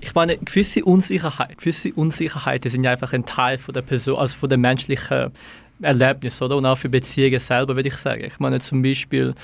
Ich 0.00 0.12
meine, 0.12 0.36
gewisse 0.36 0.84
Unsicherheit, 0.84 1.56
gewisse 1.56 1.92
Unsicherheiten 1.92 2.68
sind 2.68 2.82
ja 2.82 2.90
einfach 2.90 3.12
ein 3.12 3.24
Teil 3.24 3.58
von 3.58 3.72
der 3.72 3.82
Person, 3.82 4.18
also 4.18 4.36
von 4.36 4.48
der 4.48 4.58
menschlichen 4.58 5.30
Erlebnis, 5.80 6.42
oder? 6.42 6.56
Und 6.56 6.66
auch 6.66 6.78
für 6.78 6.88
Beziehungen 6.88 7.38
selber, 7.38 7.76
würde 7.76 7.90
ich 7.90 7.94
sagen. 7.94 8.24
Ich 8.24 8.40
meine 8.40 8.58
zum 8.58 8.82
Beispiel, 8.82 9.34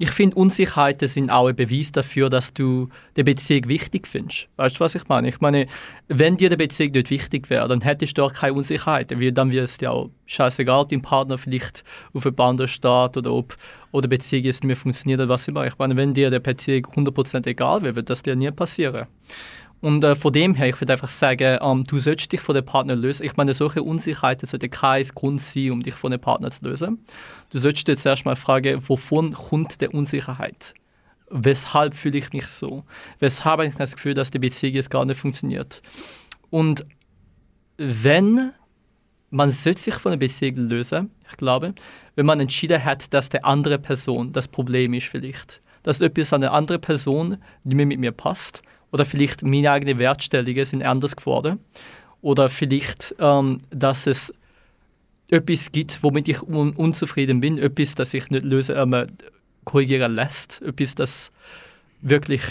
ich 0.00 0.10
finde, 0.10 0.36
Unsicherheiten 0.36 1.08
sind 1.08 1.30
auch 1.30 1.48
ein 1.48 1.56
Beweis 1.56 1.90
dafür, 1.90 2.30
dass 2.30 2.54
du 2.54 2.88
die 3.16 3.24
Beziehung 3.24 3.68
wichtig 3.68 4.06
findest. 4.06 4.48
Weißt 4.56 4.76
du, 4.76 4.80
was 4.80 4.94
ich 4.94 5.08
meine? 5.08 5.28
Ich 5.28 5.40
meine, 5.40 5.66
wenn 6.06 6.36
dir 6.36 6.50
die 6.50 6.56
Beziehung 6.56 6.92
nicht 6.92 7.10
wichtig 7.10 7.50
wäre, 7.50 7.66
dann 7.66 7.80
hättest 7.80 8.16
du 8.16 8.22
auch 8.22 8.32
keine 8.32 8.54
Unsicherheiten, 8.54 9.20
weil 9.20 9.32
dann 9.32 9.50
wäre 9.50 9.64
es 9.64 9.78
dir 9.78 9.90
auch 9.90 10.10
scheißegal, 10.26 10.80
ob 10.82 10.88
dein 10.90 11.02
Partner 11.02 11.36
vielleicht 11.36 11.82
auf 12.12 12.24
einem 12.24 12.34
Band 12.36 12.68
steht 12.68 13.16
oder 13.16 13.32
ob 13.32 13.56
oder 13.90 14.02
die 14.06 14.16
Beziehung 14.16 14.44
jetzt 14.44 14.62
nicht 14.62 14.68
mehr 14.68 14.76
funktioniert 14.76 15.20
oder 15.20 15.30
was 15.30 15.48
immer. 15.48 15.66
Ich 15.66 15.78
meine, 15.78 15.96
wenn 15.96 16.14
dir 16.14 16.30
die 16.30 16.38
Beziehung 16.38 16.86
100% 16.86 17.46
egal 17.46 17.82
wäre, 17.82 17.96
wird 17.96 18.10
das 18.10 18.22
dir 18.22 18.36
nie 18.36 18.50
passieren. 18.50 19.06
Und 19.80 20.02
äh, 20.02 20.16
von 20.16 20.32
dem 20.32 20.54
her, 20.54 20.68
ich 20.68 20.80
würde 20.80 20.92
einfach 20.92 21.10
sagen, 21.10 21.58
ähm, 21.60 21.84
du 21.84 21.98
solltest 21.98 22.32
dich 22.32 22.40
von 22.40 22.54
dem 22.54 22.64
Partner 22.64 22.96
lösen. 22.96 23.24
Ich 23.24 23.36
meine, 23.36 23.54
solche 23.54 23.82
Unsicherheiten 23.82 24.48
sollten 24.48 24.70
kein 24.70 25.04
Grund 25.14 25.40
sein, 25.40 25.70
um 25.70 25.82
dich 25.82 25.94
von 25.94 26.10
dem 26.10 26.20
Partner 26.20 26.50
zu 26.50 26.64
lösen. 26.64 27.04
Du 27.50 27.58
solltest 27.58 27.88
dir 27.88 27.96
zuerst 27.96 28.24
mal 28.24 28.36
fragen, 28.36 28.82
wovon 28.88 29.32
kommt 29.32 29.80
die 29.80 29.88
Unsicherheit? 29.88 30.74
Weshalb 31.30 31.94
fühle 31.94 32.18
ich 32.18 32.32
mich 32.32 32.46
so? 32.46 32.84
Weshalb 33.18 33.58
habe 33.58 33.66
ich 33.66 33.74
das 33.74 33.94
Gefühl, 33.94 34.14
dass 34.14 34.30
die 34.30 34.38
Beziehung 34.38 34.74
jetzt 34.74 34.90
gar 34.90 35.04
nicht 35.04 35.18
funktioniert? 35.18 35.82
Und 36.50 36.84
wenn 37.76 38.52
man 39.30 39.50
sollte 39.50 39.80
sich 39.80 39.94
von 39.94 40.12
der 40.12 40.18
Beziehung 40.18 40.56
lösen, 40.56 41.10
ich 41.30 41.36
glaube, 41.36 41.74
wenn 42.16 42.26
man 42.26 42.40
entschieden 42.40 42.84
hat, 42.84 43.12
dass 43.12 43.28
der 43.28 43.44
andere 43.44 43.78
Person 43.78 44.32
das 44.32 44.48
Problem 44.48 44.94
ist 44.94 45.06
vielleicht, 45.06 45.60
dass 45.82 46.00
etwas 46.00 46.32
an 46.32 46.40
der 46.40 46.52
anderen 46.52 46.80
Person 46.80 47.38
nicht 47.64 47.76
mehr 47.76 47.86
mit 47.86 48.00
mir 48.00 48.12
passt 48.12 48.62
oder 48.90 49.04
vielleicht 49.04 49.42
meine 49.42 49.70
eigenen 49.70 49.98
Wertstellungen 49.98 50.64
sind 50.64 50.82
anders 50.82 51.14
geworden. 51.14 51.60
Oder 52.20 52.48
vielleicht, 52.48 53.14
ähm, 53.20 53.58
dass 53.70 54.06
es 54.06 54.32
etwas 55.30 55.72
gibt, 55.72 56.02
womit 56.02 56.28
ich 56.28 56.42
un 56.42 56.72
unzufrieden 56.72 57.40
bin, 57.40 57.58
etwas, 57.58 57.94
das 57.94 58.14
ich 58.14 58.30
nicht 58.30 58.44
lösen, 58.44 58.76
ähm, 58.76 59.06
korrigieren 59.64 60.14
lässt, 60.14 60.62
etwas, 60.62 60.94
das 60.94 61.32
wirklich 62.00 62.42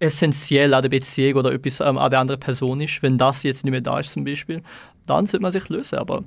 essentiell 0.00 0.74
an 0.74 0.82
der 0.82 0.88
Beziehung 0.88 1.38
oder 1.38 1.52
etwas 1.52 1.80
ähm, 1.80 1.98
an 1.98 2.10
der 2.10 2.20
anderen 2.20 2.40
Person 2.40 2.80
ist. 2.80 3.02
Wenn 3.02 3.18
das 3.18 3.42
jetzt 3.42 3.64
nicht 3.64 3.70
mehr 3.70 3.80
da 3.80 3.98
ist 3.98 4.12
zum 4.12 4.24
Beispiel, 4.24 4.62
dann 5.06 5.26
sollte 5.26 5.42
man 5.42 5.52
sich 5.52 5.68
lösen. 5.68 5.98
Aber 5.98 6.22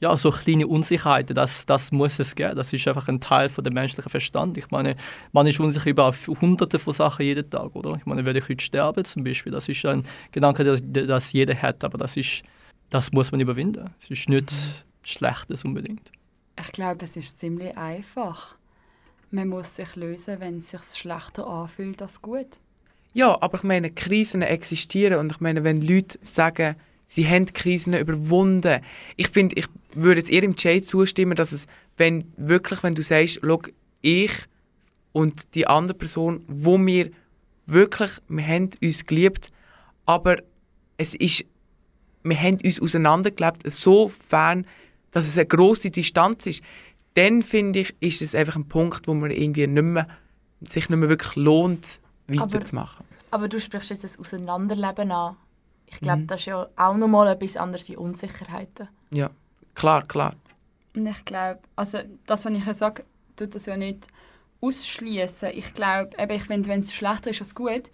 ja, 0.00 0.16
so 0.16 0.30
kleine 0.30 0.66
Unsicherheiten, 0.66 1.34
das, 1.34 1.66
das 1.66 1.92
muss 1.92 2.18
es 2.18 2.34
geben. 2.34 2.56
Das 2.56 2.72
ist 2.72 2.88
einfach 2.88 3.08
ein 3.08 3.20
Teil 3.20 3.50
von 3.50 3.62
dem 3.64 3.74
menschlichen 3.74 4.08
Verstand. 4.08 4.56
Ich 4.56 4.70
meine, 4.70 4.96
man 5.32 5.46
ist 5.46 5.60
unsicher 5.60 5.90
über 5.90 6.14
hunderte 6.40 6.78
von 6.78 6.94
Sachen 6.94 7.24
jeden 7.24 7.48
Tag, 7.50 7.74
oder? 7.74 7.96
Ich 7.96 8.06
meine, 8.06 8.24
werde 8.24 8.38
ich 8.38 8.48
heute 8.48 8.64
sterben 8.64 9.04
zum 9.04 9.24
Beispiel, 9.24 9.52
das 9.52 9.68
ist 9.68 9.84
ein 9.84 10.04
Gedanke, 10.32 10.64
das, 10.64 10.80
das 10.82 11.32
jeder 11.32 11.60
hat, 11.60 11.84
aber 11.84 11.98
das 11.98 12.16
ist, 12.16 12.42
das 12.90 13.12
muss 13.12 13.32
man 13.32 13.40
überwinden. 13.40 13.90
Es 14.02 14.10
ist 14.10 14.28
nicht 14.28 14.84
Schlechtes 15.02 15.64
unbedingt. 15.64 16.10
Ich 16.58 16.72
glaube, 16.72 17.04
es 17.04 17.16
ist 17.16 17.38
ziemlich 17.38 17.76
einfach. 17.78 18.56
Man 19.30 19.48
muss 19.48 19.76
sich 19.76 19.96
lösen, 19.96 20.40
wenn 20.40 20.58
es 20.58 20.70
sich 20.70 20.82
schlechter 20.82 21.46
anfühlt 21.46 22.02
als 22.02 22.20
gut. 22.20 22.60
Ja, 23.12 23.40
aber 23.40 23.58
ich 23.58 23.64
meine, 23.64 23.90
Krisen 23.90 24.42
existieren 24.42 25.18
und 25.18 25.32
ich 25.32 25.40
meine, 25.40 25.64
wenn 25.64 25.80
Leute 25.80 26.18
sagen, 26.22 26.76
sie 27.06 27.26
haben 27.26 27.46
Krisen 27.46 27.94
überwunden. 27.94 28.82
Ich 29.16 29.28
finde, 29.28 29.56
ich 29.56 29.66
würde 29.94 30.20
jetzt 30.20 30.30
eher 30.30 30.42
im 30.42 30.54
Jay 30.56 30.82
zustimmen, 30.82 31.36
dass 31.36 31.52
es, 31.52 31.66
wenn 31.96 32.32
wirklich, 32.36 32.82
wenn 32.82 32.94
du 32.94 33.02
sagst, 33.02 33.40
schau, 33.42 33.62
ich 34.00 34.32
und 35.12 35.54
die 35.54 35.66
andere 35.66 35.96
Person, 35.96 36.44
wo 36.46 36.78
wir 36.78 37.10
wirklich, 37.66 38.12
wir 38.28 38.46
haben 38.46 38.70
uns 38.80 39.04
geliebt, 39.04 39.48
aber 40.06 40.38
es 40.98 41.14
ist, 41.14 41.44
wir 42.22 42.40
haben 42.40 42.58
uns 42.62 42.80
auseinandergelebt, 42.80 43.70
so 43.70 44.08
fern, 44.08 44.66
dass 45.10 45.26
es 45.26 45.36
eine 45.36 45.46
große 45.46 45.90
Distanz 45.90 46.46
ist, 46.46 46.62
dann 47.14 47.42
finde 47.42 47.80
ich, 47.80 47.94
ist 48.00 48.22
es 48.22 48.34
einfach 48.34 48.56
ein 48.56 48.68
Punkt, 48.68 49.08
wo 49.08 49.14
man 49.14 49.30
irgendwie 49.30 49.66
nicht 49.66 49.82
mehr, 49.82 50.06
sich 50.60 50.88
nicht 50.88 50.98
mehr 50.98 51.08
wirklich 51.08 51.34
lohnt, 51.36 52.00
weiterzumachen. 52.28 53.04
Aber, 53.30 53.36
aber 53.38 53.48
du 53.48 53.58
sprichst 53.58 53.90
jetzt 53.90 54.04
das 54.04 54.18
Auseinanderleben 54.18 55.10
an. 55.10 55.36
Ich 55.86 56.00
glaube, 56.00 56.22
mhm. 56.22 56.26
das 56.28 56.40
ist 56.40 56.46
ja 56.46 56.68
auch 56.76 56.96
nochmal 56.96 57.28
etwas 57.28 57.56
anderes 57.56 57.88
wie 57.88 57.96
Unsicherheiten. 57.96 58.88
Ja, 59.10 59.30
klar, 59.74 60.06
klar. 60.06 60.36
Und 60.94 61.06
ich 61.06 61.24
glaube, 61.24 61.60
also 61.74 61.98
das, 62.26 62.44
was 62.44 62.52
ich 62.52 62.64
ja 62.64 62.74
sage, 62.74 63.04
tut 63.36 63.54
das 63.54 63.66
ja 63.66 63.76
nicht 63.76 64.06
ausschließen. 64.60 65.50
Ich 65.54 65.74
glaube, 65.74 66.10
ich 66.28 66.44
finde, 66.44 66.68
wenn 66.68 66.80
es 66.80 66.92
schlechter 66.92 67.30
ist 67.30 67.40
als 67.40 67.54
gut, 67.54 67.90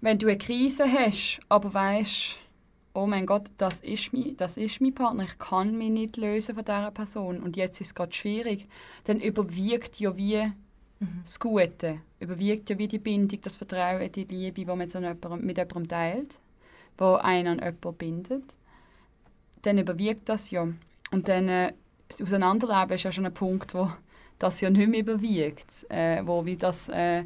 wenn 0.00 0.18
du 0.18 0.26
eine 0.26 0.38
Krise 0.38 0.84
hast, 0.90 1.40
aber 1.48 1.72
weißt, 1.72 2.36
oh 2.94 3.06
mein 3.06 3.26
Gott, 3.26 3.44
das 3.58 3.80
ist, 3.80 4.12
mein, 4.12 4.36
das 4.36 4.56
ist 4.56 4.80
mein 4.80 4.94
Partner, 4.94 5.24
ich 5.24 5.38
kann 5.38 5.76
mich 5.76 5.90
nicht 5.90 6.16
lösen 6.16 6.54
von 6.54 6.64
dieser 6.64 6.90
Person 6.90 7.42
und 7.42 7.56
jetzt 7.56 7.80
ist 7.80 7.88
es 7.88 7.94
gerade 7.94 8.12
schwierig, 8.12 8.68
dann 9.04 9.20
überwiegt 9.20 9.98
ja 9.98 10.16
wie 10.16 10.52
mhm. 11.00 11.20
das 11.22 11.40
Gute, 11.40 12.00
überwiegt 12.20 12.68
ja 12.70 12.78
wie 12.78 12.88
die 12.88 12.98
Bindung, 12.98 13.40
das 13.40 13.56
Vertrauen, 13.56 14.12
die 14.12 14.24
Liebe, 14.24 14.60
die 14.60 14.64
man 14.64 14.78
mit, 14.78 14.90
so 14.90 14.98
jemandem, 14.98 15.46
mit 15.46 15.56
jemandem 15.56 15.88
teilt 15.88 16.40
wo 16.98 17.14
einen 17.14 17.58
an 17.58 17.58
jemanden 17.58 17.94
bindet, 17.94 18.56
dann 19.62 19.78
überwiegt 19.78 20.28
das 20.28 20.50
ja. 20.50 20.68
Und 21.10 21.28
dann 21.28 21.48
äh, 21.48 21.72
das 22.08 22.22
Auseinanderleben 22.22 22.94
ist 22.94 23.04
ja 23.04 23.12
schon 23.12 23.26
ein 23.26 23.34
Punkt, 23.34 23.74
wo 23.74 23.90
das 24.38 24.60
ja 24.60 24.70
nicht 24.70 24.88
mehr 24.88 25.00
überwiegt, 25.00 25.86
äh, 25.88 26.22
wo 26.26 26.44
wie 26.44 26.56
das, 26.56 26.88
äh, 26.88 27.24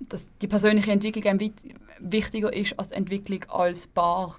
dass 0.00 0.28
die 0.40 0.48
persönliche 0.48 0.92
Entwicklung 0.92 1.52
wichtiger 2.00 2.52
ist 2.52 2.78
als 2.78 2.88
die 2.88 2.94
Entwicklung 2.94 3.44
als 3.48 3.86
Paar. 3.86 4.38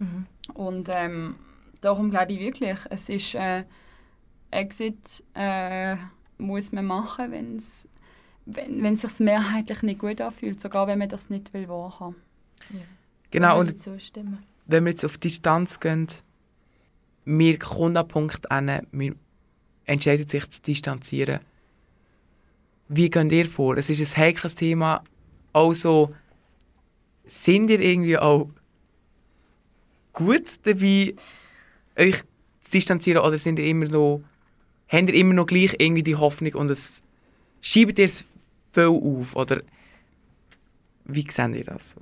Mhm. 0.00 0.26
Und 0.54 0.88
ähm, 0.90 1.36
darum 1.80 2.10
glaube 2.10 2.32
ich 2.32 2.40
wirklich, 2.40 2.78
es 2.90 3.08
ist 3.08 3.34
äh, 3.34 3.64
Exit 4.50 5.22
äh, 5.34 5.96
muss 6.38 6.72
man 6.72 6.86
machen, 6.86 7.30
wenn's, 7.30 7.88
wenn 8.46 8.82
wenn 8.82 8.94
es 8.94 9.02
sich 9.02 9.20
mehrheitlich 9.20 9.82
nicht 9.82 10.00
gut 10.00 10.20
anfühlt, 10.20 10.60
sogar 10.60 10.86
wenn 10.88 10.98
man 10.98 11.08
das 11.08 11.30
nicht 11.30 11.54
will 11.54 11.68
wahrhaben. 11.68 12.16
Genau, 13.30 13.58
Kann 13.58 13.68
und 13.68 13.86
wenn 14.66 14.84
wir 14.84 14.90
jetzt 14.90 15.04
auf 15.04 15.18
Distanz 15.18 15.78
gehen, 15.78 16.08
wir 17.24 17.58
kommen 17.58 17.96
an 17.96 18.04
den 18.04 18.08
Punkt 18.08 18.50
an, 18.50 18.86
wir 18.90 19.14
entscheiden 19.84 20.28
sich 20.28 20.50
zu 20.50 20.62
distanzieren. 20.62 21.40
Wie 22.88 23.08
geht 23.08 23.30
ihr 23.30 23.46
vor? 23.46 23.76
Es 23.76 23.88
ist 23.88 24.00
ein 24.00 24.22
heikles 24.22 24.56
Thema. 24.56 25.04
Also, 25.52 26.12
sind 27.24 27.70
ihr 27.70 27.80
irgendwie 27.80 28.18
auch 28.18 28.48
gut 30.12 30.64
dabei, 30.64 31.14
euch 31.96 32.18
zu 32.64 32.70
distanzieren 32.72 33.22
oder 33.22 33.38
sind 33.38 33.58
ihr 33.58 33.66
immer 33.66 33.86
so, 33.86 34.22
habt 34.88 35.08
ihr 35.08 35.14
immer 35.14 35.34
noch 35.34 35.46
gleich 35.46 35.74
irgendwie 35.78 36.02
die 36.02 36.16
Hoffnung 36.16 36.54
und 36.54 36.70
es 36.70 37.02
schiebt 37.60 37.98
ihr 37.98 38.04
es 38.06 38.24
viel 38.72 38.84
auf? 38.84 39.36
Oder 39.36 39.62
wie 41.04 41.26
seht 41.30 41.54
ihr 41.54 41.64
das? 41.64 41.96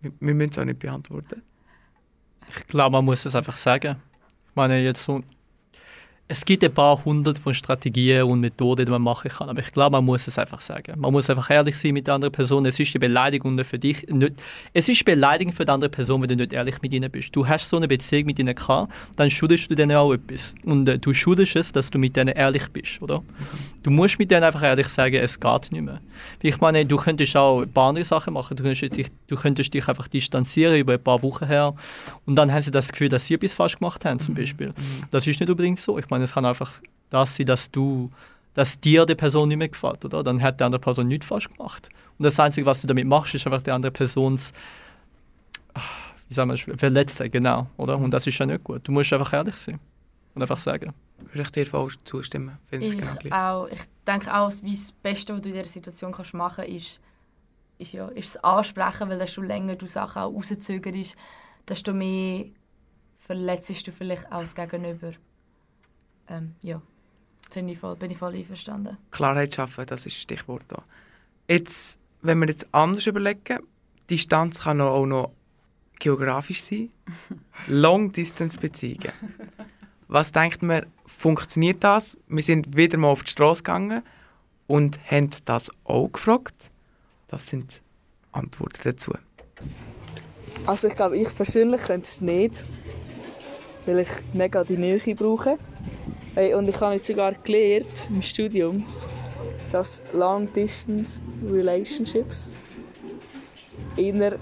Wir, 0.00 0.12
wir 0.20 0.34
müssen 0.34 0.50
es 0.50 0.58
auch 0.58 0.64
nicht 0.64 0.78
beantworten. 0.78 1.42
Ich 2.48 2.66
glaube, 2.66 2.92
man 2.92 3.04
muss 3.04 3.24
es 3.24 3.34
einfach 3.34 3.56
sagen. 3.56 3.96
Ich 4.48 4.56
meine, 4.56 4.82
jetzt 4.82 5.08
es 6.30 6.44
gibt 6.44 6.62
ein 6.62 6.72
paar 6.72 7.04
hundert 7.04 7.40
von 7.40 7.52
Strategien 7.52 8.22
und 8.22 8.38
Methoden, 8.38 8.86
die 8.86 8.92
man 8.92 9.02
machen 9.02 9.28
kann, 9.32 9.48
aber 9.48 9.62
ich 9.62 9.72
glaube, 9.72 9.90
man 9.90 10.04
muss 10.04 10.28
es 10.28 10.38
einfach 10.38 10.60
sagen. 10.60 10.94
Man 10.96 11.10
muss 11.10 11.28
einfach 11.28 11.50
ehrlich 11.50 11.76
sein 11.76 11.92
mit 11.92 12.06
der 12.06 12.14
anderen 12.14 12.30
Person. 12.30 12.64
Es 12.66 12.78
ist 12.78 12.94
eine 12.94 13.00
Beleidigung 13.00 13.58
für 13.64 13.80
dich. 13.80 14.06
Nicht, 14.06 14.34
es 14.72 14.88
ist 14.88 15.04
beleidigend 15.04 15.56
für 15.56 15.64
die 15.64 15.72
andere 15.72 15.90
Person, 15.90 16.22
wenn 16.22 16.28
du 16.28 16.36
nicht 16.36 16.52
ehrlich 16.52 16.80
mit 16.82 16.92
ihnen 16.92 17.10
bist. 17.10 17.34
Du 17.34 17.48
hast 17.48 17.68
so 17.68 17.78
eine 17.78 17.88
Beziehung 17.88 18.26
mit 18.26 18.38
ihnen 18.38 18.54
gehabt, 18.54 18.92
dann 19.16 19.28
schuldest 19.28 19.72
du 19.72 19.74
denen 19.74 19.96
auch 19.96 20.12
etwas. 20.12 20.54
Und 20.62 20.88
äh, 20.88 21.00
du 21.00 21.12
schuldest 21.12 21.56
es, 21.56 21.72
dass 21.72 21.90
du 21.90 21.98
mit 21.98 22.14
denen 22.14 22.36
ehrlich 22.36 22.68
bist, 22.68 23.02
oder? 23.02 23.24
Du 23.82 23.90
musst 23.90 24.20
mit 24.20 24.30
denen 24.30 24.44
einfach 24.44 24.62
ehrlich 24.62 24.86
sagen, 24.86 25.16
es 25.16 25.40
geht 25.40 25.72
nicht 25.72 25.82
mehr. 25.82 26.00
Ich 26.42 26.60
meine, 26.60 26.86
du 26.86 26.96
könntest 26.96 27.36
auch 27.36 27.62
ein 27.62 27.72
paar 27.72 27.88
andere 27.88 28.04
Sachen 28.04 28.34
machen. 28.34 28.56
Du 28.56 28.62
könntest 28.62 28.94
dich, 28.96 29.08
du 29.26 29.34
könntest 29.34 29.74
dich 29.74 29.88
einfach 29.88 30.06
distanzieren 30.06 30.76
über 30.76 30.92
ein 30.92 31.02
paar 31.02 31.22
Wochen 31.24 31.46
her 31.46 31.74
und 32.24 32.36
dann 32.36 32.52
haben 32.52 32.62
sie 32.62 32.70
das 32.70 32.92
Gefühl, 32.92 33.08
dass 33.08 33.26
sie 33.26 33.34
etwas 33.34 33.52
falsch 33.52 33.78
gemacht 33.78 34.04
haben, 34.04 34.20
zum 34.20 34.34
Beispiel. 34.36 34.72
Das 35.10 35.26
ist 35.26 35.40
nicht 35.40 35.50
unbedingt 35.50 35.80
so. 35.80 35.98
Ich 35.98 36.08
meine, 36.08 36.19
es 36.22 36.34
kann 36.34 36.44
einfach 36.44 36.72
das 37.10 37.36
sein, 37.36 37.46
dass 37.46 37.70
du 37.70 38.10
dass 38.52 38.80
dir 38.80 39.06
die 39.06 39.14
Person 39.14 39.48
nicht 39.48 39.58
mehr 39.58 39.68
gefällt, 39.68 40.04
oder? 40.04 40.24
Dann 40.24 40.42
hat 40.42 40.58
die 40.58 40.64
andere 40.64 40.80
Person 40.80 41.06
nichts 41.06 41.24
falsch 41.24 41.48
gemacht. 41.48 41.88
Und 42.18 42.24
das 42.24 42.38
Einzige, 42.40 42.66
was 42.66 42.80
du 42.80 42.88
damit 42.88 43.06
machst, 43.06 43.32
ist 43.32 43.46
einfach 43.46 43.62
die 43.62 43.70
andere 43.70 43.92
Persons 43.92 44.52
wie 46.30 46.34
sagen 46.34 46.50
wir, 46.50 46.78
verletzen, 46.78 47.28
genau, 47.30 47.66
oder? 47.76 47.98
Und 47.98 48.12
das 48.12 48.26
ist 48.26 48.38
ja 48.38 48.46
nicht 48.46 48.62
gut. 48.62 48.86
Du 48.86 48.92
musst 48.92 49.12
einfach 49.12 49.32
ehrlich 49.32 49.56
sein 49.56 49.80
und 50.34 50.42
einfach 50.42 50.60
sagen. 50.60 50.94
Würde 51.18 51.42
ich 51.42 51.50
dir 51.50 51.66
voll 51.66 51.90
zustimmen? 52.04 52.56
Finde 52.66 52.86
ich 52.86 52.92
Ich, 52.92 53.00
genau 53.00 53.14
gleich. 53.16 53.32
auch, 53.32 53.66
ich 53.66 53.80
denke 54.06 54.32
auch, 54.32 54.52
wie 54.62 54.70
das 54.70 54.92
Beste, 54.92 55.34
was 55.34 55.42
du 55.42 55.48
in 55.48 55.54
dieser 55.56 55.68
Situation 55.68 56.12
kannst 56.12 56.32
machen 56.32 56.64
kannst, 56.64 56.70
ist, 56.70 57.00
ist, 57.78 57.92
ja, 57.92 58.06
ist 58.08 58.36
das 58.36 58.44
Ansprechen, 58.44 59.08
weil 59.08 59.18
desto 59.18 59.42
länger 59.42 59.74
du 59.74 59.86
Sachen 59.86 60.22
auch 60.22 60.32
rauszögerst, 60.32 61.16
desto 61.68 61.92
mehr 61.92 62.46
verletzt 63.18 63.86
du 63.86 63.90
vielleicht 63.90 64.30
auch 64.30 64.40
das 64.40 64.54
Gegenüber. 64.54 65.10
Ähm, 66.30 66.54
ja, 66.62 66.80
Finde 67.50 67.72
ich 67.72 67.80
voll, 67.80 67.96
bin 67.96 68.12
ich 68.12 68.18
voll 68.18 68.34
einverstanden. 68.34 68.96
Klarheit 69.10 69.54
schaffen, 69.54 69.84
das 69.86 70.06
ist 70.06 70.14
das 70.14 70.22
Stichwort 70.22 70.62
da. 70.68 70.84
Jetzt, 71.48 71.98
wenn 72.22 72.38
wir 72.38 72.46
jetzt 72.46 72.68
anders 72.72 73.06
überlegen, 73.06 73.58
Distanz 74.08 74.60
kann 74.60 74.80
auch 74.80 75.04
noch 75.04 75.32
geografisch 75.98 76.62
sein. 76.62 76.90
Long-Distance-Beziehungen. 77.66 79.12
Was 80.06 80.30
denkt 80.30 80.62
man, 80.62 80.86
funktioniert 81.06 81.82
das? 81.82 82.16
Wir 82.28 82.42
sind 82.42 82.76
wieder 82.76 82.98
mal 82.98 83.08
auf 83.08 83.24
die 83.24 83.32
Straße 83.32 83.64
gegangen 83.64 84.02
und 84.68 84.98
haben 85.10 85.30
das 85.44 85.70
auch 85.84 86.08
gefragt. 86.08 86.70
Das 87.26 87.48
sind 87.48 87.82
Antworten 88.30 88.80
dazu. 88.84 89.12
Also 90.66 90.86
ich 90.86 90.94
glaube, 90.94 91.16
ich 91.16 91.34
persönlich 91.34 91.82
könnte 91.82 92.08
es 92.08 92.20
nicht, 92.20 92.54
weil 93.86 94.00
ich 94.00 94.08
mega 94.32 94.62
die 94.62 94.76
Nähe 94.76 95.00
brauche. 95.16 95.58
Hey, 96.34 96.54
und 96.54 96.68
ich 96.68 96.80
habe 96.80 96.94
jetzt 96.94 97.06
sogar 97.06 97.32
gelernt 97.34 98.08
im 98.08 98.22
Studium, 98.22 98.84
dass 99.72 100.00
Long-Distance 100.12 101.20
Relationships 101.50 102.50
eher 103.96 104.38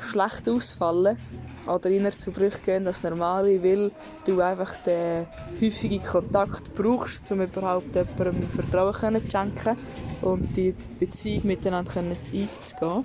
schlecht 0.00 0.48
ausfallen 0.48 1.18
oder 1.66 1.90
eher 1.90 2.10
zu 2.10 2.30
Brüchen 2.30 2.62
gehen 2.64 2.86
als 2.86 3.02
normale, 3.02 3.62
weil 3.62 3.90
du 4.26 4.40
einfach 4.40 4.74
den 4.84 5.26
häufigen 5.60 6.02
Kontakt 6.04 6.74
brauchst, 6.74 7.30
um 7.32 7.40
überhaupt 7.40 7.94
jemandem 7.94 8.48
Vertrauen 8.48 9.22
zu 9.24 9.30
schenken 9.30 9.76
und 10.22 10.56
die 10.56 10.74
Beziehung 10.98 11.46
miteinander 11.46 11.92
einzugehen. 11.96 13.04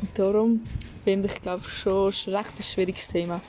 Und 0.00 0.10
darum 0.14 0.60
finde 1.04 1.28
ich, 1.28 1.42
glaube 1.42 1.64
schon 1.64 2.12
ein 2.26 2.34
recht 2.34 2.64
schwieriges 2.64 3.08
Thema. 3.08 3.40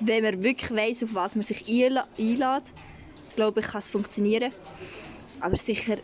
Wenn 0.00 0.22
man 0.22 0.42
wirklich 0.42 0.70
weiss, 0.70 1.02
auf 1.02 1.14
was 1.14 1.34
man 1.34 1.44
sich 1.44 1.66
einlädt, 1.68 2.62
glaube 3.34 3.60
ich, 3.60 3.66
kann 3.66 3.80
es 3.80 3.88
funktionieren. 3.88 4.52
Aber 5.40 5.56
sicher 5.56 5.96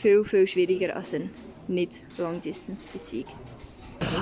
viel, 0.00 0.24
viel 0.24 0.46
schwieriger 0.46 0.96
als 0.96 1.14
eine 1.14 1.30
nicht 1.68 2.00
Long-Distance-Beziehung. 2.18 3.26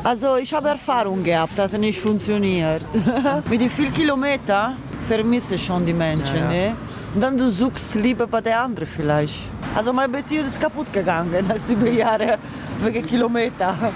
Also 0.05 0.37
ich 0.37 0.53
habe 0.53 0.69
Erfahrung 0.69 1.23
gehabt, 1.23 1.53
das 1.57 1.73
hat 1.73 1.81
nicht 1.81 2.01
funktioniert. 2.01 2.85
Mit 3.51 3.61
den 3.61 3.71
vielen 3.71 3.93
Kilometern 3.93 4.77
vermisse 5.07 5.55
ich 5.55 5.65
schon 5.65 5.85
die 5.87 5.93
Menschen. 5.93 6.37
Ja, 6.37 6.53
ja. 6.53 6.71
Ne? 6.71 6.77
Und 7.15 7.23
dann 7.23 7.39
du 7.39 7.51
suchst 7.51 7.95
Liebe 7.95 8.27
bei 8.27 8.41
der 8.41 8.61
anderen 8.61 8.87
vielleicht. 8.87 9.39
Also 9.75 9.93
meine 9.93 10.13
Beziehung 10.13 10.47
ist 10.47 10.61
kaputt 10.61 10.93
gegangen 10.93 11.47
nach 11.49 11.57
sieben 11.57 11.97
Jahren 11.97 12.39
wegen 12.83 13.07
Kilometer. 13.07 13.93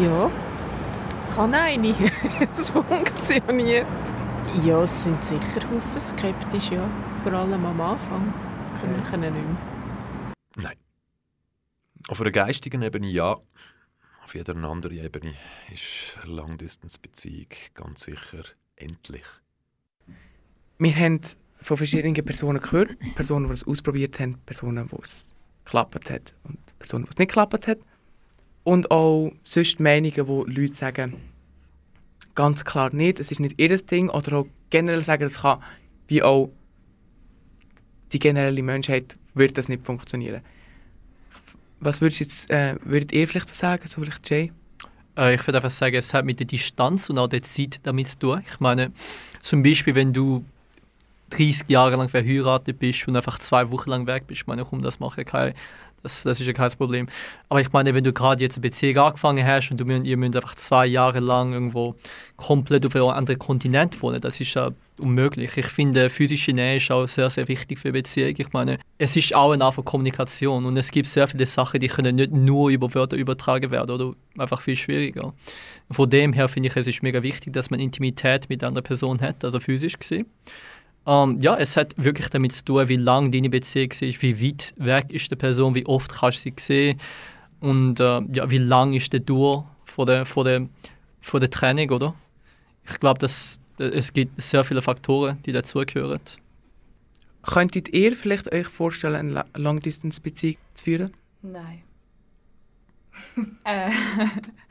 Ja, 0.00 0.30
kann 1.34 1.54
eine. 1.54 1.94
es 2.52 2.70
funktioniert. 2.70 3.86
Ja, 4.64 4.82
es 4.82 5.04
sind 5.04 5.24
sicher 5.24 5.70
Haufen 5.70 6.00
skeptisch, 6.00 6.70
ja. 6.70 6.88
Vor 7.22 7.32
allem 7.32 7.64
am 7.64 7.80
Anfang. 7.80 8.34
Können, 8.80 9.04
können 9.04 9.34
nicht 9.34 9.44
mehr. 9.44 9.68
Auf 12.08 12.22
einer 12.22 12.30
geistigen 12.30 12.80
Ebene 12.80 13.06
ja. 13.06 13.36
Auf 14.24 14.34
jeder 14.34 14.56
anderen 14.56 14.96
Ebene 14.96 15.34
ist 15.70 16.16
eine 16.22 16.32
Long-Distance-Beziehung 16.32 17.48
ganz 17.74 18.00
sicher 18.00 18.44
endlich. 18.76 19.24
Wir 20.78 20.96
haben 20.96 21.20
von 21.60 21.76
verschiedenen 21.76 22.14
Personen 22.14 22.62
gehört. 22.62 22.96
Personen, 23.14 23.48
die 23.48 23.52
es 23.52 23.66
ausprobiert 23.66 24.18
haben, 24.20 24.38
Personen, 24.46 24.88
die 24.88 24.96
es 25.02 25.34
geklappt 25.66 26.08
hat 26.08 26.34
und 26.44 26.58
Personen, 26.78 27.04
die 27.04 27.10
es 27.10 27.18
nicht 27.18 27.28
geklappt 27.28 27.66
hat. 27.66 27.78
Und 28.64 28.90
auch 28.90 29.30
sonst 29.42 29.78
Meinungen, 29.78 30.26
wo 30.26 30.44
Leute 30.44 30.76
sagen, 30.76 31.16
ganz 32.38 32.64
klar 32.64 32.94
nicht, 32.94 33.18
es 33.18 33.32
ist 33.32 33.40
nicht 33.40 33.58
ihr 33.58 33.76
Ding. 33.78 34.10
Oder 34.10 34.38
auch 34.38 34.46
generell 34.70 35.02
sagen, 35.02 35.24
es 35.24 35.40
kann, 35.42 35.60
wie 36.06 36.22
auch 36.22 36.50
die 38.12 38.20
generelle 38.20 38.62
Menschheit, 38.62 39.16
wird 39.34 39.58
das 39.58 39.68
nicht 39.68 39.84
funktionieren. 39.84 40.42
Was 41.80 42.00
würdest 42.00 42.20
jetzt, 42.20 42.50
äh, 42.50 42.76
würdet 42.84 43.10
ihr 43.12 43.26
vielleicht 43.26 43.48
so 43.48 43.56
sagen, 43.56 43.88
so 43.88 44.00
vielleicht 44.00 44.30
Jay? 44.30 44.52
Äh, 45.16 45.34
ich 45.34 45.46
würde 45.48 45.58
einfach 45.58 45.72
sagen, 45.72 45.96
es 45.96 46.14
hat 46.14 46.24
mit 46.24 46.38
der 46.38 46.46
Distanz 46.46 47.10
und 47.10 47.18
auch 47.18 47.26
der 47.26 47.42
Zeit 47.42 47.80
damit 47.82 48.06
zu 48.06 48.18
tun. 48.20 48.42
Ich 48.48 48.60
meine, 48.60 48.92
zum 49.40 49.64
Beispiel, 49.64 49.96
wenn 49.96 50.12
du 50.12 50.44
30 51.30 51.68
Jahre 51.68 51.96
lang 51.96 52.08
verheiratet 52.08 52.78
bist 52.78 53.06
und 53.08 53.16
einfach 53.16 53.38
zwei 53.38 53.68
Wochen 53.72 53.90
lang 53.90 54.06
weg 54.06 54.28
bist, 54.28 54.46
meine, 54.46 54.64
komm, 54.64 54.80
das 54.80 55.00
macht 55.00 55.18
ja 55.18 55.24
kein, 55.24 55.54
das, 56.02 56.22
das 56.22 56.40
ist 56.40 56.46
ja 56.46 56.52
kein 56.52 56.70
Problem. 56.72 57.08
Aber 57.48 57.60
ich 57.60 57.72
meine, 57.72 57.94
wenn 57.94 58.04
du 58.04 58.12
gerade 58.12 58.42
jetzt 58.42 58.56
eine 58.56 58.62
Beziehung 58.62 58.98
angefangen 58.98 59.46
hast 59.46 59.70
und 59.70 59.80
du, 59.80 59.84
müsst- 59.84 60.06
ihr 60.06 60.16
müsst 60.16 60.36
einfach 60.36 60.54
zwei 60.54 60.86
Jahre 60.86 61.20
lang 61.20 61.52
irgendwo 61.52 61.94
komplett 62.36 62.86
auf 62.86 62.94
einem 62.94 63.06
anderen 63.06 63.38
Kontinent 63.38 64.00
wohnen, 64.02 64.20
das 64.20 64.40
ist 64.40 64.54
ja 64.54 64.70
unmöglich. 64.98 65.56
Ich 65.56 65.66
finde, 65.66 66.10
physische 66.10 66.52
Nähe 66.52 66.76
ist 66.76 66.90
auch 66.90 67.06
sehr, 67.06 67.30
sehr 67.30 67.46
wichtig 67.46 67.78
für 67.78 67.88
eine 67.88 67.98
Beziehung. 67.98 68.34
Ich 68.36 68.52
meine, 68.52 68.78
es 68.98 69.14
ist 69.16 69.34
auch 69.34 69.52
eine 69.52 69.64
Art 69.64 69.74
von 69.74 69.84
Kommunikation 69.84 70.66
und 70.66 70.76
es 70.76 70.90
gibt 70.90 71.08
sehr 71.08 71.28
viele 71.28 71.46
Sachen, 71.46 71.78
die 71.80 71.88
können 71.88 72.16
nicht 72.16 72.32
nur 72.32 72.70
über 72.70 72.92
Wörter 72.94 73.16
übertragen 73.16 73.70
werden 73.70 73.90
oder 73.92 74.12
einfach 74.36 74.60
viel 74.60 74.76
schwieriger. 74.76 75.34
Von 75.90 76.10
dem 76.10 76.32
her 76.32 76.48
finde 76.48 76.68
ich, 76.68 76.76
es 76.76 76.86
ist 76.86 77.02
mega 77.02 77.22
wichtig, 77.22 77.52
dass 77.52 77.70
man 77.70 77.78
Intimität 77.80 78.48
mit 78.48 78.64
einer 78.64 78.82
Person 78.82 79.20
hat, 79.20 79.44
also 79.44 79.60
physisch 79.60 79.98
gesehen. 79.98 80.26
Ähm, 81.08 81.40
ja, 81.40 81.56
es 81.56 81.74
hat 81.78 81.94
wirklich 81.96 82.28
damit 82.28 82.52
zu 82.52 82.66
tun, 82.66 82.86
wie 82.88 82.96
lang 82.96 83.32
deine 83.32 83.48
Beziehung 83.48 83.90
ist, 83.90 84.22
wie 84.22 84.42
weit 84.46 84.74
weg 84.76 85.06
ist 85.10 85.30
die 85.30 85.36
Person, 85.36 85.74
wie 85.74 85.86
oft 85.86 86.12
kannst 86.12 86.44
du 86.44 86.50
sie 86.50 86.54
sehen 86.58 87.00
und 87.60 87.98
äh, 87.98 88.20
ja, 88.30 88.50
wie 88.50 88.58
lang 88.58 88.92
ist 88.92 89.14
der 89.14 89.20
Dauer 89.20 89.74
von 89.86 90.06
der, 90.06 90.26
von 90.26 90.44
der, 90.44 90.68
von 91.22 91.40
der 91.40 91.48
Trennung, 91.48 91.90
oder? 91.92 92.14
Ich 92.86 93.00
glaube, 93.00 93.20
dass 93.20 93.58
äh, 93.78 93.84
es 93.84 94.12
gibt 94.12 94.40
sehr 94.40 94.64
viele 94.64 94.82
Faktoren, 94.82 95.40
die 95.46 95.52
dazugehören. 95.52 96.20
Könntet 97.42 97.88
ihr 97.88 98.14
vielleicht 98.14 98.52
euch 98.52 98.66
vorstellen, 98.66 99.34
eine 99.34 99.46
Long-Distance-Beziehung 99.54 100.58
zu 100.74 100.84
führen? 100.84 101.14
Nein. 101.40 101.82
Äh, 103.64 103.90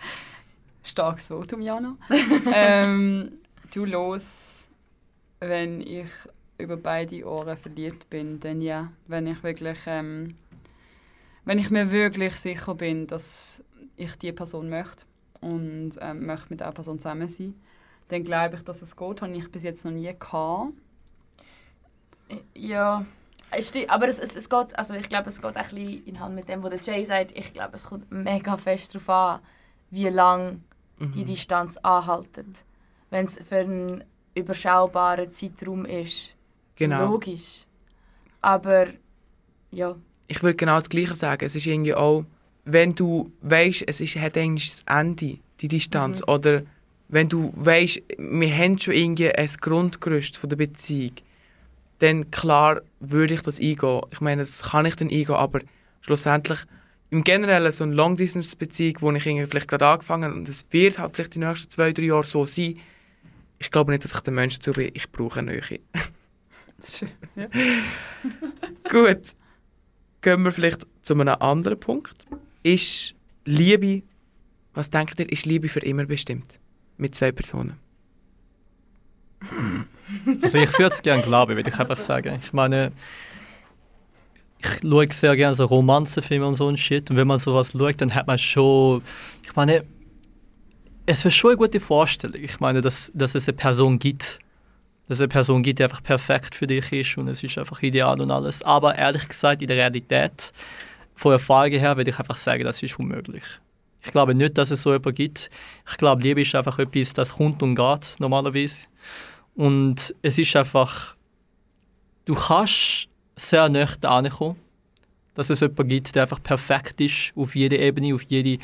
starkes 0.83 1.27
Votum, 1.27 1.61
Jana. 1.61 1.97
ähm, 2.53 3.31
du 3.73 3.83
los, 3.85 4.56
wenn 5.39 5.81
ich 5.81 6.07
über 6.57 6.77
beide 6.77 7.25
Ohren 7.27 7.57
verliebt 7.57 8.09
bin, 8.09 8.39
dann 8.39 8.61
ja, 8.61 8.91
wenn 9.07 9.27
ich 9.27 9.43
wirklich, 9.43 9.77
ähm, 9.85 10.35
wenn 11.45 11.59
ich 11.59 11.69
mir 11.69 11.91
wirklich 11.91 12.35
sicher 12.35 12.75
bin, 12.75 13.07
dass 13.07 13.63
ich 13.95 14.15
die 14.17 14.31
Person 14.31 14.69
möchte 14.69 15.05
und 15.41 15.91
ähm, 16.01 16.25
möchte 16.25 16.47
mit 16.49 16.59
dieser 16.59 16.71
Person 16.71 16.99
zusammen 16.99 17.27
sein, 17.27 17.55
dann 18.09 18.23
glaube 18.23 18.55
ich, 18.57 18.63
dass 18.63 18.81
es 18.81 18.95
geht. 18.95 19.21
Habe 19.21 19.33
ich 19.33 19.51
bis 19.51 19.63
jetzt 19.63 19.85
noch 19.85 19.91
nie 19.91 20.13
gehabt. 20.17 20.73
Ja, 22.55 23.05
aber 23.87 24.07
es, 24.07 24.19
es, 24.19 24.35
es 24.35 24.49
geht, 24.49 24.77
also 24.77 24.93
ich 24.95 25.07
glaube, 25.07 25.29
es 25.29 25.41
geht 25.41 25.55
ein 25.55 25.63
bisschen 25.63 26.05
in 26.05 26.19
Hand 26.19 26.35
mit 26.35 26.49
dem, 26.49 26.63
was 26.63 26.71
der 26.71 26.81
Jay 26.81 27.03
sagt. 27.03 27.31
Ich 27.37 27.53
glaube, 27.53 27.75
es 27.75 27.85
kommt 27.85 28.11
mega 28.11 28.57
fest 28.57 28.93
darauf 28.93 29.09
an, 29.09 29.39
wie 29.89 30.09
lange 30.09 30.59
die 30.99 31.23
Mhm. 31.23 31.25
Distanz 31.25 31.77
anhaltet. 31.77 32.65
Wenn 33.09 33.25
es 33.25 33.37
für 33.37 33.57
einen 33.57 34.03
überschaubaren 34.37 35.29
Zeitraum 35.31 35.85
ist, 35.85 36.35
Genau. 36.75 37.05
logisch. 37.11 37.65
Aber 38.41 38.87
ja, 39.71 39.95
Ich 40.27 40.43
würde 40.43 40.55
genau 40.55 40.77
das 40.79 40.89
Gleiche 40.89 41.15
sagen. 41.15 41.45
Es 41.45 41.55
ist 41.55 41.65
irgendwie 41.65 41.93
auch, 41.93 42.25
wenn 42.65 42.93
du 42.93 43.31
weißt, 43.41 43.83
es 43.87 44.01
ist, 44.01 44.15
hat 44.17 44.37
eigentlich 44.37 44.69
das 44.71 44.83
Ende, 44.85 45.37
die 45.61 45.67
Distanz, 45.69 46.19
Mhm. 46.21 46.33
oder 46.33 46.61
wenn 47.09 47.29
du 47.29 47.53
weißt, 47.55 48.01
wir 48.17 48.53
haben 48.57 48.77
schon 48.79 48.93
irgendwie 48.93 49.31
ein 49.31 49.49
Grundgerüst 49.61 50.37
von 50.37 50.49
der 50.49 50.57
Beziehung, 50.57 51.13
dann 51.99 52.29
klar 52.29 52.81
würde 52.99 53.33
ich 53.35 53.41
das 53.41 53.59
eingehen. 53.59 54.01
Ich 54.11 54.19
meine, 54.21 54.41
das 54.41 54.61
kann 54.63 54.85
ich 54.85 54.95
dann 54.97 55.07
eingehen, 55.09 55.31
aber 55.35 55.61
schlussendlich 56.01 56.59
im 57.09 57.23
Generellen 57.23 57.71
so 57.71 57.85
eine 57.85 57.93
Long-Distance-Beziehung, 57.95 58.97
wo 58.99 59.11
ich 59.13 59.25
irgendwie 59.25 59.45
vielleicht 59.45 59.69
gerade 59.69 59.87
angefangen 59.87 60.25
habe 60.25 60.35
und 60.35 60.49
es 60.49 60.65
wird 60.71 60.99
halt 60.99 61.13
vielleicht 61.15 61.35
die 61.35 61.39
nächsten 61.39 61.69
zwei, 61.71 61.93
drei 61.93 62.03
Jahre 62.03 62.25
so 62.25 62.45
sein, 62.45 62.77
ich 63.59 63.71
glaube 63.71 63.91
nicht, 63.91 64.03
dass 64.03 64.13
ich 64.13 64.19
der 64.19 64.33
Mensch 64.33 64.55
dazu 64.55 64.73
bin, 64.73 64.91
ich 64.93 65.11
brauche 65.11 65.39
eine 65.39 65.51
Nähe. 65.51 65.61
Schön, 66.83 67.09
ja. 67.35 67.47
Gut. 68.89 69.35
Gehen 70.21 70.43
wir 70.43 70.51
vielleicht 70.51 70.85
zu 71.03 71.13
einem 71.13 71.29
anderen 71.29 71.79
Punkt. 71.79 72.25
Ist 72.63 73.13
Liebe, 73.45 74.03
was 74.73 74.89
denkt 74.89 75.19
ihr, 75.19 75.31
ist 75.31 75.45
Liebe 75.45 75.69
für 75.69 75.79
immer 75.79 76.05
bestimmt? 76.05 76.59
Mit 76.97 77.15
zwei 77.15 77.31
Personen. 77.31 77.79
Also 80.41 80.57
ich 80.57 80.71
würde 80.77 80.93
es 80.93 81.01
gerne 81.01 81.23
glauben, 81.23 81.55
würde 81.55 81.69
ich 81.69 81.79
einfach 81.79 81.97
sagen. 81.97 82.39
Ich 82.41 82.53
meine, 82.53 82.91
ich 84.59 84.67
schaue 84.81 85.07
sehr 85.11 85.35
gerne 85.35 85.55
so 85.55 85.65
Romanzenfilme 85.65 86.47
und 86.47 86.55
so 86.55 86.67
ein 86.67 86.77
Shit. 86.77 87.09
Und 87.09 87.17
wenn 87.17 87.27
man 87.27 87.39
sowas 87.39 87.71
schaut, 87.71 88.01
dann 88.01 88.13
hat 88.13 88.27
man 88.27 88.37
schon, 88.37 89.01
ich 89.43 89.55
meine, 89.55 89.83
es 91.07 91.23
ist 91.23 91.35
schon 91.35 91.51
eine 91.51 91.57
gute 91.57 91.79
Vorstellung. 91.79 92.43
Ich 92.43 92.59
meine, 92.59 92.81
dass, 92.81 93.11
dass 93.15 93.33
es 93.33 93.47
eine 93.47 93.55
Person 93.55 93.97
gibt, 93.97 94.39
dass 95.07 95.17
es 95.17 95.21
eine 95.21 95.29
Person 95.29 95.63
gibt, 95.63 95.79
die 95.79 95.83
einfach 95.83 96.03
perfekt 96.03 96.53
für 96.53 96.67
dich 96.67 96.91
ist 96.91 97.17
und 97.17 97.29
es 97.29 97.41
ist 97.41 97.57
einfach 97.57 97.81
ideal 97.81 98.19
und 98.19 98.29
alles. 98.29 98.61
Aber 98.61 98.93
ehrlich 98.93 99.27
gesagt, 99.27 99.61
in 99.61 99.69
der 99.69 99.77
Realität, 99.77 100.51
von 101.15 101.31
Erfahrung 101.31 101.71
her, 101.71 101.95
würde 101.97 102.11
ich 102.11 102.19
einfach 102.19 102.37
sagen, 102.37 102.63
das 102.63 102.83
ist 102.83 102.99
unmöglich. 102.99 103.43
Ich 104.03 104.11
glaube 104.11 104.35
nicht, 104.35 104.57
dass 104.57 104.69
es 104.69 104.81
so 104.81 104.93
etwas 104.93 105.15
gibt. 105.15 105.49
Ich 105.89 105.97
glaube, 105.97 106.21
Liebe 106.21 106.41
ist 106.41 106.53
einfach 106.53 106.77
etwas, 106.77 107.13
das 107.13 107.33
kommt 107.33 107.63
und 107.63 107.75
geht, 107.75 108.15
normalerweise. 108.19 108.85
Und 109.55 110.13
es 110.21 110.37
ist 110.37 110.55
einfach, 110.55 111.15
du 112.25 112.35
kannst 112.35 113.07
sehr 113.37 113.67
nah 113.69 114.29
kommen, 114.29 114.57
dass 115.35 115.49
es 115.49 115.61
jemanden 115.61 115.87
gibt, 115.87 116.15
der 116.15 116.23
einfach 116.23 116.43
perfekt 116.43 116.99
ist, 116.99 117.31
auf 117.35 117.55
jeder 117.55 117.79
Ebene, 117.79 118.13
auf 118.13 118.23
jede 118.23 118.59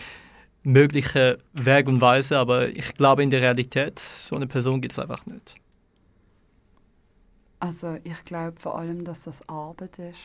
mögliche 0.64 1.39
Weg 1.53 1.88
und 1.88 2.01
Weise. 2.01 2.38
Aber 2.38 2.70
ich 2.70 2.93
glaube, 2.93 3.24
in 3.24 3.30
der 3.30 3.41
Realität, 3.41 3.99
so 3.99 4.36
eine 4.36 4.47
Person 4.47 4.82
gibt 4.82 4.93
es 4.93 4.99
einfach 4.99 5.26
nicht. 5.26 5.55
Also 7.59 7.97
ich 8.03 8.26
glaube 8.26 8.59
vor 8.59 8.78
allem, 8.78 9.05
dass 9.05 9.24
das 9.24 9.47
Arbeit 9.47 9.99
ist. 9.99 10.20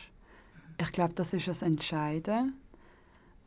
Ich 0.77 0.91
glaube, 0.91 1.13
das 1.13 1.33
ist 1.33 1.47
das 1.47 1.61
Entscheidende. 1.61 2.53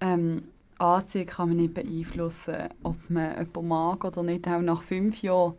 Ähm, 0.01 0.45
Anziehung 0.79 1.27
kann 1.27 1.49
man 1.49 1.59
nicht 1.59 1.75
beeinflussen, 1.75 2.69
ob 2.83 2.97
man 3.09 3.31
jemanden 3.31 3.69
mag 3.69 4.05
oder 4.05 4.23
nicht. 4.23 4.49
Auch 4.49 4.61
nach 4.61 4.83
fünf 4.83 5.23
Jahren 5.23 5.55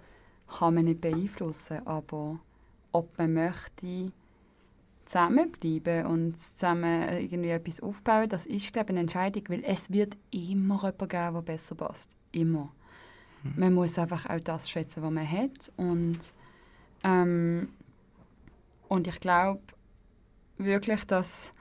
kann 0.48 0.74
man 0.74 0.86
nicht 0.86 1.02
beeinflussen, 1.02 1.86
aber 1.86 2.40
ob 2.92 3.18
man 3.18 3.34
möchte 3.34 4.12
zusammenbleiben 5.06 6.06
und 6.06 6.38
zusammen 6.38 7.10
irgendwie 7.10 7.50
etwas 7.50 7.80
aufbauen, 7.82 8.30
das 8.30 8.46
ist 8.46 8.72
glaube 8.74 8.88
ich, 8.88 8.90
eine 8.92 9.02
Entscheidung, 9.02 9.44
weil 9.50 9.64
es 9.66 9.92
wird 9.92 10.16
immer 10.32 10.76
jemanden 10.90 11.08
geben, 11.08 11.34
der 11.34 11.42
besser 11.42 11.76
passt. 11.76 12.18
Immer. 12.32 12.72
Man 13.58 13.74
muss 13.74 14.00
einfach 14.00 14.26
auch 14.30 14.40
das 14.40 14.70
schätzen, 14.70 15.04
was 15.04 15.12
man 15.12 15.30
hat 15.30 15.72
und 15.76 16.20
ähm, 17.04 17.70
und 18.88 19.08
ich 19.08 19.20
glaube 19.20 19.62
wirklich, 20.58 21.04
dass 21.06 21.54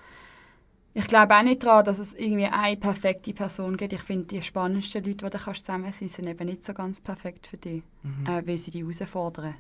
ich 0.94 1.06
glaube 1.06 1.34
auch 1.34 1.42
nicht 1.42 1.64
daran, 1.64 1.84
dass 1.84 1.98
es 1.98 2.12
irgendwie 2.14 2.44
eine 2.46 2.76
perfekte 2.76 3.32
Person 3.32 3.76
gibt. 3.76 3.94
Ich 3.94 4.02
finde, 4.02 4.26
die 4.26 4.42
spannendsten 4.42 5.02
Leute, 5.02 5.16
die 5.26 5.30
du 5.30 5.38
kannst 5.38 5.64
zusammen 5.64 5.90
sein 5.90 6.08
sind 6.08 6.28
eben 6.28 6.46
nicht 6.46 6.64
so 6.64 6.74
ganz 6.74 7.00
perfekt 7.00 7.46
für 7.46 7.56
dich, 7.56 7.82
Mhm. 8.02 8.26
äh, 8.26 8.46
weil 8.46 8.58
sie 8.58 8.70
dich 8.70 8.82
herausfordern. 8.82 9.54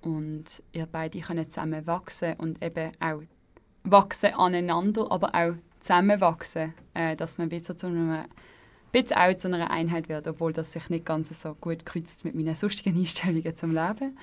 Und 0.00 0.62
ihr 0.72 0.86
beide 0.86 1.20
können 1.20 1.48
zusammen 1.48 1.86
wachsen 1.86 2.34
und 2.34 2.62
eben 2.62 2.92
auch 3.00 3.22
wachsen 3.84 4.34
aneinander, 4.34 5.10
aber 5.10 5.34
auch 5.34 5.54
zusammen 5.80 6.20
wachsen, 6.20 6.74
äh, 6.94 7.16
dass 7.16 7.38
man 7.38 7.50
wieder 7.50 7.76
zu 7.76 7.86
einer 7.86 8.26
bisschen 8.92 9.16
auch 9.18 9.36
zu 9.36 9.48
einer 9.48 9.70
Einheit 9.70 10.08
wird, 10.08 10.26
obwohl 10.28 10.52
das 10.52 10.72
sich 10.72 10.88
nicht 10.88 11.04
ganz 11.04 11.28
so 11.40 11.54
gut 11.54 11.84
kreuzt 11.84 12.24
mit 12.24 12.34
meinen 12.34 12.54
sonstigen 12.54 12.96
Einstellungen 12.98 13.56
zum 13.56 13.74
Leben. 13.74 14.18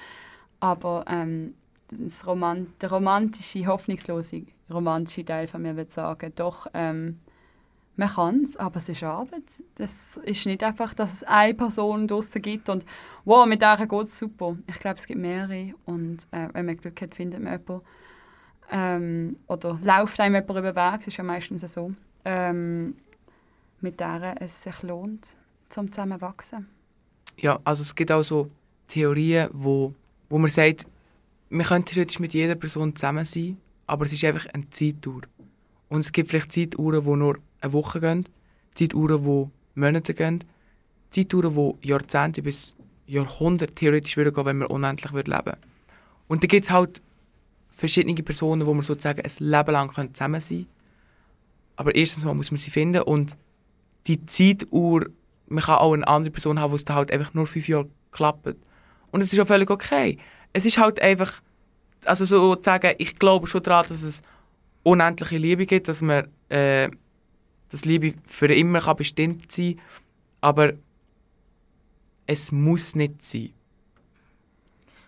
Aber 0.59 1.05
ähm, 1.07 1.55
Roman 2.25 2.67
der 2.81 2.91
romantische, 2.91 3.67
hoffnungslose 3.67 4.45
romantische 4.71 5.25
Teil 5.25 5.47
von 5.47 5.61
mir 5.61 5.75
würde 5.75 5.91
sagen, 5.91 6.31
doch, 6.35 6.67
ähm, 6.73 7.19
man 7.97 8.09
kann 8.09 8.43
es, 8.43 8.57
aber 8.57 8.77
es 8.77 8.89
ist 8.89 9.03
Arbeit. 9.03 9.63
Das 9.75 10.17
ist 10.23 10.45
nicht 10.45 10.63
einfach, 10.63 10.93
dass 10.93 11.13
es 11.13 11.23
eine 11.23 11.53
Person 11.53 12.07
draussen 12.07 12.41
gibt 12.41 12.69
und 12.69 12.85
wow, 13.23 13.45
mit 13.45 13.61
der 13.61 13.77
geht 13.77 14.01
es 14.01 14.17
super. 14.17 14.57
Ich 14.67 14.79
glaube, 14.79 14.97
es 14.97 15.07
gibt 15.07 15.19
mehrere 15.19 15.73
und 15.85 16.27
äh, 16.31 16.49
wenn 16.53 16.65
man 16.65 16.77
Glück 16.77 17.01
hat, 17.01 17.15
findet 17.15 17.41
man 17.41 17.53
jemanden. 17.53 17.85
Ähm, 18.71 19.37
oder 19.47 19.79
läuft 19.83 20.19
einem 20.19 20.35
jemand 20.35 20.49
über 20.49 20.73
den 20.73 20.75
Weg, 20.75 20.99
das 20.99 21.07
ist 21.07 21.17
ja 21.17 21.23
meistens 21.23 21.71
so. 21.71 21.93
Ähm, 22.25 22.95
mit 23.81 23.99
der 23.99 24.35
es 24.41 24.63
sich 24.63 24.81
lohnt, 24.81 25.37
zum 25.69 25.91
zusammen 25.91 26.19
wachsen. 26.19 26.67
Ja, 27.37 27.59
also 27.63 27.83
es 27.83 27.93
gibt 27.93 28.11
auch 28.11 28.23
so 28.23 28.47
Theorien, 28.87 29.49
wo, 29.53 29.93
wo 30.29 30.37
man 30.37 30.49
sagt, 30.49 30.85
man 31.49 31.65
könnte 31.65 31.93
theoretisch 31.93 32.19
mit 32.19 32.33
jeder 32.33 32.55
Person 32.55 32.95
zusammen 32.95 33.25
sein, 33.25 33.57
aber 33.87 34.05
es 34.05 34.13
ist 34.13 34.23
einfach 34.23 34.47
eine 34.53 34.69
Zeitdauer. 34.69 35.21
Und 35.89 35.99
es 35.99 36.11
gibt 36.11 36.29
vielleicht 36.29 36.51
Zeituhren, 36.51 37.03
die 37.03 37.15
nur 37.15 37.37
eine 37.65 37.73
Woche 37.73 37.99
gehen, 37.99 38.27
Zeituhren, 38.75 39.23
die 39.23 39.79
Monate 39.79 40.13
gehen, 40.13 40.43
Zeituhren, 41.11 41.77
die 41.81 41.87
Jahrzehnte 41.87 42.41
bis 42.41 42.75
Jahrhunderte 43.07 43.73
theoretisch 43.73 44.17
würden 44.17 44.33
gehen, 44.33 44.45
wenn 44.45 44.57
man 44.57 44.67
unendlich 44.67 45.13
würde 45.13 45.31
leben 45.31 45.57
Und 46.27 46.43
da 46.43 46.47
gibt 46.47 46.65
es 46.65 46.71
halt 46.71 47.01
verschiedene 47.71 48.15
Personen, 48.23 48.65
wo 48.65 48.73
man 48.73 48.83
sozusagen 48.83 49.21
ein 49.21 49.31
Leben 49.39 49.71
lang 49.71 49.89
zusammen 50.13 50.41
sein 50.41 50.57
können. 50.57 50.67
Aber 51.75 51.93
erstens 51.93 52.23
mal 52.23 52.33
muss 52.33 52.51
man 52.51 52.57
sie 52.57 52.71
finden 52.71 53.01
und 53.01 53.35
die 54.07 54.25
Zeituhr, 54.25 55.07
man 55.47 55.63
kann 55.63 55.75
auch 55.75 55.93
eine 55.93 56.07
andere 56.07 56.31
Person 56.31 56.59
haben, 56.59 56.71
wo 56.71 56.75
es 56.75 56.85
dann 56.85 56.95
halt 56.95 57.11
einfach 57.11 57.33
nur 57.33 57.47
fünf 57.47 57.67
Jahre 57.67 57.89
klappt. 58.11 58.55
Und 59.11 59.21
es 59.21 59.31
ist 59.31 59.39
auch 59.39 59.47
völlig 59.47 59.69
okay. 59.69 60.17
Es 60.53 60.65
ist 60.65 60.77
halt 60.77 61.01
einfach, 61.01 61.41
also 62.05 62.23
so 62.23 62.55
zu 62.55 62.63
sagen, 62.63 62.93
ich 62.97 63.17
glaube 63.17 63.47
schon 63.47 63.63
daran, 63.63 63.85
dass 63.87 64.03
es 64.03 64.21
unendliche 64.83 65.37
Liebe 65.37 65.65
gibt, 65.65 65.87
dass 65.87 66.01
man, 66.01 66.27
äh, 66.49 66.89
dass 67.69 67.85
Liebe 67.85 68.13
für 68.25 68.47
immer 68.53 68.79
kann 68.79 68.97
bestimmt 68.97 69.51
sein 69.51 69.79
aber 70.45 70.73
es 72.27 72.51
muss 72.51 72.93
nicht 72.93 73.23
sein. 73.23 73.51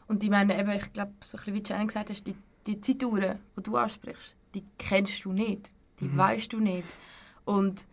Und 0.07 0.23
ich 0.23 0.31
meine, 0.31 0.59
eben, 0.59 0.71
ich 0.71 0.91
glaube, 0.93 1.11
so 1.21 1.37
ein 1.37 1.43
bisschen 1.43 1.53
wie 1.53 1.63
Jenny 1.63 1.85
gesagt 1.85 2.09
hast, 2.09 2.25
die, 2.25 2.35
die 2.65 2.81
Zeituhren, 2.81 3.37
die 3.55 3.61
du 3.61 3.77
ansprichst, 3.77 4.35
die 4.55 4.63
kennst 4.79 5.25
du 5.25 5.33
nicht. 5.33 5.69
Die 5.99 6.05
Mhm. 6.05 6.17
weißt 6.17 6.53
du 6.53 6.59
nicht. 6.59 6.87
Und 7.45 7.85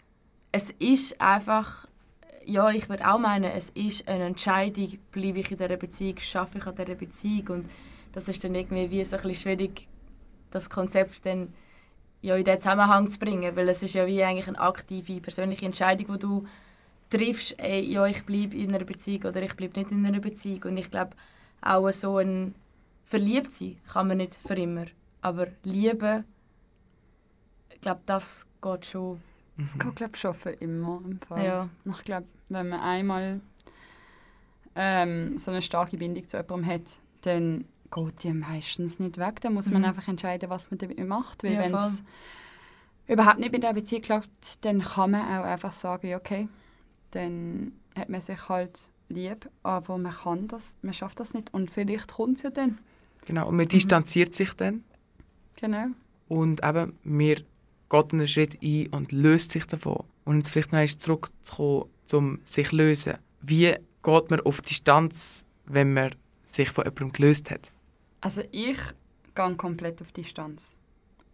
es 0.53 0.71
ist 0.79 1.21
einfach, 1.21 1.87
ja, 2.47 2.71
ich 2.71 2.89
würde 2.89 3.07
auch 3.07 3.19
meinen, 3.19 3.45
es 3.51 3.69
ist 3.71 4.09
eine 4.09 4.25
Entscheidung, 4.25 4.99
bleibe 5.11 5.41
ich 5.41 5.51
in 5.51 5.59
dieser 5.59 5.77
Beziehung, 5.77 6.17
schaffe 6.19 6.57
ich 6.59 6.67
an 6.67 6.77
dieser 6.77 6.95
Beziehung. 6.95 7.49
Und 7.49 7.71
das 8.13 8.29
ist 8.29 8.43
dann 8.43 8.55
irgendwie 8.55 8.91
wie 8.91 9.05
so 9.05 9.17
ein 9.17 9.23
bisschen 9.23 9.35
schwierig, 9.59 9.87
das 10.51 10.71
Konzept 10.71 11.27
dann 11.27 11.53
ja, 12.25 12.37
in 12.37 12.45
diesen 12.45 12.61
Zusammenhang 12.61 13.11
zu 13.11 13.19
bringen. 13.19 13.55
Weil 13.55 13.69
es 13.69 13.83
ist 13.83 13.95
ja 13.95 14.07
wie 14.07 14.23
eigentlich 14.23 14.49
eine 14.49 14.59
aktive, 14.59 15.21
persönliche 15.21 15.67
Entscheidung, 15.67 16.13
die 16.15 16.19
du 16.19 16.47
triffst, 17.11 17.59
ey, 17.59 17.81
ja, 17.81 18.07
ich 18.07 18.25
bleibe 18.25 18.57
in 18.57 18.75
einer 18.75 18.85
Beziehung 18.85 19.25
oder 19.25 19.43
ich 19.43 19.55
bleibe 19.55 19.79
nicht 19.79 19.91
in 19.93 20.07
einer 20.07 20.21
Beziehung. 20.21 20.63
Und 20.65 20.77
ich 20.79 20.91
glaube, 20.91 21.13
auch 21.61 21.91
so 21.91 22.19
ein 22.19 22.55
verliebt 23.05 23.53
sein 23.53 23.77
kann 23.93 24.09
man 24.09 24.17
nicht 24.17 24.37
für 24.37 24.55
immer. 24.55 24.87
Aber 25.21 25.49
lieben, 25.65 26.25
ich 27.73 27.81
glaube, 27.81 28.01
das 28.07 28.47
geht 28.63 28.87
schon. 28.87 29.21
Es 29.59 29.79
geht, 29.79 29.95
glaube 29.95 30.13
ich, 30.15 30.21
schon 30.21 30.35
für 30.35 30.51
immer. 30.51 31.01
Im 31.05 31.21
Fall. 31.21 31.45
Ja. 31.45 31.69
Ich 31.85 32.05
glaube, 32.05 32.27
wenn 32.49 32.71
man 32.71 32.81
einmal 32.81 33.41
ähm, 34.75 35.39
so 35.39 35.51
eine 35.51 35.63
starke 35.63 35.99
Bindung 35.99 36.27
zu 36.27 36.39
jemandem 36.39 36.67
hat, 36.67 37.01
dann 37.21 37.67
geht 37.95 38.25
ja 38.25 38.35
meistens 38.35 38.99
nicht 38.99 39.19
weg. 39.19 39.41
Da 39.41 39.51
muss 39.51 39.71
man 39.71 39.83
Mhm. 39.83 39.89
einfach 39.89 40.09
entscheiden, 40.09 40.51
was 40.51 40.71
man 40.71 40.79
damit 40.79 40.99
macht. 41.07 41.45
Weil 41.45 41.53
Ja, 41.53 41.61
wenn 41.61 41.75
es 41.75 42.03
überhaupt 43.07 43.39
nicht 43.39 43.53
mit 43.53 43.63
der 43.63 43.73
Beziehung 43.73 44.03
klappt, 44.03 44.65
dann 44.65 44.81
kann 44.81 45.13
man 45.13 45.23
auch 45.23 45.45
einfach 45.45 45.73
sagen, 45.73 46.15
okay, 46.15 46.49
dann 47.13 47.73
hat 47.97 48.09
man 48.09 48.21
sich 48.21 48.49
halt 48.49 48.89
lieb, 49.09 49.49
aber 49.63 49.99
man 49.99 50.13
kann 50.13 50.49
das, 50.49 50.79
man 50.83 50.93
schafft 50.95 51.21
das 51.21 51.35
nicht 51.35 51.53
und 51.55 51.71
vielleicht 51.71 52.13
kommt 52.15 52.39
es 52.39 52.43
ja 52.43 52.51
dann. 52.51 52.79
Genau, 53.27 53.49
und 53.49 53.57
man 53.57 53.69
distanziert 53.69 54.35
sich 54.35 54.53
dann 54.55 54.83
Genau. 55.57 55.87
und 56.29 56.65
eben, 56.65 56.99
mir 57.05 57.37
geht 57.91 58.13
einen 58.13 58.27
Schritt 58.27 58.59
ein 58.63 58.89
und 58.89 59.13
löst 59.13 59.53
sich 59.53 59.67
davon. 59.67 60.05
Und 60.25 60.39
jetzt 60.39 60.51
vielleicht 60.51 61.07
noch 61.07 61.21
zurückzukommen, 61.21 61.91
zum 62.07 62.39
sich 62.45 62.73
lösen. 62.73 63.15
Wie 63.43 63.75
geht 64.03 64.31
man 64.31 64.41
auf 64.41 64.61
Distanz, 64.63 65.45
wenn 65.67 65.93
man 65.95 66.15
sich 66.47 66.71
von 66.71 66.85
jemandem 66.85 67.13
gelöst 67.13 67.51
hat? 67.51 67.71
Also 68.25 68.41
ich 68.53 68.79
gehe 69.35 69.55
komplett 69.57 70.01
auf 70.01 70.11
Distanz. 70.11 70.77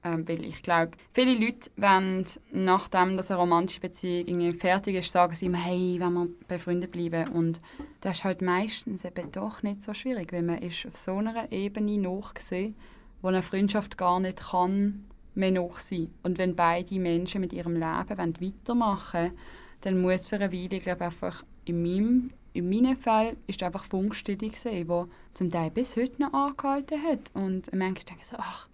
Ähm, 0.03 0.26
weil 0.26 0.45
ich 0.45 0.61
glaube, 0.61 0.93
viele 1.12 1.34
Leute 1.34 1.70
wollen, 1.76 2.24
nachdem 2.51 3.16
dass 3.16 3.30
eine 3.30 3.38
romantische 3.38 3.78
Beziehung 3.80 4.26
irgendwie 4.26 4.53
fertig 4.53 4.97
ist, 4.97 5.12
sagen 5.12 5.34
sie 5.36 5.47
immer, 5.47 5.59
hey, 5.59 5.99
wenn 6.01 6.12
wir 6.14 6.26
befreundet 6.49 6.91
bleiben. 6.91 7.28
Und 7.28 7.61
das 8.01 8.18
ist 8.18 8.24
halt 8.24 8.43
meistens 8.43 9.05
eben 9.05 9.30
doch 9.30 9.62
nicht 9.62 9.84
so 9.84 9.95
schwierig, 9.95 10.32
weil 10.32 10.43
man 10.43 10.59
ist 10.59 10.84
auf 10.84 10.97
so 10.97 11.18
einer 11.18 11.53
Ebene 11.53 11.97
nachgesehen, 11.97 12.74
wo 13.22 13.28
eine 13.28 13.43
Freundschaft 13.43 13.97
gar 13.97 14.18
nicht 14.18 14.51
kann 14.51 15.05
mehr 15.36 15.53
noch 15.53 15.78
sein. 15.78 16.12
Und 16.24 16.38
wenn 16.38 16.57
beide 16.57 16.99
Menschen 16.99 17.41
mit 17.41 17.53
ihrem 17.53 17.74
Leben 17.74 18.18
weitermachen 18.41 19.20
wollen, 19.20 19.38
dann 19.82 20.01
muss 20.01 20.26
für 20.26 20.36
eine 20.36 20.53
Weile, 20.53 20.80
glaube 20.80 21.05
ich, 21.05 21.07
einfach 21.07 21.45
in 21.66 21.82
meinem 21.82 22.30
in 22.53 22.68
meinem 22.68 22.96
Fall 22.96 23.36
ist 23.46 23.61
es 23.61 23.66
einfach 23.66 23.84
Funkstille 23.84 24.48
gesehen, 24.48 24.88
wo 24.88 25.07
zum 25.34 25.51
Teil 25.51 25.70
bis 25.70 25.96
heute 25.96 26.22
noch 26.22 26.32
angehalten 26.32 27.03
hat. 27.03 27.30
Und 27.34 27.72
manchmal 27.72 27.94
denke 27.94 28.22
ich 28.22 28.28
so, 28.28 28.36
ach, 28.38 28.66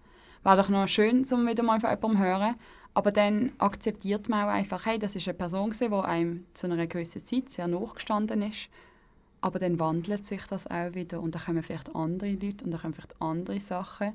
war 0.43 0.55
doch 0.55 0.69
noch 0.69 0.87
schön, 0.87 1.25
um 1.31 1.47
wieder 1.47 1.63
mal 1.63 1.79
von 1.79 1.89
jemandem 1.89 2.17
zu 2.17 2.25
hören. 2.25 2.55
Aber 2.93 3.11
dann 3.11 3.51
akzeptiert 3.59 4.27
man 4.29 4.45
auch 4.45 4.51
einfach, 4.51 4.85
hey, 4.85 4.97
das 4.97 5.15
ist 5.15 5.27
eine 5.27 5.37
Person 5.37 5.69
gewesen, 5.69 5.91
die 5.91 5.97
einem 5.97 6.45
zu 6.53 6.65
einer 6.65 6.87
gewissen 6.87 7.23
Zeit 7.23 7.49
sehr 7.49 7.67
nachgestanden 7.67 8.41
ist. 8.41 8.69
Aber 9.39 9.59
dann 9.59 9.79
wandelt 9.79 10.25
sich 10.25 10.41
das 10.49 10.65
auch 10.65 10.95
wieder 10.95 11.21
und 11.21 11.35
dann 11.35 11.43
kommen 11.43 11.61
vielleicht 11.61 11.95
andere 11.95 12.31
Leute 12.31 12.65
und 12.65 12.71
dann 12.71 12.81
kommen 12.81 12.93
vielleicht 12.95 13.21
andere 13.21 13.59
Sachen. 13.59 14.13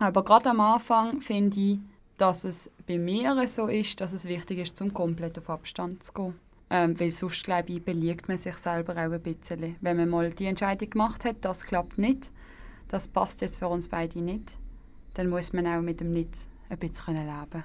Aber 0.00 0.24
gerade 0.24 0.50
am 0.50 0.60
Anfang 0.60 1.20
finde 1.20 1.60
ich, 1.60 1.78
dass 2.16 2.44
es 2.44 2.70
bei 2.86 2.98
mir 2.98 3.46
so 3.46 3.68
ist, 3.68 4.00
dass 4.00 4.12
es 4.12 4.24
wichtig 4.24 4.58
ist, 4.58 4.76
zum 4.76 4.92
komplett 4.92 5.38
auf 5.38 5.48
Abstand 5.48 6.02
zu 6.02 6.12
gehen. 6.12 6.34
Ähm, 6.68 6.98
weil 6.98 7.12
sonst, 7.12 7.44
glaube 7.44 7.72
ich, 7.72 7.84
belügt 7.84 8.28
man 8.28 8.36
sich 8.36 8.56
selber 8.56 8.94
auch 8.94 9.12
ein 9.12 9.22
bisschen. 9.22 9.76
Wenn 9.80 9.96
man 9.96 10.08
mal 10.08 10.30
die 10.30 10.46
Entscheidung 10.46 10.90
gemacht 10.90 11.24
hat, 11.24 11.36
das 11.42 11.62
klappt 11.62 11.96
nicht, 11.96 12.32
das 12.88 13.06
passt 13.06 13.40
jetzt 13.40 13.58
für 13.58 13.68
uns 13.68 13.88
beide 13.88 14.20
nicht, 14.20 14.58
dann 15.14 15.28
muss 15.28 15.52
man 15.52 15.66
auch 15.66 15.80
mit 15.80 16.00
dem 16.00 16.12
Nicht 16.12 16.48
ein 16.68 16.78
bisschen 16.78 17.14
leben. 17.14 17.64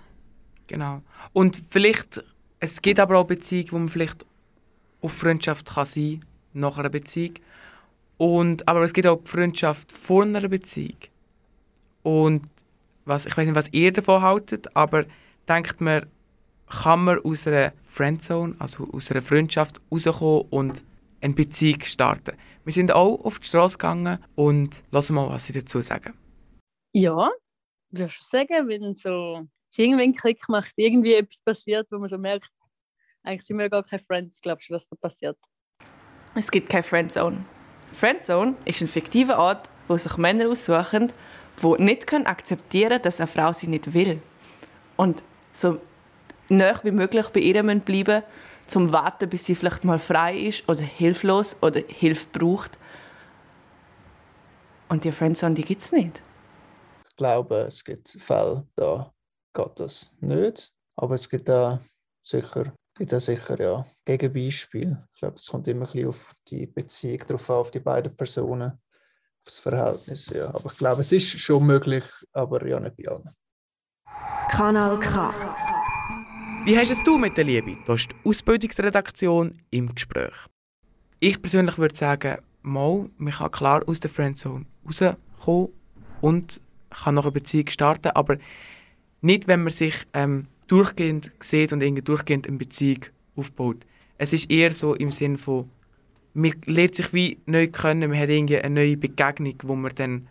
Genau. 0.67 1.01
Und 1.33 1.61
vielleicht, 1.69 2.23
es 2.59 2.81
gibt 2.81 2.99
aber 2.99 3.17
auch 3.17 3.25
Beziehungen, 3.25 3.71
wo 3.71 3.79
man 3.79 3.89
vielleicht 3.89 4.25
auf 5.01 5.13
Freundschaft 5.13 5.73
kann 5.73 5.85
sein 5.85 6.23
nach 6.53 6.77
einer 6.77 6.89
Beziehung. 6.89 7.33
Und, 8.17 8.67
aber 8.67 8.83
es 8.83 8.93
gibt 8.93 9.07
auch 9.07 9.19
Freundschaft 9.25 9.91
vor 9.91 10.23
einer 10.23 10.47
Beziehung. 10.47 10.97
Und 12.03 12.47
was, 13.05 13.25
ich 13.25 13.35
weiß 13.35 13.45
nicht, 13.45 13.55
was 13.55 13.73
ihr 13.73 13.91
davon 13.91 14.21
haltet, 14.21 14.75
aber 14.75 15.05
denkt 15.47 15.81
man, 15.81 16.05
kann 16.71 17.03
man 17.03 17.19
aus 17.19 17.47
einer 17.47 17.73
Friendzone, 17.85 18.55
also 18.59 18.87
aus 18.91 19.11
einer 19.11 19.21
Freundschaft 19.21 19.81
rauskommen 19.91 20.47
und 20.49 20.83
eine 21.19 21.33
Beziehung 21.33 21.81
starten? 21.81 22.37
Wir 22.63 22.73
sind 22.73 22.91
auch 22.91 23.23
auf 23.25 23.39
die 23.39 23.47
Straße 23.47 23.77
gegangen 23.77 24.23
und 24.35 24.83
lassen 24.91 25.15
mal, 25.15 25.29
was 25.29 25.45
sie 25.45 25.53
dazu 25.53 25.81
sagen. 25.81 26.13
Ja, 26.93 27.29
würde 27.91 28.09
schon 28.09 28.25
sagen, 28.25 28.67
wenn 28.67 28.95
so 28.95 29.47
es 29.69 29.77
irgendwie 29.77 30.03
einen 30.03 30.15
Klick 30.15 30.47
macht, 30.49 30.73
irgendwie 30.75 31.13
etwas 31.13 31.41
passiert, 31.41 31.87
wo 31.91 31.97
man 31.97 32.09
so 32.09 32.17
merkt, 32.17 32.49
eigentlich 33.23 33.45
sind 33.45 33.57
wir 33.57 33.69
gar 33.69 33.83
keine 33.83 34.01
Friends, 34.01 34.41
glaubst 34.41 34.69
du, 34.69 34.73
was 34.73 34.87
da 34.87 34.95
passiert? 34.95 35.37
Es 36.35 36.49
gibt 36.49 36.69
keine 36.69 36.83
Friendzone. 36.83 37.45
Friendzone 37.93 38.55
ist 38.65 38.81
ein 38.81 38.87
fiktiver 38.87 39.37
Ort, 39.37 39.69
wo 39.87 39.97
sich 39.97 40.17
Männer 40.17 40.49
aussuchen, 40.49 41.11
die 41.61 41.83
nicht 41.83 42.07
können 42.07 42.25
akzeptieren 42.25 42.89
können, 42.89 43.01
dass 43.03 43.19
eine 43.19 43.27
Frau 43.27 43.51
sie 43.53 43.67
nicht 43.67 43.93
will. 43.93 44.21
Und 44.95 45.23
so 45.53 45.79
nah 46.51 46.79
wie 46.83 46.91
möglich 46.91 47.27
bei 47.29 47.39
ihr 47.39 47.63
müssen 47.63 47.81
bleiben 47.81 48.23
zum 48.67 48.91
warten, 48.93 49.29
bis 49.29 49.45
sie 49.45 49.55
vielleicht 49.55 49.83
mal 49.83 49.99
frei 49.99 50.37
ist 50.37 50.67
oder 50.69 50.81
hilflos 50.81 51.55
oder 51.61 51.81
Hilfe 51.87 52.27
braucht. 52.31 52.77
Und 54.87 55.03
die 55.03 55.11
Friendzone, 55.11 55.55
die 55.55 55.63
gibt 55.63 55.81
es 55.81 55.91
nicht. 55.91 56.21
Ich 57.07 57.15
glaube, 57.15 57.55
es 57.57 57.83
gibt 57.83 58.09
Fälle, 58.09 58.67
da 58.75 59.13
geht 59.53 59.79
das 59.79 60.15
nicht. 60.19 60.71
Aber 60.95 61.15
es 61.15 61.29
gibt 61.29 61.49
da 61.49 61.79
sicher, 62.21 62.73
gibt 62.95 63.11
da 63.11 63.19
sicher 63.19 63.59
ja, 63.59 63.85
Gegenbeispiele. 64.05 65.07
Ich 65.13 65.19
glaube, 65.19 65.35
es 65.35 65.47
kommt 65.47 65.67
immer 65.67 65.81
ein 65.85 65.91
bisschen 65.91 66.09
auf 66.09 66.33
die 66.47 66.67
Beziehung 66.67 67.19
drauf 67.19 67.49
an, 67.49 67.55
auf 67.57 67.71
die 67.71 67.79
beiden 67.79 68.15
Personen, 68.15 68.71
auf 68.71 69.43
das 69.45 69.57
Verhältnis. 69.57 70.29
Ja. 70.29 70.49
Aber 70.49 70.71
ich 70.71 70.77
glaube, 70.77 71.01
es 71.01 71.11
ist 71.11 71.39
schon 71.39 71.65
möglich, 71.65 72.05
aber 72.33 72.65
ja 72.67 72.79
nicht 72.79 72.95
bei 72.97 73.07
allen. 73.07 73.29
Kanal 74.49 74.99
K. 74.99 75.33
Wie 76.63 76.77
hast 76.77 76.91
es 76.91 77.03
du 77.03 77.17
mit 77.17 77.35
der 77.37 77.43
Liebe? 77.43 77.75
Da 77.87 77.95
ist 77.95 78.09
die 78.11 78.29
Ausbildungsredaktion 78.29 79.53
im 79.71 79.95
Gespräch. 79.95 80.35
Ich 81.19 81.41
persönlich 81.41 81.79
würde 81.79 81.95
sagen, 81.95 82.37
mal, 82.61 83.09
man 83.17 83.33
kann 83.33 83.49
klar 83.49 83.81
aus 83.87 83.99
der 83.99 84.11
Friendzone 84.11 84.67
rauskommen 84.85 85.69
und 86.21 86.61
kann 86.91 87.15
noch 87.15 87.23
eine 87.23 87.31
Beziehung 87.31 87.67
starten, 87.67 88.09
aber 88.09 88.37
nicht, 89.21 89.47
wenn 89.47 89.63
man 89.63 89.73
sich 89.73 89.95
ähm, 90.13 90.45
durchgehend 90.67 91.31
sieht 91.39 91.73
und 91.73 91.81
irgendwie 91.81 92.03
durchgehend 92.03 92.47
eine 92.47 92.57
Beziehung 92.57 93.05
aufbaut. 93.35 93.87
Es 94.19 94.31
ist 94.31 94.51
eher 94.51 94.71
so 94.71 94.93
im 94.93 95.09
Sinn 95.09 95.39
von, 95.39 95.67
man 96.35 96.53
lernt 96.65 96.93
sich 96.93 97.11
wie 97.11 97.39
neu 97.47 97.69
kennen, 97.69 98.11
man 98.11 98.19
hat 98.19 98.29
irgendwie 98.29 98.59
eine 98.59 98.75
neue 98.75 98.97
Begegnung, 98.97 99.55
wo 99.63 99.75
man 99.75 99.93
dann, 99.95 100.27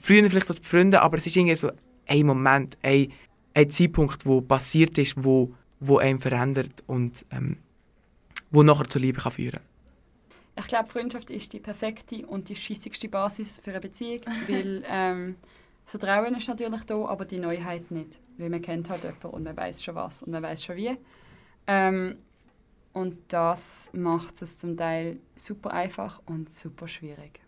früher 0.00 0.30
vielleicht 0.30 0.48
als 0.48 0.60
Freunde, 0.60 1.02
aber 1.02 1.18
es 1.18 1.26
ist 1.26 1.36
irgendwie 1.36 1.56
so 1.56 1.70
ein 2.06 2.24
Moment, 2.26 2.78
ein, 2.82 3.12
ein 3.52 3.70
Zeitpunkt, 3.70 4.24
wo 4.24 4.40
passiert 4.40 4.96
ist, 4.96 5.22
wo, 5.22 5.52
wo 5.80 5.98
einem 5.98 6.20
verändert 6.20 6.82
und 6.86 7.24
ähm, 7.30 7.58
wo 8.50 8.62
nachher 8.62 8.88
zur 8.88 9.00
Liebe 9.00 9.20
kann 9.20 9.32
führen 9.32 9.60
Ich 10.56 10.66
glaube, 10.66 10.88
Freundschaft 10.88 11.30
ist 11.30 11.52
die 11.52 11.60
perfekte 11.60 12.26
und 12.26 12.48
die 12.48 12.56
scheissigste 12.56 13.08
Basis 13.08 13.60
für 13.60 13.70
eine 13.70 13.80
Beziehung, 13.80 14.20
weil 14.48 14.84
ähm, 14.88 15.36
das 15.84 16.00
Vertrauen 16.00 16.34
ist 16.34 16.48
natürlich 16.48 16.84
da, 16.84 17.04
aber 17.04 17.24
die 17.24 17.38
Neuheit 17.38 17.90
nicht. 17.90 18.20
Weil 18.38 18.50
man 18.50 18.62
kennt 18.62 18.88
halt 18.90 19.04
jemanden 19.04 19.28
und 19.28 19.42
man 19.44 19.56
weiß 19.56 19.82
schon 19.84 19.94
was 19.94 20.22
und 20.22 20.32
man 20.32 20.42
weiß 20.42 20.64
schon 20.64 20.76
wie. 20.76 20.96
Ähm, 21.66 22.16
und 22.92 23.16
das 23.28 23.90
macht 23.92 24.40
es 24.40 24.58
zum 24.58 24.76
Teil 24.76 25.18
super 25.34 25.72
einfach 25.72 26.22
und 26.26 26.48
super 26.48 26.86
schwierig. 26.86 27.40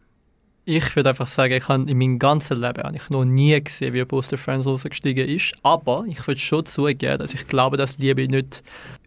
Ich 0.68 0.96
würde 0.96 1.10
einfach 1.10 1.28
sagen, 1.28 1.52
ich 1.52 1.68
habe 1.68 1.88
in 1.88 1.96
meinem 1.96 2.18
ganzen 2.18 2.60
Leben 2.60 2.82
eigentlich 2.82 3.08
noch 3.08 3.24
nie 3.24 3.62
gesehen, 3.62 3.94
wie 3.94 4.04
der 4.04 4.38
Friends 4.38 4.66
rausgestiegen 4.66 5.28
ist. 5.28 5.52
Aber 5.62 6.04
ich 6.08 6.26
würde 6.26 6.40
schon 6.40 6.66
zugeben, 6.66 7.18
dass 7.18 7.34
ich 7.34 7.46
glaube, 7.46 7.76
dass 7.76 7.98
Liebe 7.98 8.26
nicht 8.26 8.64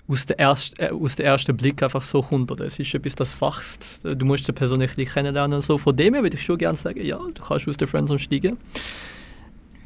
aus 0.07 0.25
dem 0.25 0.37
ersten, 0.37 0.79
äh, 0.79 1.23
ersten 1.23 1.57
Blick 1.57 1.83
einfach 1.83 2.01
so 2.01 2.21
kommt. 2.21 2.49
Oder 2.49 2.63
es 2.63 2.79
ist 2.79 2.93
etwas, 2.93 3.15
das 3.15 3.41
wachst. 3.41 4.05
Du 4.05 4.25
musst 4.25 4.47
die 4.47 4.53
Person 4.53 4.81
ein 4.81 4.87
bisschen 4.87 5.13
kennenlernen 5.13 5.55
und 5.55 5.61
so. 5.61 5.77
Von 5.77 5.97
dem 5.97 6.13
her 6.13 6.23
würde 6.23 6.37
ich 6.37 6.45
schon 6.45 6.57
gerne 6.57 6.77
sagen, 6.77 7.05
ja, 7.05 7.17
du 7.17 7.43
kannst 7.43 7.67
aus 7.67 7.75
der 7.75 7.89
Friendzone 7.89 8.19
steigen. 8.19 8.57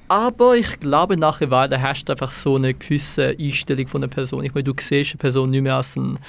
Aber 0.09 0.55
ich 0.55 0.79
glaube, 0.79 1.17
nach 1.17 1.41
einer 1.41 1.49
Weile 1.49 1.81
hast 1.81 2.05
du 2.05 2.13
einfach 2.13 2.33
so 2.33 2.55
eine 2.55 2.75
gewisse 2.75 3.35
Einstellung 3.39 3.87
von 3.87 4.03
einer 4.03 4.11
Person. 4.11 4.43
Ich 4.43 4.53
meine, 4.53 4.65
du 4.65 4.73
siehst 4.79 5.13
eine 5.13 5.17
Person 5.17 5.49
nicht 5.49 5.63
mehr 5.63 5.77
als 5.77 5.97
einen 5.97 6.19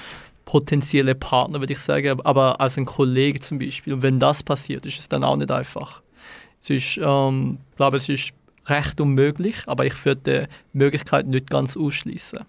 potenziellen 0.45 1.19
Partner, 1.19 1.61
würde 1.61 1.73
ich 1.73 1.81
sagen, 1.81 2.21
aber 2.23 2.61
als 2.61 2.77
ein 2.77 2.85
Kollege 2.85 3.41
zum 3.41 3.59
Beispiel. 3.59 3.95
Und 3.95 4.03
wenn 4.03 4.21
das 4.21 4.43
passiert, 4.43 4.87
ist 4.87 4.99
es 4.99 5.09
dann 5.09 5.25
auch 5.25 5.37
nicht 5.37 5.51
einfach. 5.51 6.03
Es 6.63 6.71
ist, 6.71 6.99
ähm, 7.03 7.59
ich 7.71 7.77
glaube, 7.77 7.97
es 7.99 8.09
ist 8.09 8.33
recht 8.67 9.01
unmöglich, 9.01 9.57
aber 9.67 9.85
ich 9.85 10.05
würde 10.05 10.49
die 10.73 10.79
Möglichkeit 10.79 11.27
nicht 11.27 11.51
ganz 11.51 11.77
ausschließen. 11.77 12.41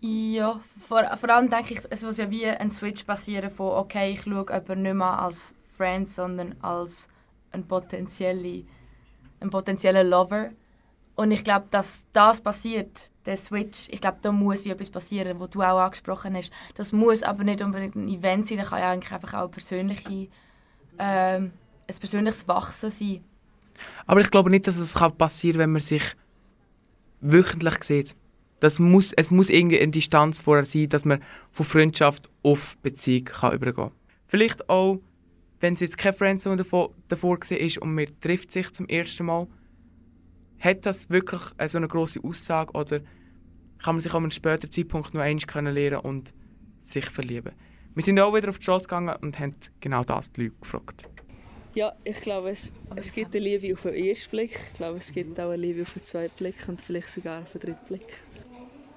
Ja, 0.00 0.60
vor, 0.80 1.04
vor 1.16 1.30
allem 1.30 1.50
denke 1.50 1.74
ich, 1.74 1.80
es 1.90 2.04
muss 2.04 2.18
ja 2.18 2.30
wie 2.30 2.46
ein 2.46 2.70
Switch 2.70 3.04
passieren 3.04 3.50
von, 3.50 3.72
okay, 3.72 4.12
ich 4.12 4.22
schaue 4.22 4.46
jemanden 4.48 4.82
nicht 4.82 4.94
mehr 4.94 5.18
als 5.20 5.56
Friend, 5.76 6.08
sondern 6.08 6.54
als 6.60 7.08
ein 7.50 7.66
potenzieller 7.66 8.62
ein 9.40 9.50
potenzieller 9.50 10.04
Lover. 10.04 10.50
Und 11.14 11.30
ich 11.30 11.44
glaube, 11.44 11.66
dass 11.70 12.06
das 12.12 12.40
passiert, 12.40 13.10
der 13.26 13.36
Switch, 13.36 13.88
ich 13.90 14.00
glaube, 14.00 14.18
da 14.22 14.32
muss 14.32 14.64
wie 14.64 14.70
etwas 14.70 14.90
passieren, 14.90 15.38
was 15.40 15.50
du 15.50 15.62
auch 15.62 15.78
angesprochen 15.78 16.36
hast. 16.36 16.52
Das 16.74 16.92
muss 16.92 17.22
aber 17.22 17.44
nicht 17.44 17.62
unbedingt 17.62 17.96
ein 17.96 18.08
Event 18.08 18.46
sein, 18.46 18.58
das 18.58 18.70
kann 18.70 18.78
ja 18.78 18.90
eigentlich 18.90 19.12
einfach 19.12 19.34
auch 19.34 19.50
persönliche, 19.50 20.28
ähm, 20.98 21.52
ein 21.88 21.96
persönliches 21.98 22.46
Wachsen 22.48 22.90
sein. 22.90 23.24
Aber 24.06 24.20
ich 24.20 24.30
glaube 24.30 24.50
nicht, 24.50 24.66
dass 24.66 24.76
es 24.76 24.94
das 24.94 25.12
passieren 25.16 25.54
kann, 25.54 25.60
wenn 25.60 25.72
man 25.72 25.82
sich 25.82 26.02
wöchentlich 27.20 27.84
sieht. 27.84 28.16
Das 28.60 28.78
muss, 28.78 29.12
es 29.12 29.30
muss 29.30 29.50
irgendwie 29.50 29.78
eine 29.78 29.90
Distanz 29.90 30.40
vorher 30.40 30.64
sein, 30.64 30.88
dass 30.88 31.04
man 31.04 31.22
von 31.52 31.66
Freundschaft 31.66 32.30
auf 32.42 32.78
Beziehung 32.78 33.26
kann 33.26 33.52
übergehen 33.52 33.90
kann. 33.90 33.92
Vielleicht 34.28 34.70
auch 34.70 35.00
wenn 35.60 35.74
es 35.74 35.80
jetzt 35.80 35.98
keine 35.98 36.16
Friendzone 36.16 36.56
davor, 36.56 36.90
davor 37.08 37.38
war 37.38 37.82
und 37.82 37.94
man 37.94 38.06
trifft 38.20 38.52
sich 38.52 38.70
zum 38.72 38.88
ersten 38.88 39.26
Mal, 39.26 39.46
hat 40.60 40.86
das 40.86 41.10
wirklich 41.10 41.40
so 41.68 41.78
eine 41.78 41.88
grosse 41.88 42.22
Aussage 42.22 42.72
oder 42.72 43.00
kann 43.82 43.94
man 43.94 44.00
sich 44.00 44.12
an 44.12 44.22
einem 44.22 44.30
späteren 44.30 44.70
Zeitpunkt 44.70 45.14
noch 45.14 45.20
einmal 45.20 45.42
kennenlernen 45.42 46.00
und 46.00 46.30
sich 46.82 47.06
verlieben? 47.06 47.52
Wir 47.94 48.02
sind 48.02 48.20
auch 48.20 48.34
wieder 48.34 48.48
auf 48.48 48.58
die 48.58 48.64
Straße 48.64 48.84
gegangen 48.84 49.16
und 49.22 49.38
haben 49.38 49.54
genau 49.80 50.02
das 50.02 50.32
die 50.32 50.44
Leute 50.44 50.56
gefragt. 50.60 51.08
Ja, 51.74 51.92
ich 52.04 52.20
glaube, 52.20 52.50
es, 52.50 52.72
es 52.94 53.14
gibt 53.14 53.34
eine 53.34 53.44
Liebe 53.44 53.74
auf 53.74 53.82
den 53.82 53.94
ersten 53.94 54.30
Blick. 54.30 54.58
Ich 54.72 54.78
glaube, 54.78 54.98
es 54.98 55.12
gibt 55.12 55.38
auch 55.38 55.50
eine 55.50 55.56
Liebe 55.56 55.82
auf 55.82 55.92
den 55.92 56.04
zweiten 56.04 56.34
Blick 56.36 56.56
und 56.68 56.80
vielleicht 56.80 57.10
sogar 57.10 57.42
auf 57.42 57.52
den 57.52 57.60
dritten 57.60 57.86
Blick. 57.86 58.22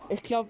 Ich 0.10 0.24
glaube, 0.24 0.50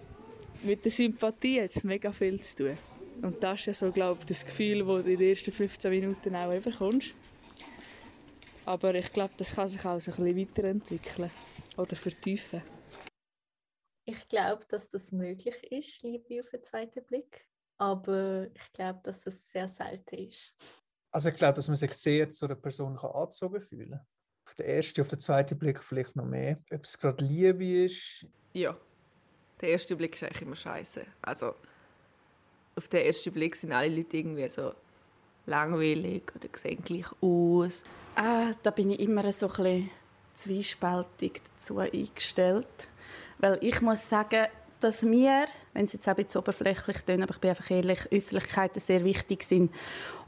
mit 0.63 0.83
der 0.85 0.91
Sympathie 0.91 1.61
hat 1.61 1.75
es 1.75 1.83
mega 1.83 2.11
viel 2.11 2.39
zu 2.41 2.55
tun. 2.55 2.77
Und 3.21 3.43
das 3.43 3.61
ist 3.61 3.65
ja 3.65 3.73
so, 3.73 3.91
glaube 3.91 4.19
ich, 4.21 4.27
das 4.27 4.45
Gefühl, 4.45 4.79
das 4.79 5.03
du 5.03 5.11
in 5.11 5.17
den 5.17 5.29
ersten 5.29 5.51
15 5.51 5.91
Minuten 5.91 6.35
auch 6.35 6.55
bekommst. 6.59 7.13
Aber 8.69 8.93
ich 8.93 9.11
glaube, 9.11 9.33
das 9.35 9.55
kann 9.55 9.67
sich 9.67 9.83
auch 9.83 9.99
so 9.99 10.11
ein 10.11 10.17
bisschen 10.23 10.37
weiterentwickeln 10.37 11.31
oder 11.75 11.95
vertiefen. 11.95 12.61
Ich 14.05 14.27
glaube, 14.27 14.63
dass 14.69 14.87
das 14.89 15.11
möglich 15.11 15.55
ist, 15.71 16.03
Liebe 16.03 16.39
auf 16.39 16.49
den 16.49 16.61
zweiten 16.61 17.03
Blick. 17.03 17.47
Aber 17.79 18.45
ich 18.53 18.73
glaube, 18.73 18.99
dass 19.01 19.21
das 19.21 19.49
sehr 19.49 19.67
selten 19.67 20.13
ist. 20.17 20.53
Also 21.11 21.29
ich 21.29 21.35
glaube, 21.35 21.55
dass 21.55 21.67
man 21.67 21.77
sich 21.77 21.91
sehr 21.93 22.29
zu 22.29 22.45
einer 22.45 22.53
Person 22.53 22.95
kann 22.95 23.09
angezogen 23.09 23.59
fühlen 23.59 23.89
kann. 23.89 24.07
Auf 24.47 24.53
den 24.53 24.67
ersten, 24.67 25.01
auf 25.01 25.07
den 25.07 25.19
zweiten 25.19 25.57
Blick 25.57 25.83
vielleicht 25.83 26.15
noch 26.15 26.25
mehr. 26.25 26.59
Ob 26.71 26.83
es 26.83 26.99
gerade 26.99 27.25
Liebe 27.25 27.85
ist. 27.85 28.27
Ja, 28.53 28.77
der 29.61 29.69
erste 29.69 29.95
Blick 29.95 30.13
ist 30.13 30.21
eigentlich 30.21 30.43
immer 30.43 30.55
scheiße. 30.55 31.07
Also 31.23 31.55
auf 32.75 32.87
den 32.87 33.03
ersten 33.03 33.33
Blick 33.33 33.55
sind 33.55 33.71
alle 33.71 33.95
Leute 33.95 34.15
irgendwie 34.15 34.47
so 34.47 34.75
langweilig 35.45 36.31
oder 36.35 36.47
sehen 36.55 36.83
gleich 36.83 37.07
aus. 37.21 37.83
Ah, 38.15 38.51
da 38.63 38.71
bin 38.71 38.91
ich 38.91 38.99
immer 38.99 39.31
so 39.31 39.49
ein 39.57 39.89
zwiespältig 40.35 41.41
dazu 41.57 41.79
eingestellt. 41.79 42.87
Weil 43.39 43.57
ich 43.61 43.81
muss 43.81 44.07
sagen, 44.07 44.47
dass 44.79 45.01
mir, 45.01 45.45
wenn 45.73 45.85
es 45.85 45.93
jetzt 45.93 46.07
auch 46.07 46.15
ein 46.15 46.23
bisschen 46.23 46.41
oberflächlich 46.41 46.97
tönt, 46.99 47.23
aber 47.23 47.33
ich 47.33 47.39
bin 47.39 47.49
einfach 47.49 47.71
ehrlich, 47.71 47.99
Äußerlichkeiten 48.11 48.79
sehr 48.79 49.03
wichtig 49.03 49.43
sind. 49.43 49.71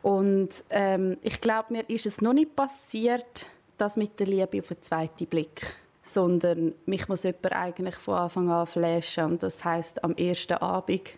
Und 0.01 0.63
ähm, 0.69 1.17
ich 1.21 1.39
glaube, 1.39 1.73
mir 1.73 1.89
ist 1.89 2.05
es 2.05 2.21
noch 2.21 2.33
nicht 2.33 2.55
passiert, 2.55 3.45
das 3.77 3.95
mit 3.95 4.19
der 4.19 4.27
Liebe 4.27 4.59
auf 4.59 4.67
den 4.67 4.81
zweiten 4.81 5.27
Blick. 5.27 5.75
Sondern 6.03 6.73
mich 6.85 7.07
muss 7.07 7.23
jemand 7.23 7.53
eigentlich 7.53 7.95
von 7.95 8.15
Anfang 8.15 8.49
an 8.49 8.67
flashen. 8.67 9.25
Und 9.25 9.43
das 9.43 9.63
heißt 9.63 10.03
am 10.03 10.15
ersten 10.15 10.53
Abend. 10.53 11.09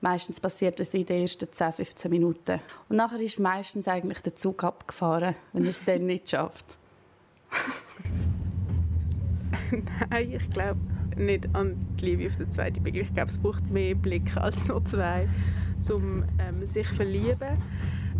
Meistens 0.00 0.40
passiert 0.40 0.78
das 0.78 0.94
in 0.94 1.06
den 1.06 1.22
ersten 1.22 1.50
10, 1.50 1.72
15 1.72 2.10
Minuten. 2.10 2.60
Und 2.88 2.96
nachher 2.96 3.20
ist 3.20 3.38
meistens 3.38 3.88
eigentlich 3.88 4.20
der 4.20 4.36
Zug 4.36 4.62
abgefahren, 4.62 5.34
wenn 5.52 5.64
er 5.64 5.70
es 5.70 5.84
dann 5.84 6.06
nicht 6.06 6.30
schafft. 6.30 6.64
Nein, 10.10 10.32
ich 10.32 10.50
glaube 10.50 10.80
nicht 11.16 11.48
an 11.54 11.76
die 11.98 12.04
Liebe 12.04 12.26
auf 12.26 12.36
den 12.36 12.52
zweiten 12.52 12.82
Blick. 12.82 12.96
Ich 12.96 13.14
glaube, 13.14 13.30
es 13.30 13.38
braucht 13.38 13.70
mehr 13.70 13.94
Blick 13.94 14.36
als 14.36 14.68
nur 14.68 14.84
zwei, 14.84 15.28
um 15.90 16.24
ähm, 16.38 16.66
sich 16.66 16.86
verlieben. 16.88 17.56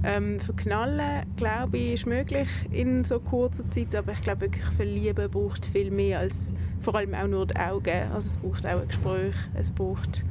Ähm, 0.02 0.40
verknallen, 0.40 1.26
glaube 1.36 1.78
ich, 1.78 1.94
ist 1.94 2.06
möglich 2.06 2.48
in 2.70 3.04
so 3.04 3.18
kurzer 3.18 3.68
Zeit, 3.70 3.94
aber 3.94 4.12
ich 4.12 4.20
glaube 4.20 4.42
wirklich 4.42 4.64
verlieben 4.76 5.30
braucht 5.30 5.66
viel 5.66 5.90
mehr 5.90 6.20
als 6.20 6.54
vor 6.80 6.94
allem 6.94 7.14
auch 7.14 7.26
nur 7.26 7.46
die 7.46 7.56
Augen. 7.56 8.12
Also 8.12 8.28
es 8.28 8.36
braucht 8.36 8.66
auch 8.66 8.80
ein 8.80 8.88
Gespräch, 8.88 9.34
es 9.54 9.70
braucht 9.70 10.22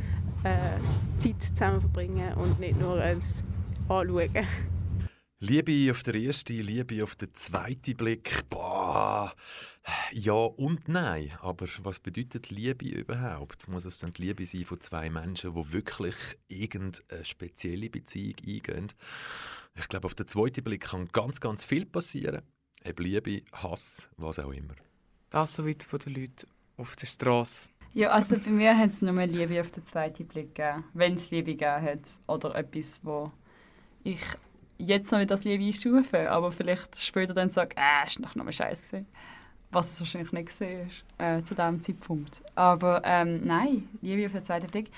äh, 0.46 0.78
Zeit 1.18 1.42
zusammen 1.42 1.82
verbringen 1.82 2.34
und 2.36 2.60
nicht 2.60 2.80
nur 2.80 3.02
ein 3.02 3.22
Anschauen. 3.90 4.48
Liebe 5.40 5.92
auf 5.92 6.02
der 6.04 6.16
ersten, 6.16 6.62
Liebe 6.62 7.04
auf 7.04 7.16
den 7.16 7.34
zweiten 7.34 7.98
Blick. 7.98 8.50
Boah. 8.50 9.34
Ja 10.12 10.34
und 10.34 10.88
nein. 10.88 11.32
Aber 11.42 11.68
was 11.84 12.00
bedeutet 12.00 12.50
Liebe 12.50 12.88
überhaupt? 12.88 13.68
Muss 13.68 13.86
es 13.86 13.98
dann 13.98 14.12
die 14.12 14.24
Liebe 14.24 14.46
sein 14.46 14.66
von 14.66 14.80
zwei 14.80 15.10
Menschen, 15.10 15.54
die 15.54 15.74
wirklich 15.74 16.16
irgendeine 16.48 17.26
spezielle 17.26 17.90
Beziehung 17.90 18.36
eingehen? 18.48 18.88
Ich 19.76 19.90
glaube, 19.90 20.06
auf 20.06 20.16
den 20.16 20.28
zweiten 20.28 20.64
Blick 20.64 20.82
kann 20.82 21.10
ganz, 21.10 21.42
ganz 21.42 21.64
viel 21.64 21.86
passieren. 21.86 22.42
Ob 22.88 23.00
Liebe, 23.00 23.42
Hass, 23.52 24.10
was 24.18 24.40
auch 24.40 24.52
immer. 24.52 24.76
Das 25.32 25.56
soweit 25.56 25.84
von 25.84 26.00
den 26.00 26.14
Leuten 26.14 26.48
auf 26.78 26.96
der 26.96 27.08
Straße. 27.08 27.70
Ja, 27.96 28.10
also 28.10 28.38
bei 28.38 28.52
mir 28.52 28.78
hat 28.78 28.90
es 28.90 29.02
nur 29.02 29.14
Liebe 29.26 29.62
auf 29.62 29.72
den 29.72 29.86
zweiten 29.86 30.26
Blick 30.26 30.54
gegeben. 30.54 30.84
Wenn 30.94 31.14
es 31.14 31.32
Liebe 31.32 31.54
gegeben 31.54 31.82
hat. 31.82 32.02
Oder 32.28 32.54
etwas, 32.56 33.00
wo 33.04 33.32
ich 34.04 34.20
jetzt 34.78 35.14
noch 35.14 35.20
nicht 35.20 35.32
als 35.32 35.46
Liebe 35.46 35.64
einstufe, 35.64 36.30
aber 36.30 36.52
vielleicht 36.52 37.02
später 37.02 37.34
dann 37.34 37.50
sage, 37.50 37.74
äh, 37.78 38.06
ist 38.06 38.20
noch 38.20 38.36
mal 38.36 38.52
scheiße. 38.52 39.06
Was 39.72 39.94
es 39.94 40.02
wahrscheinlich 40.02 40.34
nicht 40.34 40.48
gesehen 40.48 40.88
ist, 40.88 41.06
äh, 41.20 41.42
zu 41.44 41.56
diesem 41.56 41.82
Zeitpunkt. 41.82 42.44
Aber 42.54 43.02
ähm, 43.06 43.46
nein, 43.46 43.88
Liebe 44.02 44.26
auf 44.26 44.34
den 44.34 44.44
zweiten 44.44 44.70
Blick. 44.70 44.92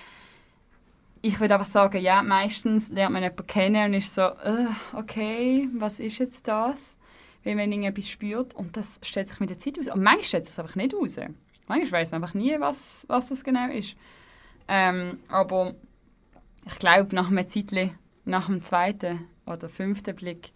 Ich 1.21 1.39
würde 1.39 1.53
einfach 1.53 1.67
sagen, 1.67 2.01
ja, 2.01 2.23
meistens 2.23 2.89
lernt 2.89 3.13
man 3.13 3.21
jemanden 3.21 3.45
kennen 3.45 3.85
und 3.85 3.93
ist 3.93 4.15
so, 4.15 4.21
äh, 4.21 4.69
okay, 4.93 5.69
was 5.77 5.99
ist 5.99 6.17
jetzt 6.17 6.47
das? 6.47 6.97
Wenn 7.43 7.57
man 7.57 7.71
irgendetwas 7.71 8.09
spürt 8.09 8.55
und 8.55 8.75
das 8.75 8.99
stellt 9.03 9.29
sich 9.29 9.39
mit 9.39 9.51
der 9.51 9.59
Zeit 9.59 9.77
aus. 9.77 9.87
Und 9.87 10.01
manchmal 10.01 10.23
stellt 10.23 10.45
es 10.45 10.55
sich 10.55 10.59
einfach 10.59 10.75
nicht 10.75 10.95
aus. 10.95 11.19
Manchmal 11.67 12.01
weiß 12.01 12.11
man 12.11 12.23
einfach 12.23 12.33
nie, 12.33 12.55
was, 12.59 13.05
was 13.07 13.27
das 13.27 13.43
genau 13.43 13.69
ist. 13.69 13.95
Ähm, 14.67 15.19
aber 15.29 15.75
ich 16.65 16.79
glaube, 16.79 17.15
nach 17.15 17.29
einem 17.29 17.47
Zeitchen, 17.47 17.91
nach 18.25 18.47
dem 18.47 18.63
zweiten 18.63 19.27
oder 19.45 19.69
fünften 19.69 20.15
Blick, 20.15 20.51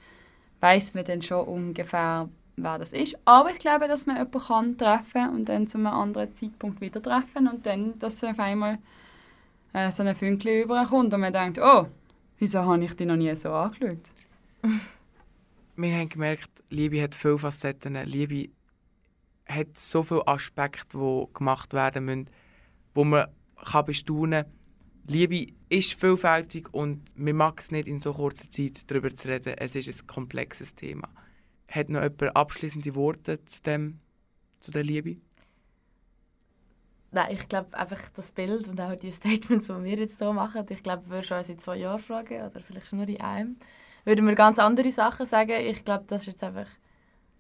weiß 0.59 0.93
man 0.93 1.05
dann 1.05 1.21
schon 1.21 1.47
ungefähr, 1.47 2.29
wer 2.55 2.77
das 2.77 2.93
ist. 2.93 3.17
Aber 3.25 3.49
ich 3.49 3.59
glaube, 3.59 3.87
dass 3.87 4.05
man 4.05 4.17
jemanden 4.17 4.39
kann 4.39 4.77
treffen 4.77 5.29
und 5.29 5.49
dann 5.49 5.67
zu 5.67 5.77
einem 5.77 5.87
anderen 5.87 6.33
Zeitpunkt 6.33 6.81
wieder 6.81 7.01
treffen 7.01 7.47
und 7.47 7.65
dann, 7.65 7.97
dass 7.99 8.23
auf 8.23 8.39
einmal 8.39 8.77
äh, 9.73 9.91
so 9.91 10.03
ein 10.03 10.15
Fünkchen 10.15 10.63
überkommt 10.63 11.13
und 11.13 11.19
man 11.19 11.33
denkt, 11.33 11.59
oh, 11.59 11.87
wieso 12.37 12.65
habe 12.65 12.83
ich 12.83 12.95
die 12.95 13.05
noch 13.05 13.15
nie 13.15 13.33
so 13.35 13.51
angeschaut? 13.53 14.11
Wir 15.77 15.95
haben 15.95 16.09
gemerkt, 16.09 16.49
Liebe 16.69 17.01
hat 17.01 17.15
viele 17.15 17.37
Facetten. 17.37 17.95
Liebe 18.05 18.49
hat 19.47 19.77
so 19.77 20.03
viele 20.03 20.27
Aspekte, 20.27 20.97
die 20.97 21.33
gemacht 21.33 21.73
werden 21.73 22.05
müssen, 22.05 22.29
wo 22.93 23.03
man 23.03 23.27
kann 23.55 23.85
bestaunen 23.85 24.43
kann. 24.43 24.53
Liebe 25.07 25.53
ist 25.69 25.99
vielfältig 25.99 26.73
und 26.73 27.03
man 27.15 27.35
mag 27.35 27.59
es 27.59 27.71
nicht 27.71 27.87
in 27.87 27.99
so 27.99 28.13
kurzer 28.13 28.49
Zeit 28.51 28.89
darüber 28.89 29.13
zu 29.15 29.27
reden. 29.27 29.55
Es 29.57 29.75
ist 29.75 29.87
ein 29.87 30.07
komplexes 30.07 30.75
Thema. 30.75 31.09
Hat 31.69 31.89
noch 31.89 32.01
jemand 32.01 32.35
abschließende 32.35 32.95
Worte 32.95 33.43
zu, 33.45 33.61
dem, 33.63 33.99
zu 34.59 34.71
der 34.71 34.83
Liebe? 34.83 35.17
Nein, 37.11 37.33
ich 37.33 37.49
glaube 37.49 37.77
einfach 37.77 38.07
das 38.15 38.31
Bild 38.31 38.67
und 38.69 38.79
auch 38.79 38.95
die 38.95 39.11
Statements, 39.11 39.67
die 39.67 39.83
wir 39.83 39.97
jetzt 39.97 40.17
hier 40.17 40.31
machen, 40.31 40.65
ich 40.69 40.81
glaube, 40.81 41.03
wir 41.07 41.17
würden 41.17 41.37
uns 41.37 41.49
in 41.49 41.59
zwei 41.59 41.77
Jahren 41.77 41.99
fragen 41.99 42.41
oder 42.41 42.61
vielleicht 42.61 42.87
schon 42.87 42.99
nur 42.99 43.09
in 43.09 43.19
einem, 43.19 43.57
würden 44.05 44.25
wir 44.25 44.35
ganz 44.35 44.59
andere 44.59 44.91
Sachen 44.91 45.25
sagen. 45.25 45.65
Ich 45.65 45.83
glaube, 45.83 46.05
das 46.07 46.21
ist 46.21 46.27
jetzt 46.27 46.43
einfach 46.43 46.67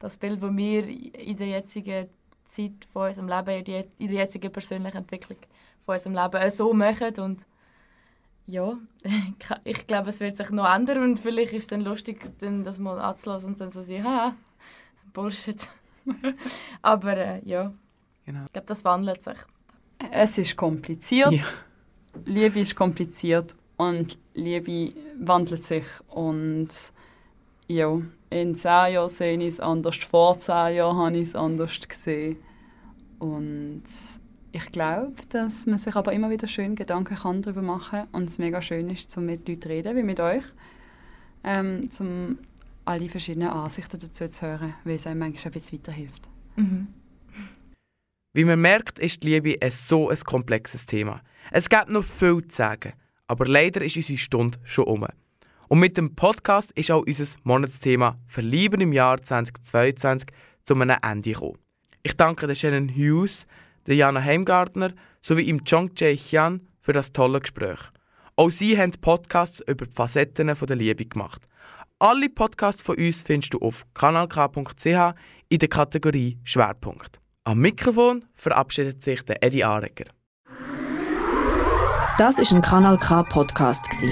das 0.01 0.17
Bild, 0.17 0.41
das 0.41 0.55
wir 0.55 0.87
in 0.87 1.37
der 1.37 1.47
jetzigen 1.47 2.07
Zeit 2.45 2.85
von 2.91 3.07
unserem 3.07 3.27
Leben, 3.27 3.85
in 3.97 4.07
der 4.07 4.17
jetzigen 4.17 4.51
persönlichen 4.51 4.97
Entwicklung 4.97 5.37
von 5.85 5.95
unserem 5.95 6.15
Leben 6.15 6.51
so 6.51 6.73
machen 6.73 7.15
und 7.19 7.45
ja, 8.47 8.77
ich 9.63 9.87
glaube, 9.87 10.09
es 10.09 10.19
wird 10.19 10.35
sich 10.35 10.49
noch 10.49 10.73
ändern 10.73 11.03
und 11.03 11.19
vielleicht 11.19 11.53
ist 11.53 11.63
es 11.63 11.67
dann 11.67 11.81
lustig, 11.81 12.19
dann 12.39 12.63
das 12.63 12.79
mal 12.79 12.99
anzulassen 12.99 13.53
und 13.53 13.61
dann 13.61 13.69
so 13.69 13.81
sagen, 13.81 14.03
haha, 14.03 14.35
Bullshit. 15.13 15.69
Aber 16.81 17.15
äh, 17.15 17.41
ja, 17.45 17.71
genau. 18.25 18.43
ich 18.45 18.51
glaube, 18.51 18.67
das 18.67 18.83
wandelt 18.83 19.21
sich. 19.21 19.37
Es 20.11 20.37
ist 20.37 20.57
kompliziert. 20.57 21.31
Ja. 21.31 21.43
Liebe 22.25 22.59
ist 22.59 22.75
kompliziert 22.75 23.55
und 23.77 24.17
Liebe 24.33 24.93
wandelt 25.19 25.63
sich 25.63 25.85
und 26.09 26.69
ja, 27.67 28.01
in 28.31 28.55
zehn 28.55 28.93
Jahren 28.93 29.09
sehe 29.09 29.37
ich 29.37 29.43
es 29.43 29.59
anders, 29.59 29.97
vor 29.97 30.39
zehn 30.39 30.75
Jahren 30.75 30.97
habe 30.97 31.17
ich 31.17 31.23
es 31.23 31.35
anders 31.35 31.79
gesehen. 31.87 32.37
Und 33.19 33.83
ich 34.53 34.65
glaube, 34.71 35.13
dass 35.29 35.67
man 35.67 35.77
sich 35.77 35.95
aber 35.95 36.13
immer 36.13 36.29
wieder 36.29 36.47
schön 36.47 36.75
Gedanken 36.75 37.15
kann 37.15 37.41
darüber 37.41 37.61
machen 37.61 37.99
kann 37.99 38.07
und 38.13 38.29
es 38.29 38.39
mega 38.39 38.61
schön 38.61 38.89
ist, 38.89 39.15
um 39.17 39.25
mit 39.25 39.47
Leuten 39.47 39.61
zu 39.61 39.69
reden, 39.69 39.95
wie 39.95 40.03
mit 40.03 40.19
euch, 40.19 40.43
ähm, 41.43 41.89
um 41.99 42.39
alle 42.85 43.09
verschiedenen 43.09 43.49
Ansichten 43.49 43.99
dazu 43.99 44.27
zu 44.27 44.41
hören, 44.41 44.73
weil 44.85 44.95
es 44.95 45.05
einem 45.05 45.19
manchmal 45.19 45.45
ein 45.45 45.51
bisschen 45.51 45.79
weiterhilft. 45.79 46.29
Mhm. 46.55 46.87
Wie 48.33 48.45
man 48.45 48.61
merkt, 48.61 48.97
ist 48.97 49.23
die 49.23 49.27
Liebe 49.27 49.57
ein 49.61 49.71
so 49.71 50.09
ein 50.09 50.19
komplexes 50.19 50.85
Thema. 50.85 51.21
Es 51.51 51.67
gibt 51.67 51.89
noch 51.89 52.03
viel 52.03 52.47
zu 52.47 52.55
sagen, 52.55 52.93
aber 53.27 53.45
leider 53.45 53.83
ist 53.83 53.97
unsere 53.97 54.17
Stunde 54.17 54.57
schon 54.63 54.85
um. 54.85 55.05
Und 55.71 55.79
mit 55.79 55.95
dem 55.95 56.15
Podcast 56.15 56.73
ist 56.73 56.91
auch 56.91 57.05
unser 57.07 57.23
Monatsthema 57.43 58.17
Verlieben 58.27 58.81
im 58.81 58.91
Jahr 58.91 59.23
2022 59.23 60.27
zu 60.65 60.75
einem 60.75 60.97
Ende 61.01 61.31
gekommen. 61.31 61.59
Ich 62.03 62.17
danke 62.17 62.45
der 62.45 62.55
Shannon 62.55 62.89
Hughes, 62.89 63.47
der 63.87 63.95
Jana 63.95 64.21
Heimgartner 64.21 64.91
sowie 65.21 65.47
im 65.47 65.63
Chong 65.63 65.91
Jae 65.95 66.17
Hyun 66.17 66.67
für 66.81 66.91
das 66.91 67.13
tolle 67.13 67.39
Gespräch. 67.39 67.79
Auch 68.35 68.49
sie 68.49 68.77
haben 68.77 68.91
Podcasts 68.99 69.61
über 69.65 69.85
die 69.85 69.93
Facetten 69.93 70.53
der 70.53 70.75
Liebe 70.75 71.05
gemacht. 71.05 71.41
Alle 71.99 72.27
Podcasts 72.27 72.81
von 72.81 72.97
uns 72.97 73.21
findest 73.21 73.53
du 73.53 73.59
auf 73.59 73.85
kanalk.ch 73.93 74.85
in 75.47 75.59
der 75.59 75.69
Kategorie 75.69 76.37
Schwerpunkt. 76.43 77.21
Am 77.45 77.59
Mikrofon 77.59 78.25
verabschiedet 78.35 79.01
sich 79.01 79.23
der 79.23 79.41
Eddie 79.41 79.63
Areger. 79.63 80.11
Das 82.17 82.39
ist 82.39 82.51
ein 82.51 82.61
Kanal 82.61 82.97
K 82.97 83.23
Podcast 83.23 83.89
gsi. 83.89 84.11